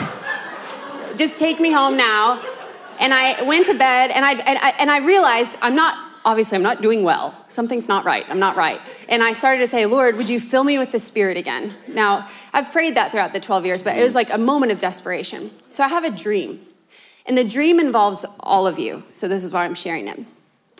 just 1.18 1.38
take 1.38 1.58
me 1.58 1.72
home 1.72 1.96
now. 1.96 2.40
And 3.00 3.12
I 3.12 3.42
went 3.42 3.66
to 3.66 3.74
bed 3.76 4.12
and 4.12 4.24
I, 4.24 4.34
and 4.34 4.58
I, 4.58 4.70
and 4.78 4.90
I 4.90 4.98
realized 4.98 5.58
I'm 5.60 5.74
not 5.74 5.98
obviously 6.24 6.56
I'm 6.56 6.62
not 6.62 6.80
doing 6.80 7.04
well. 7.04 7.34
Something's 7.48 7.86
not 7.86 8.04
right. 8.04 8.24
I'm 8.30 8.38
not 8.38 8.56
right. 8.56 8.80
And 9.08 9.22
I 9.22 9.32
started 9.32 9.58
to 9.60 9.66
say, 9.66 9.84
Lord, 9.86 10.16
would 10.16 10.28
you 10.28 10.40
fill 10.40 10.64
me 10.64 10.78
with 10.78 10.90
the 10.90 10.98
Spirit 10.98 11.36
again? 11.36 11.74
Now, 11.88 12.26
I've 12.52 12.72
prayed 12.72 12.94
that 12.94 13.12
throughout 13.12 13.32
the 13.32 13.40
12 13.40 13.66
years, 13.66 13.82
but 13.82 13.96
it 13.96 14.02
was 14.02 14.14
like 14.14 14.32
a 14.32 14.38
moment 14.38 14.72
of 14.72 14.78
desperation. 14.78 15.50
So 15.68 15.84
I 15.84 15.88
have 15.88 16.04
a 16.04 16.10
dream. 16.10 16.66
And 17.26 17.36
the 17.36 17.44
dream 17.44 17.78
involves 17.78 18.24
all 18.40 18.66
of 18.66 18.78
you. 18.78 19.02
So 19.12 19.28
this 19.28 19.44
is 19.44 19.52
why 19.52 19.64
I'm 19.64 19.74
sharing 19.74 20.08
it. 20.08 20.20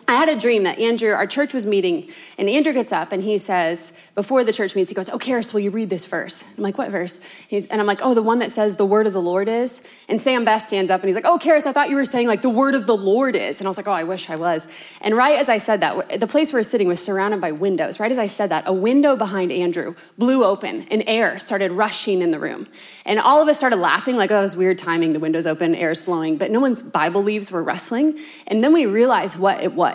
I 0.07 0.13
had 0.13 0.29
a 0.29 0.39
dream 0.39 0.63
that 0.63 0.77
Andrew, 0.79 1.11
our 1.11 1.25
church 1.25 1.53
was 1.53 1.65
meeting, 1.65 2.09
and 2.37 2.47
Andrew 2.49 2.73
gets 2.73 2.91
up 2.91 3.11
and 3.11 3.23
he 3.23 3.37
says, 3.37 3.91
before 4.15 4.45
the 4.45 4.53
church 4.53 4.77
meets, 4.77 4.89
he 4.89 4.95
goes, 4.95 5.09
Oh, 5.09 5.19
Karis, 5.19 5.53
will 5.53 5.59
you 5.59 5.71
read 5.71 5.89
this 5.89 6.05
verse? 6.05 6.45
I'm 6.55 6.63
like, 6.63 6.77
What 6.77 6.89
verse? 6.89 7.19
He's, 7.49 7.67
and 7.67 7.81
I'm 7.81 7.87
like, 7.87 7.99
Oh, 8.01 8.13
the 8.13 8.23
one 8.23 8.39
that 8.39 8.49
says, 8.49 8.77
The 8.77 8.85
word 8.85 9.07
of 9.07 9.13
the 9.13 9.21
Lord 9.21 9.49
is. 9.49 9.81
And 10.07 10.21
Sam 10.21 10.45
Best 10.45 10.67
stands 10.67 10.89
up 10.89 11.01
and 11.01 11.09
he's 11.09 11.15
like, 11.15 11.25
Oh, 11.25 11.37
Karis, 11.37 11.65
I 11.65 11.73
thought 11.73 11.89
you 11.89 11.97
were 11.97 12.05
saying, 12.05 12.27
like, 12.27 12.41
the 12.41 12.49
word 12.49 12.75
of 12.75 12.87
the 12.87 12.95
Lord 12.95 13.35
is. 13.35 13.59
And 13.59 13.67
I 13.67 13.69
was 13.69 13.75
like, 13.75 13.89
Oh, 13.89 13.91
I 13.91 14.05
wish 14.05 14.29
I 14.29 14.37
was. 14.37 14.69
And 15.01 15.17
right 15.17 15.37
as 15.37 15.49
I 15.49 15.57
said 15.57 15.81
that, 15.81 16.21
the 16.21 16.27
place 16.27 16.53
we 16.53 16.59
were 16.59 16.63
sitting 16.63 16.87
was 16.87 17.01
surrounded 17.01 17.41
by 17.41 17.51
windows. 17.51 17.99
Right 17.99 18.11
as 18.11 18.17
I 18.17 18.27
said 18.27 18.51
that, 18.51 18.63
a 18.67 18.73
window 18.73 19.17
behind 19.17 19.51
Andrew 19.51 19.95
blew 20.17 20.45
open 20.45 20.87
and 20.89 21.03
air 21.07 21.37
started 21.37 21.73
rushing 21.73 22.21
in 22.21 22.31
the 22.31 22.39
room. 22.39 22.67
And 23.05 23.19
all 23.19 23.41
of 23.41 23.49
us 23.49 23.57
started 23.57 23.77
laughing, 23.77 24.15
like, 24.15 24.31
Oh, 24.31 24.35
that 24.35 24.41
was 24.41 24.55
weird 24.55 24.77
timing. 24.77 25.11
The 25.11 25.19
window's 25.19 25.45
open, 25.45 25.75
air's 25.75 26.01
blowing. 26.01 26.37
But 26.37 26.51
no 26.51 26.61
one's 26.61 26.81
Bible 26.81 27.21
leaves 27.21 27.51
were 27.51 27.63
rustling. 27.63 28.17
And 28.47 28.63
then 28.63 28.71
we 28.71 28.85
realized 28.85 29.37
what 29.37 29.61
it 29.61 29.73
was 29.73 29.94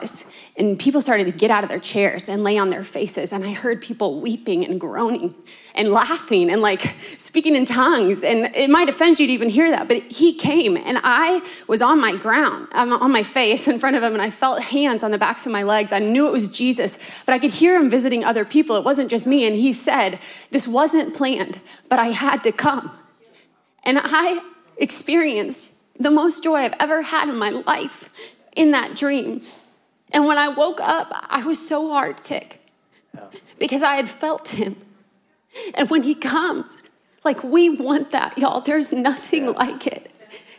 and 0.57 0.79
people 0.79 1.01
started 1.01 1.25
to 1.25 1.33
get 1.33 1.51
out 1.51 1.63
of 1.63 1.71
their 1.71 1.79
chairs 1.79 2.29
and 2.29 2.45
lay 2.45 2.59
on 2.59 2.71
their 2.71 2.85
faces. 2.85 3.33
And 3.33 3.45
i 3.45 3.53
heard 3.53 3.81
people 3.81 4.21
weeping 4.21 4.65
and 4.65 4.81
groaning 4.81 5.35
and 5.75 5.91
laughing 5.91 6.51
and 6.51 6.61
like 6.61 6.83
speaking 7.17 7.57
in 7.57 7.65
tongues. 7.65 8.23
And 8.23 8.55
it 8.55 8.69
might 8.69 8.89
offend 8.89 9.19
you 9.19 9.27
to 9.27 9.33
even 9.33 9.49
hear 9.49 9.71
that 9.71 9.89
but 9.89 10.03
he 10.03 10.35
came 10.35 10.77
and 10.77 10.99
i 11.03 11.41
was 11.67 11.81
on 11.81 12.01
my 12.01 12.15
ground 12.15 12.69
I'm 12.73 12.93
on 12.93 13.11
my 13.11 13.23
face 13.23 13.69
in 13.69 13.79
front 13.79 13.97
of 13.97 14.03
him. 14.03 14.13
And 14.13 14.23
i 14.23 14.31
felt 14.31 14.63
hands 14.63 15.03
on 15.03 15.11
the 15.11 15.19
backs 15.19 15.47
of 15.47 15.53
my 15.53 15.63
legs. 15.63 15.93
I 15.93 15.99
knew 15.99 16.27
it 16.27 16.33
was 16.33 16.49
jesus 16.49 16.99
but 17.25 17.33
i 17.33 17.39
could 17.39 17.53
hear 17.53 17.77
him 17.77 17.89
visiting 17.89 18.25
other 18.25 18.45
people. 18.45 18.77
It 18.77 18.85
wasn't 18.85 19.11
just 19.11 19.27
me. 19.27 19.47
And 19.47 19.57
he 19.57 19.73
said 19.73 20.19
this 20.51 20.69
wasn't 20.69 21.15
planned 21.15 21.61
but 21.89 21.99
i 21.99 22.09
had 22.09 22.45
to 22.45 22.53
come. 22.53 22.91
And 23.85 23.99
i 24.03 24.43
experienced 24.77 25.73
the 25.99 26.11
most 26.11 26.43
joy 26.43 26.57
i've 26.57 26.77
ever 26.81 27.03
had 27.03 27.29
in 27.29 27.37
my 27.37 27.51
life 27.51 28.11
in 28.57 28.73
that 28.73 28.97
dream 28.97 29.41
and 30.13 30.27
when 30.27 30.39
I 30.39 30.49
woke 30.49 30.81
up, 30.81 31.09
I 31.29 31.43
was 31.45 31.65
so 31.67 31.89
heartsick 31.89 32.59
yeah. 33.15 33.27
because 33.59 33.83
I 33.83 33.97
had 33.97 34.09
felt 34.09 34.49
him. 34.49 34.77
And 35.75 35.91
when 35.91 36.03
he 36.03 36.15
comes, 36.15 36.77
like 37.25 37.43
we 37.43 37.71
want 37.71 38.11
that, 38.13 38.39
y'all. 38.39 38.61
There's 38.61 38.93
nothing 38.93 39.45
yeah. 39.45 39.51
like 39.51 39.87
it. 39.87 40.11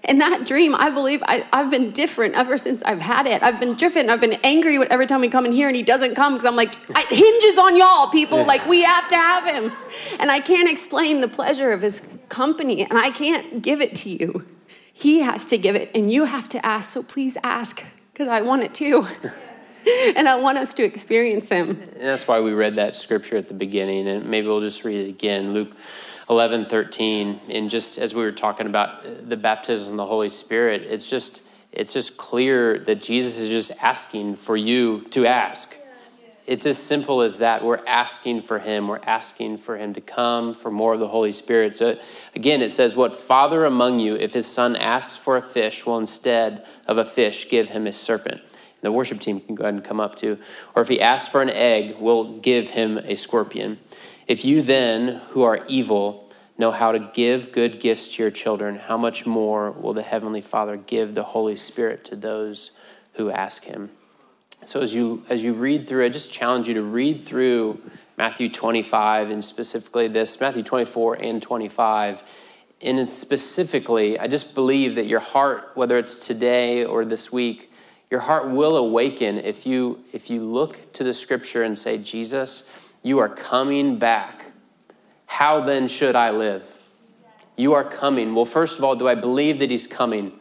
And 0.04 0.20
that 0.20 0.45
dream, 0.47 0.74
I 0.74 0.89
believe 0.89 1.22
I, 1.28 1.45
have 1.54 1.70
been 1.70 1.91
different 1.91 2.34
ever 2.34 2.58
since 2.58 2.82
I've 2.84 3.02
had 3.02 3.28
it. 3.28 3.43
I've 3.43 3.60
been 3.60 3.76
driven. 3.76 4.10
I've 4.10 4.20
been 4.20 4.39
angry 4.43 4.78
every 4.89 5.06
time 5.06 5.22
we 5.22 5.30
come 5.30 5.45
in 5.45 5.52
here 5.52 5.68
and 5.68 5.76
he 5.76 5.84
doesn't 5.84 6.16
come 6.16 6.34
because 6.34 6.45
I'm 6.45 6.56
like, 6.56 6.74
it 6.89 7.08
hinges 7.08 7.58
on 7.60 7.78
y'all, 7.78 8.10
people. 8.10 8.39
Yeah. 8.39 8.45
Like, 8.45 8.66
we 8.66 8.82
have 8.82 9.08
to 9.10 9.16
have 9.16 9.45
him. 9.45 9.72
And 10.20 10.32
I 10.32 10.39
can't 10.39 10.70
explain 10.70 11.22
the 11.22 11.28
pleasure 11.28 11.72
of 11.72 11.84
his 11.84 12.02
company, 12.30 12.84
and 12.84 12.97
I 12.97 13.12
can't 13.12 13.62
give 13.62 13.80
it 13.80 13.93
to 13.97 14.10
you. 14.10 14.47
He 14.91 15.20
has 15.20 15.45
to 15.47 15.58
give 15.58 15.76
it, 15.76 15.91
and 15.93 16.12
you 16.12 16.26
have 16.26 16.49
to 16.49 16.66
ask. 16.66 16.93
So 16.93 17.04
please 17.04 17.38
ask 17.43 17.84
because 18.12 18.28
I 18.28 18.41
want 18.41 18.64
it 18.64 18.74
too. 18.74 19.07
and 20.16 20.28
I 20.28 20.36
want 20.36 20.57
us 20.57 20.74
to 20.76 20.84
experience 20.84 21.49
him. 21.49 21.70
And 21.70 22.01
that's 22.01 22.28
why 22.28 22.39
we 22.39 22.53
read 22.53 22.76
that 22.76 22.95
scripture 22.95 23.38
at 23.38 23.47
the 23.47 23.53
beginning, 23.53 24.07
and 24.07 24.26
maybe 24.28 24.47
we'll 24.47 24.62
just 24.62 24.84
read 24.84 25.07
it 25.07 25.09
again. 25.09 25.53
Luke, 25.53 25.76
11, 26.30 26.66
13, 26.66 27.39
and 27.49 27.70
just 27.70 27.97
as 27.97 28.14
we 28.14 28.22
were 28.22 28.32
talking 28.32 28.68
about 28.68 29.30
the 29.30 29.38
baptism 29.38 29.93
of 29.93 29.97
the 29.97 30.05
Holy 30.05 30.30
Spirit, 30.30 30.84
it's 30.84 31.09
just 31.09 31.41
it's 31.72 31.93
just 31.93 32.18
clear 32.18 32.80
that 32.80 33.01
Jesus 33.01 33.38
is 33.38 33.47
just 33.47 33.72
asking 33.82 34.36
for 34.36 34.57
you 34.57 35.01
to 35.12 35.26
ask. 35.26 35.78
It's 36.52 36.66
as 36.66 36.78
simple 36.78 37.22
as 37.22 37.38
that. 37.38 37.64
We're 37.64 37.80
asking 37.88 38.41
for 38.41 38.60
him. 38.60 38.89
We're 38.89 38.99
asking 39.06 39.60
for 39.60 39.78
him 39.78 39.93
to 39.93 40.02
come 40.02 40.54
for 40.54 40.70
more 40.70 40.93
of 40.93 40.99
the 40.99 41.08
Holy 41.08 41.32
Spirit. 41.32 41.78
So 41.78 41.97
again, 42.36 42.62
it 42.62 42.74
says, 42.74 42.93
What 42.93 43.16
father 43.16 43.64
among 43.64 44.02
you, 44.02 44.18
if 44.18 44.34
his 44.34 44.47
son 44.47 44.76
asks 44.76 45.16
for 45.16 45.38
a 45.38 45.41
fish, 45.41 45.86
will 45.86 45.97
instead 45.97 46.66
of 46.89 46.97
a 46.97 47.06
fish 47.06 47.49
give 47.49 47.70
him 47.70 47.88
a 47.88 47.93
serpent? 47.93 48.41
The 48.82 48.91
worship 48.91 49.22
team 49.22 49.39
can 49.39 49.56
go 49.56 49.64
ahead 49.64 49.76
and 49.76 49.84
come 49.84 50.02
up 50.02 50.18
too. 50.18 50.39
Or 50.76 50.82
if 50.82 50.89
he 50.89 50.99
asks 50.99 51.32
for 51.32 51.41
an 51.41 51.52
egg, 51.52 51.95
we'll 51.99 52.39
give 52.39 52.72
him 52.72 52.97
a 52.97 53.16
scorpion. 53.16 53.80
If 54.28 54.43
you 54.43 54.62
then, 54.62 55.22
who 55.30 55.43
are 55.43 55.66
evil, 55.70 56.30
know 56.58 56.72
how 56.72 56.91
to 56.91 56.99
give 56.99 57.54
good 57.54 57.80
gifts 57.80 58.10
to 58.16 58.24
your 58.24 58.32
children, 58.32 58.76
how 58.76 58.97
much 58.97 59.26
more 59.26 59.72
will 59.72 59.93
the 59.93 60.04
Heavenly 60.04 60.41
Father 60.41 60.76
give 60.76 61.16
the 61.16 61.24
Holy 61.24 61.56
Spirit 61.56 62.04
to 62.06 62.18
those 62.18 62.72
who 63.14 63.32
ask 63.32 63.64
him? 63.64 63.91
So 64.64 64.80
as 64.80 64.93
you 64.93 65.24
as 65.28 65.43
you 65.43 65.53
read 65.53 65.88
through, 65.88 66.05
I 66.05 66.09
just 66.09 66.32
challenge 66.32 66.68
you 66.68 66.76
to 66.76 66.84
read 66.84 67.20
through 67.20 67.82
Matthew 68.16 68.47
25 68.47 69.32
and 69.32 69.43
specifically 69.43 70.07
this, 70.07 70.39
Matthew 70.39 70.62
24 70.62 71.16
and 71.16 71.41
25. 71.41 72.24
And 72.82 73.09
specifically, 73.09 74.20
I 74.20 74.28
just 74.28 74.53
believe 74.53 74.95
that 74.95 75.05
your 75.05 75.20
heart, 75.20 75.72
whether 75.74 75.97
it's 75.97 76.26
today 76.26 76.86
or 76.86 77.05
this 77.05 77.32
week, 77.32 77.72
your 78.12 78.20
heart 78.20 78.49
will 78.49 78.78
awaken 78.78 79.39
if 79.39 79.66
you 79.66 80.03
if 80.14 80.30
you 80.30 80.43
look 80.43 80.93
to 80.93 81.03
the 81.03 81.14
scripture 81.14 81.64
and 81.64 81.76
say, 81.76 81.97
Jesus, 81.97 82.70
you 83.01 83.18
are 83.18 83.30
coming 83.30 83.97
back. 83.97 84.51
How 85.26 85.62
then 85.62 85.88
should 85.88 86.16
I 86.16 86.30
live? 86.30 86.78
You 87.57 87.74
are 87.74 87.84
coming. 87.84 88.36
Well, 88.36 88.45
first 88.45 88.78
of 88.78 88.84
all, 88.84 88.95
do 88.95 89.07
I 89.07 89.16
believe 89.16 89.57
that 89.59 89.72
he's 89.72 89.88
coming? 89.88 90.34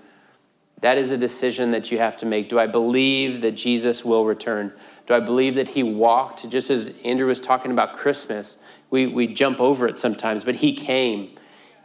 That 0.80 0.96
is 0.96 1.10
a 1.10 1.18
decision 1.18 1.72
that 1.72 1.90
you 1.90 1.98
have 1.98 2.16
to 2.18 2.26
make. 2.26 2.48
Do 2.48 2.58
I 2.58 2.66
believe 2.66 3.42
that 3.42 3.52
Jesus 3.52 4.04
will 4.04 4.24
return? 4.24 4.72
Do 5.06 5.14
I 5.14 5.20
believe 5.20 5.56
that 5.56 5.68
he 5.68 5.82
walked, 5.82 6.48
just 6.50 6.70
as 6.70 6.98
Andrew 7.04 7.26
was 7.26 7.40
talking 7.40 7.70
about 7.70 7.92
Christmas? 7.92 8.62
We, 8.88 9.06
we 9.06 9.26
jump 9.26 9.60
over 9.60 9.86
it 9.86 9.98
sometimes, 9.98 10.44
but 10.44 10.56
he 10.56 10.72
came. 10.72 11.30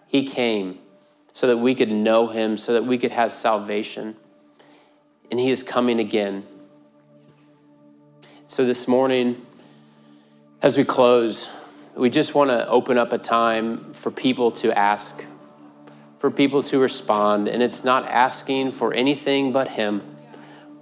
He 0.08 0.26
came 0.26 0.80
so 1.34 1.48
that 1.48 1.58
we 1.58 1.76
could 1.76 1.92
know 1.92 2.28
him, 2.28 2.58
so 2.58 2.74
that 2.74 2.86
we 2.86 2.98
could 2.98 3.12
have 3.12 3.34
salvation. 3.34 4.16
And 5.30 5.40
he 5.40 5.50
is 5.50 5.62
coming 5.62 6.00
again. 6.00 6.46
So 8.48 8.64
this 8.64 8.88
morning, 8.88 9.46
as 10.62 10.78
we 10.78 10.86
close, 10.86 11.50
we 11.96 12.10
just 12.10 12.34
want 12.34 12.52
to 12.52 12.68
open 12.70 12.98
up 12.98 13.12
a 13.12 13.18
time 13.18 13.92
for 13.94 14.12
people 14.12 14.52
to 14.52 14.78
ask 14.78 15.26
for 16.26 16.32
people 16.32 16.64
to 16.64 16.80
respond, 16.80 17.48
and 17.48 17.62
it's 17.62 17.84
not 17.84 18.10
asking 18.10 18.72
for 18.72 18.92
anything 18.96 19.52
but 19.52 19.68
Him. 19.68 20.02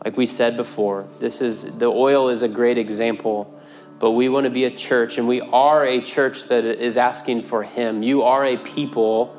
Like 0.05 0.15
we 0.15 0.25
said 0.25 0.55
before, 0.55 1.05
this 1.19 1.41
is 1.41 1.79
the 1.79 1.87
oil 1.87 2.29
is 2.29 2.43
a 2.43 2.47
great 2.47 2.77
example, 2.77 3.53
but 3.99 4.11
we 4.11 4.29
want 4.29 4.45
to 4.45 4.49
be 4.49 4.63
a 4.63 4.71
church, 4.71 5.17
and 5.17 5.27
we 5.27 5.41
are 5.41 5.83
a 5.83 6.01
church 6.01 6.45
that 6.45 6.63
is 6.63 6.95
asking 6.95 7.41
for 7.41 7.63
Him. 7.63 8.03
You 8.03 8.23
are 8.23 8.45
a 8.45 8.55
people 8.55 9.35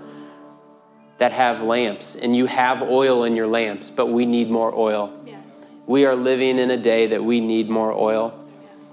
that 1.16 1.32
have 1.32 1.62
lamps, 1.62 2.16
and 2.16 2.36
you 2.36 2.44
have 2.44 2.82
oil 2.82 3.24
in 3.24 3.34
your 3.34 3.46
lamps, 3.46 3.90
but 3.90 4.09
we 4.09 4.26
need 4.26 4.50
more 4.50 4.74
oil. 4.74 5.11
Yes. 5.24 5.64
We 5.86 6.05
are 6.05 6.14
living 6.14 6.59
in 6.59 6.70
a 6.70 6.76
day 6.76 7.07
that 7.07 7.24
we 7.24 7.40
need 7.40 7.70
more 7.70 7.94
oil. 7.94 8.38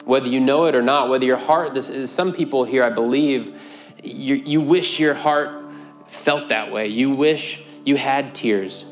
Whether 0.05 0.29
you 0.29 0.39
know 0.39 0.63
it 0.67 0.75
or 0.75 0.81
not, 0.81 1.09
whether 1.09 1.25
your 1.25 1.35
heart, 1.35 1.73
this 1.73 1.89
is 1.89 2.09
some 2.09 2.31
people 2.31 2.63
here, 2.63 2.85
I 2.85 2.89
believe, 2.89 3.61
you, 4.01 4.35
you 4.35 4.61
wish 4.61 4.97
your 4.97 5.13
heart 5.13 5.60
felt 6.11 6.49
that 6.49 6.71
way. 6.71 6.87
You 6.87 7.09
wish 7.09 7.63
you 7.85 7.95
had 7.95 8.35
tears. 8.35 8.85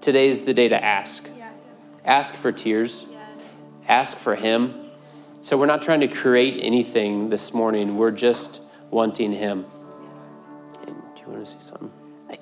Today 0.00 0.28
is 0.28 0.42
the 0.42 0.54
day 0.54 0.68
to 0.68 0.84
ask. 0.84 1.28
Yes. 1.36 1.96
Ask 2.04 2.34
for 2.34 2.52
tears. 2.52 3.06
Yes. 3.10 3.62
Ask 3.88 4.16
for 4.16 4.36
Him. 4.36 4.74
So 5.40 5.56
we're 5.56 5.66
not 5.66 5.82
trying 5.82 6.00
to 6.00 6.08
create 6.08 6.62
anything 6.62 7.30
this 7.30 7.54
morning. 7.54 7.96
We're 7.96 8.10
just 8.10 8.60
wanting 8.90 9.32
Him. 9.32 9.64
do 10.84 10.92
you 10.92 11.28
want 11.28 11.44
to 11.44 11.50
say 11.50 11.58
something? 11.58 11.90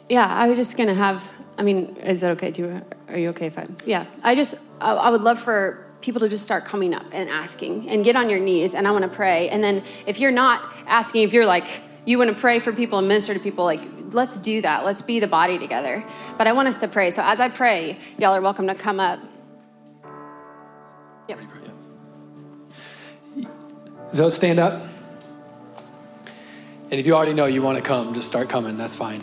Yeah, 0.09 0.27
I 0.27 0.49
was 0.49 0.59
just 0.59 0.77
gonna 0.77 0.95
have. 0.95 1.31
I 1.57 1.63
mean, 1.63 1.97
is 1.97 2.21
that 2.23 2.33
okay? 2.33 2.51
Do 2.51 2.63
you, 2.63 2.83
are 3.09 3.19
you 3.19 3.29
okay 3.31 3.47
if 3.47 3.59
I? 3.59 3.69
Yeah, 3.87 4.07
I 4.23 4.35
just 4.35 4.57
I, 4.81 4.95
I 4.95 5.11
would 5.11 5.21
love 5.21 5.41
for 5.41 5.87
people 6.01 6.21
to 6.21 6.29
just 6.29 6.43
start 6.43 6.65
coming 6.65 6.95
up 6.95 7.07
and 7.13 7.31
asking 7.31 7.89
and 7.89 8.05
get 8.05 8.17
on 8.17 8.29
your 8.29 8.41
knees 8.41 8.75
and 8.75 8.87
I 8.87 8.91
want 8.91 9.05
to 9.05 9.09
pray. 9.09 9.49
And 9.49 9.65
then 9.65 9.83
if 10.07 10.19
you're 10.19 10.31
not 10.31 10.63
asking, 10.87 11.23
if 11.23 11.33
you're 11.33 11.47
like 11.47 11.67
you 12.07 12.19
want 12.19 12.31
to 12.31 12.37
pray 12.37 12.59
for 12.59 12.73
people 12.73 12.99
and 12.99 13.09
minister 13.09 13.33
to 13.33 13.41
people, 13.41 13.65
like, 13.65 13.83
let's 14.11 14.39
do 14.39 14.61
that. 14.61 14.85
Let's 14.85 15.03
be 15.03 15.21
the 15.21 15.27
body 15.27 15.59
together. 15.59 16.05
But 16.37 16.47
I 16.47 16.53
want 16.53 16.69
us 16.69 16.77
to 16.79 16.89
pray. 16.89 17.11
So 17.11 17.23
as 17.23 17.41
I 17.41 17.49
pray, 17.49 17.99
y'all 18.19 18.35
are 18.35 18.43
welcome 18.43 18.67
to 18.67 18.75
come 18.75 19.01
up. 19.01 19.21
Yep. 21.29 21.39
So 24.13 24.29
stand 24.29 24.59
up. 24.59 24.83
And 26.91 27.01
if 27.01 27.07
you 27.07 27.15
already 27.15 27.33
know 27.33 27.47
you 27.47 27.63
want 27.63 27.79
to 27.79 27.83
come, 27.83 28.13
just 28.13 28.29
start 28.29 28.49
coming. 28.49 28.77
That's 28.77 28.95
fine. 28.95 29.23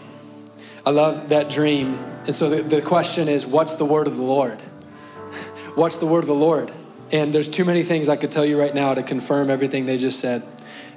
I 0.86 0.90
love 0.90 1.30
that 1.30 1.50
dream. 1.50 1.94
And 2.26 2.34
so 2.34 2.50
the, 2.50 2.64
the 2.64 2.82
question 2.82 3.28
is 3.28 3.46
what's 3.46 3.76
the 3.76 3.86
word 3.86 4.08
of 4.08 4.18
the 4.18 4.24
Lord? 4.24 4.60
what's 5.76 5.98
the 5.98 6.08
word 6.08 6.24
of 6.24 6.28
the 6.28 6.34
Lord? 6.34 6.72
And 7.12 7.34
there's 7.34 7.48
too 7.48 7.64
many 7.64 7.84
things 7.84 8.10
I 8.10 8.16
could 8.16 8.32
tell 8.32 8.46
you 8.46 8.60
right 8.60 8.74
now 8.74 8.96
to 8.96 9.04
confirm 9.04 9.52
everything 9.52 9.86
they 9.86 10.00
just 10.00 10.20
said. 10.20 10.44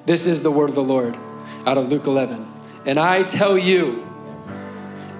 This 0.06 0.26
is 0.26 0.42
the 0.42 0.50
word 0.50 0.70
of 0.70 0.74
the 0.74 0.82
Lord 0.82 1.16
out 1.66 1.78
of 1.78 1.90
Luke 1.90 2.06
11. 2.06 2.46
And 2.86 2.98
I 2.98 3.22
tell 3.22 3.56
you, 3.56 4.06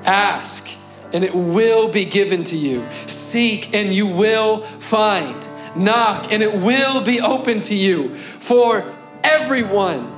ask 0.05 0.68
and 1.12 1.22
it 1.22 1.34
will 1.34 1.88
be 1.88 2.05
given 2.05 2.42
to 2.45 2.57
you. 2.57 2.86
Seek 3.07 3.74
and 3.74 3.95
you 3.95 4.07
will 4.07 4.62
find. 4.62 5.49
Knock 5.76 6.32
and 6.32 6.42
it 6.42 6.53
will 6.53 7.03
be 7.03 7.20
open 7.20 7.62
to 7.62 7.74
you. 7.74 8.14
For 8.14 8.84
everyone 9.22 10.11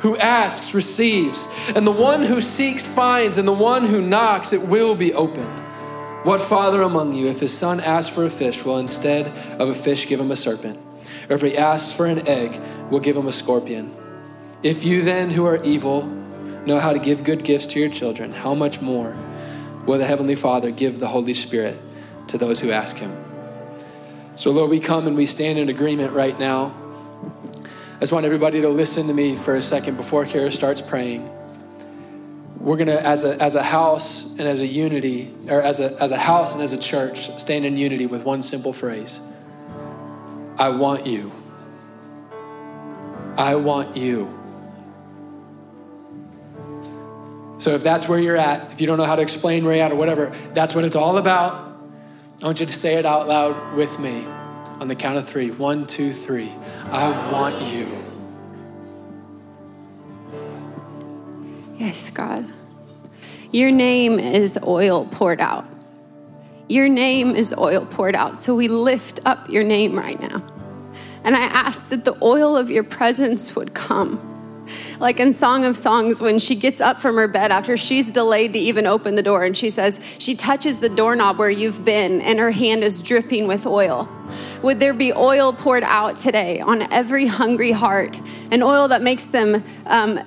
who 0.00 0.16
asks 0.16 0.74
receives, 0.74 1.48
and 1.74 1.86
the 1.86 1.92
one 1.92 2.22
who 2.22 2.40
seeks 2.40 2.86
finds, 2.86 3.38
and 3.38 3.46
the 3.46 3.52
one 3.52 3.86
who 3.86 4.02
knocks 4.02 4.52
it 4.52 4.60
will 4.60 4.96
be 4.96 5.14
opened. 5.14 5.60
What 6.24 6.40
father 6.40 6.82
among 6.82 7.14
you, 7.14 7.28
if 7.28 7.40
his 7.40 7.56
son 7.56 7.80
asks 7.80 8.12
for 8.14 8.24
a 8.24 8.30
fish, 8.30 8.64
will 8.64 8.78
instead 8.78 9.28
of 9.60 9.68
a 9.68 9.74
fish 9.74 10.08
give 10.08 10.18
him 10.18 10.30
a 10.30 10.36
serpent? 10.36 10.78
Or 11.30 11.36
if 11.36 11.42
he 11.42 11.56
asks 11.56 11.92
for 11.92 12.06
an 12.06 12.26
egg, 12.26 12.60
will 12.90 13.00
give 13.00 13.16
him 13.16 13.28
a 13.28 13.32
scorpion? 13.32 13.94
If 14.62 14.84
you 14.84 15.02
then, 15.02 15.30
who 15.30 15.44
are 15.44 15.62
evil, 15.64 16.06
know 16.66 16.78
how 16.78 16.92
to 16.92 16.98
give 17.00 17.24
good 17.24 17.42
gifts 17.42 17.66
to 17.68 17.80
your 17.80 17.88
children, 17.88 18.32
how 18.32 18.54
much 18.54 18.80
more 18.80 19.16
will 19.86 19.98
the 19.98 20.04
Heavenly 20.04 20.36
Father 20.36 20.70
give 20.70 21.00
the 21.00 21.08
Holy 21.08 21.34
Spirit 21.34 21.76
to 22.28 22.38
those 22.38 22.60
who 22.60 22.70
ask 22.70 22.96
Him? 22.96 23.12
So, 24.36 24.52
Lord, 24.52 24.70
we 24.70 24.78
come 24.78 25.08
and 25.08 25.16
we 25.16 25.26
stand 25.26 25.58
in 25.58 25.68
agreement 25.68 26.12
right 26.12 26.38
now. 26.38 26.74
I 27.96 27.98
just 28.00 28.12
want 28.12 28.24
everybody 28.24 28.60
to 28.60 28.68
listen 28.68 29.08
to 29.08 29.14
me 29.14 29.34
for 29.34 29.56
a 29.56 29.62
second 29.62 29.96
before 29.96 30.24
Kara 30.26 30.52
starts 30.52 30.80
praying. 30.80 31.28
We're 32.58 32.76
gonna, 32.76 32.94
as 32.94 33.24
a, 33.24 33.42
as 33.42 33.56
a 33.56 33.62
house 33.64 34.30
and 34.38 34.42
as 34.42 34.60
a 34.60 34.66
unity, 34.66 35.34
or 35.48 35.60
as 35.60 35.80
a, 35.80 36.00
as 36.00 36.12
a 36.12 36.18
house 36.18 36.54
and 36.54 36.62
as 36.62 36.72
a 36.72 36.78
church, 36.78 37.30
stand 37.40 37.64
in 37.64 37.76
unity 37.76 38.06
with 38.06 38.24
one 38.24 38.42
simple 38.42 38.72
phrase 38.72 39.20
I 40.56 40.68
want 40.68 41.04
you. 41.04 41.32
I 43.36 43.56
want 43.56 43.96
you. 43.96 44.38
So 47.62 47.70
if 47.70 47.84
that's 47.84 48.08
where 48.08 48.18
you're 48.18 48.36
at, 48.36 48.72
if 48.72 48.80
you 48.80 48.88
don't 48.88 48.98
know 48.98 49.04
how 49.04 49.14
to 49.14 49.22
explain 49.22 49.64
where 49.64 49.76
you're 49.76 49.84
at 49.84 49.92
or 49.92 49.94
whatever, 49.94 50.34
that's 50.52 50.74
what 50.74 50.84
it's 50.84 50.96
all 50.96 51.16
about. 51.16 51.78
I 52.42 52.46
want 52.46 52.58
you 52.58 52.66
to 52.66 52.72
say 52.72 52.96
it 52.96 53.06
out 53.06 53.28
loud 53.28 53.76
with 53.76 54.00
me 54.00 54.24
on 54.80 54.88
the 54.88 54.96
count 54.96 55.16
of 55.16 55.24
three. 55.28 55.52
One, 55.52 55.86
two, 55.86 56.12
three. 56.12 56.52
I 56.86 57.30
want 57.30 57.62
you. 57.72 58.04
Yes, 61.76 62.10
God. 62.10 62.50
Your 63.52 63.70
name 63.70 64.18
is 64.18 64.58
oil 64.66 65.06
poured 65.06 65.40
out. 65.40 65.64
Your 66.68 66.88
name 66.88 67.36
is 67.36 67.54
oil 67.56 67.86
poured 67.86 68.16
out. 68.16 68.36
So 68.36 68.56
we 68.56 68.66
lift 68.66 69.20
up 69.24 69.48
your 69.48 69.62
name 69.62 69.96
right 69.96 70.20
now. 70.20 70.44
And 71.22 71.36
I 71.36 71.42
ask 71.42 71.90
that 71.90 72.04
the 72.04 72.18
oil 72.24 72.56
of 72.56 72.70
your 72.70 72.82
presence 72.82 73.54
would 73.54 73.72
come 73.72 74.31
like 75.02 75.18
in 75.18 75.32
Song 75.32 75.64
of 75.64 75.76
Songs, 75.76 76.22
when 76.22 76.38
she 76.38 76.54
gets 76.54 76.80
up 76.80 77.00
from 77.00 77.16
her 77.16 77.26
bed 77.26 77.50
after 77.50 77.76
she's 77.76 78.12
delayed 78.12 78.52
to 78.52 78.58
even 78.60 78.86
open 78.86 79.16
the 79.16 79.22
door, 79.22 79.44
and 79.44 79.58
she 79.58 79.68
says, 79.68 80.00
she 80.18 80.36
touches 80.36 80.78
the 80.78 80.88
doorknob 80.88 81.38
where 81.38 81.50
you've 81.50 81.84
been, 81.84 82.20
and 82.20 82.38
her 82.38 82.52
hand 82.52 82.84
is 82.84 83.02
dripping 83.02 83.48
with 83.48 83.66
oil. 83.66 84.08
Would 84.62 84.78
there 84.78 84.94
be 84.94 85.12
oil 85.12 85.52
poured 85.52 85.82
out 85.82 86.14
today 86.14 86.60
on 86.60 86.82
every 86.92 87.26
hungry 87.26 87.72
heart, 87.72 88.16
an 88.52 88.62
oil 88.62 88.86
that 88.88 89.02
makes 89.02 89.26
them 89.26 89.64
um, 89.86 90.20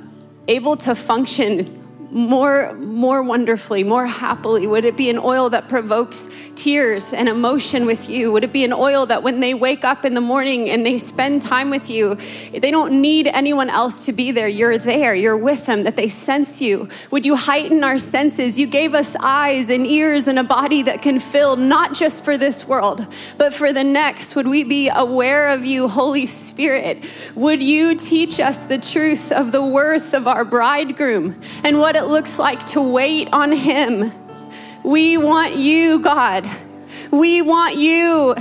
able 0.50 0.76
to 0.76 0.94
function 0.94 1.85
more, 2.16 2.72
more 2.76 3.22
wonderfully, 3.22 3.84
more 3.84 4.08
happily? 4.08 4.66
Would 4.66 4.86
it 4.86 4.96
be 4.96 5.10
an 5.10 5.20
oil 5.20 5.50
that 5.50 5.68
provokes 5.68 6.30
tears 6.56 7.12
and 7.12 7.28
emotion 7.28 7.86
with 7.86 8.10
you? 8.10 8.32
Would 8.32 8.46
it 8.46 8.54
be 8.54 8.64
an 8.64 8.72
oil 8.72 9.06
that 9.08 9.22
when 9.22 9.42
they 9.42 9.54
wake 9.54 9.84
up 9.84 10.06
in 10.06 10.14
the 10.14 10.22
morning 10.22 10.70
and 10.70 10.86
they 10.86 10.98
spend 10.98 11.42
time 11.42 11.70
with 11.70 11.90
you, 11.90 12.16
they 12.54 12.72
don't 12.72 13.02
need 13.02 13.28
anyone 13.28 13.70
else 13.70 14.06
to 14.06 14.14
be 14.14 14.32
there? 14.32 14.48
You're 14.48 14.78
there, 14.78 15.14
you're 15.14 15.36
with 15.36 15.66
them, 15.66 15.84
that 15.84 15.98
they 15.98 16.08
sense 16.08 16.62
you. 16.62 16.88
Would 17.12 17.26
you 17.26 17.36
heighten 17.36 17.84
our 17.84 18.00
senses? 18.00 18.58
You 18.58 18.68
gave 18.68 18.94
us 18.94 19.18
eyes 19.18 19.70
and 19.70 19.86
ears 19.86 20.30
and 20.30 20.40
a 20.40 20.44
body 20.44 20.84
that 20.84 21.02
can 21.02 21.20
fill, 21.20 21.58
not 21.58 21.94
just 21.94 22.24
for 22.24 22.38
this 22.38 22.66
world, 22.66 23.06
but 23.38 23.54
for 23.54 23.74
the 23.74 23.84
next. 23.84 24.38
Would 24.38 24.48
we 24.48 24.64
be 24.64 24.88
aware 24.88 25.50
of 25.50 25.66
you, 25.66 25.90
Holy 25.90 26.28
Spirit? 26.28 27.04
Would 27.36 27.62
you 27.62 27.94
teach 27.94 28.40
us 28.40 28.68
the 28.68 28.78
truth 28.78 29.34
of 29.34 29.52
the 29.52 29.66
worth 29.66 30.14
of 30.14 30.30
our 30.30 30.46
bridegroom 30.46 31.42
and 31.66 31.78
what 31.78 32.05
it 32.06 32.10
looks 32.10 32.38
like 32.38 32.64
to 32.66 32.82
wait 32.82 33.30
on 33.34 33.52
him? 33.52 34.12
We 34.84 35.18
want 35.18 35.56
you, 35.56 36.00
God. 36.00 36.48
We 37.12 37.42
want 37.42 37.78
you. 37.78 38.36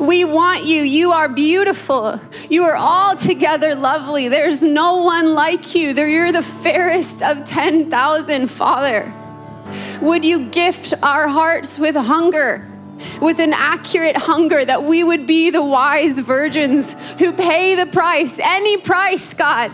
We 0.00 0.24
want 0.24 0.64
you. 0.64 0.82
You 0.82 1.12
are 1.12 1.28
beautiful. 1.28 2.18
You 2.48 2.64
are 2.64 2.76
altogether 2.76 3.74
lovely. 3.74 4.28
There's 4.28 4.62
no 4.62 5.02
one 5.02 5.34
like 5.34 5.74
you. 5.74 5.92
You're 5.92 6.32
the 6.32 6.42
fairest 6.42 7.22
of 7.22 7.44
10,000, 7.44 8.48
Father. 8.48 9.12
Would 10.00 10.24
you 10.24 10.48
gift 10.48 10.94
our 11.02 11.28
hearts 11.28 11.78
with 11.78 11.96
hunger? 11.96 12.66
With 13.20 13.40
an 13.40 13.52
accurate 13.52 14.16
hunger, 14.16 14.64
that 14.64 14.84
we 14.84 15.04
would 15.04 15.26
be 15.26 15.50
the 15.50 15.64
wise 15.64 16.18
virgins 16.18 16.94
who 17.18 17.32
pay 17.32 17.74
the 17.74 17.86
price, 17.86 18.38
any 18.38 18.78
price, 18.78 19.34
God. 19.34 19.70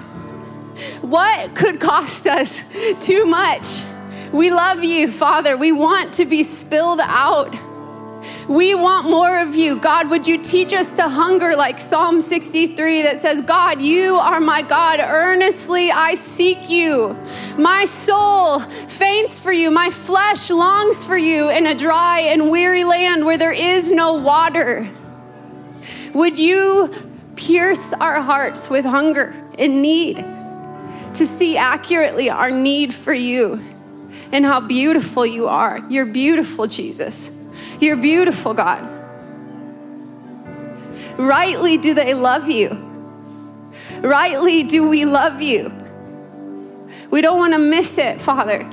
What 1.01 1.55
could 1.55 1.81
cost 1.81 2.27
us 2.27 2.62
too 3.05 3.24
much? 3.27 3.83
We 4.33 4.51
love 4.51 4.83
you, 4.85 5.11
Father. 5.11 5.57
We 5.57 5.72
want 5.72 6.14
to 6.14 6.24
be 6.24 6.43
spilled 6.43 7.01
out. 7.01 7.57
We 8.49 8.74
want 8.74 9.09
more 9.09 9.41
of 9.41 9.57
you. 9.57 9.79
God, 9.81 10.11
would 10.11 10.27
you 10.27 10.43
teach 10.43 10.72
us 10.72 10.93
to 10.95 11.03
hunger 11.09 11.57
like 11.57 11.81
Psalm 11.81 12.20
63 12.20 13.03
that 13.03 13.18
says, 13.18 13.41
God, 13.41 13.81
you 13.81 14.14
are 14.14 14.41
my 14.41 14.62
God. 14.62 15.01
Earnestly 15.01 15.91
I 15.91 16.14
seek 16.14 16.70
you. 16.70 17.16
My 17.59 17.85
soul 17.85 18.61
faints 18.61 19.39
for 19.39 19.53
you. 19.53 19.70
My 19.70 19.91
flesh 19.91 20.51
longs 20.51 21.05
for 21.05 21.16
you 21.16 21.51
in 21.51 21.66
a 21.66 21.74
dry 21.74 22.20
and 22.20 22.51
weary 22.51 22.85
land 22.85 23.24
where 23.24 23.39
there 23.39 23.53
is 23.53 23.91
no 23.91 24.14
water. 24.14 24.89
Would 26.14 26.39
you 26.39 26.93
pierce 27.37 27.93
our 27.93 28.20
hearts 28.20 28.70
with 28.70 28.85
hunger 28.85 29.35
and 29.59 29.83
need 29.83 30.24
to 31.17 31.27
see 31.27 31.57
accurately 31.57 32.31
our 32.31 32.51
need 32.51 32.95
for 32.95 33.12
you? 33.12 33.61
and 34.33 34.45
how 34.45 34.61
beautiful 34.61 35.25
you 35.25 35.49
are. 35.49 35.81
You're 35.89 36.07
beautiful, 36.07 36.67
Jesus. 36.67 37.37
You're 37.81 37.97
beautiful, 37.97 38.55
God. 38.55 38.83
Rightly 41.17 41.79
do 41.79 41.95
they 41.95 42.14
love 42.14 42.51
you. 42.51 42.71
Rightly 44.01 44.64
do 44.64 44.89
we 44.89 45.05
love 45.05 45.41
you. 45.41 45.73
We 47.11 47.21
don't 47.21 47.39
want 47.39 47.55
to 47.55 47.59
miss 47.59 47.99
it, 47.99 48.21
Father. 48.21 48.69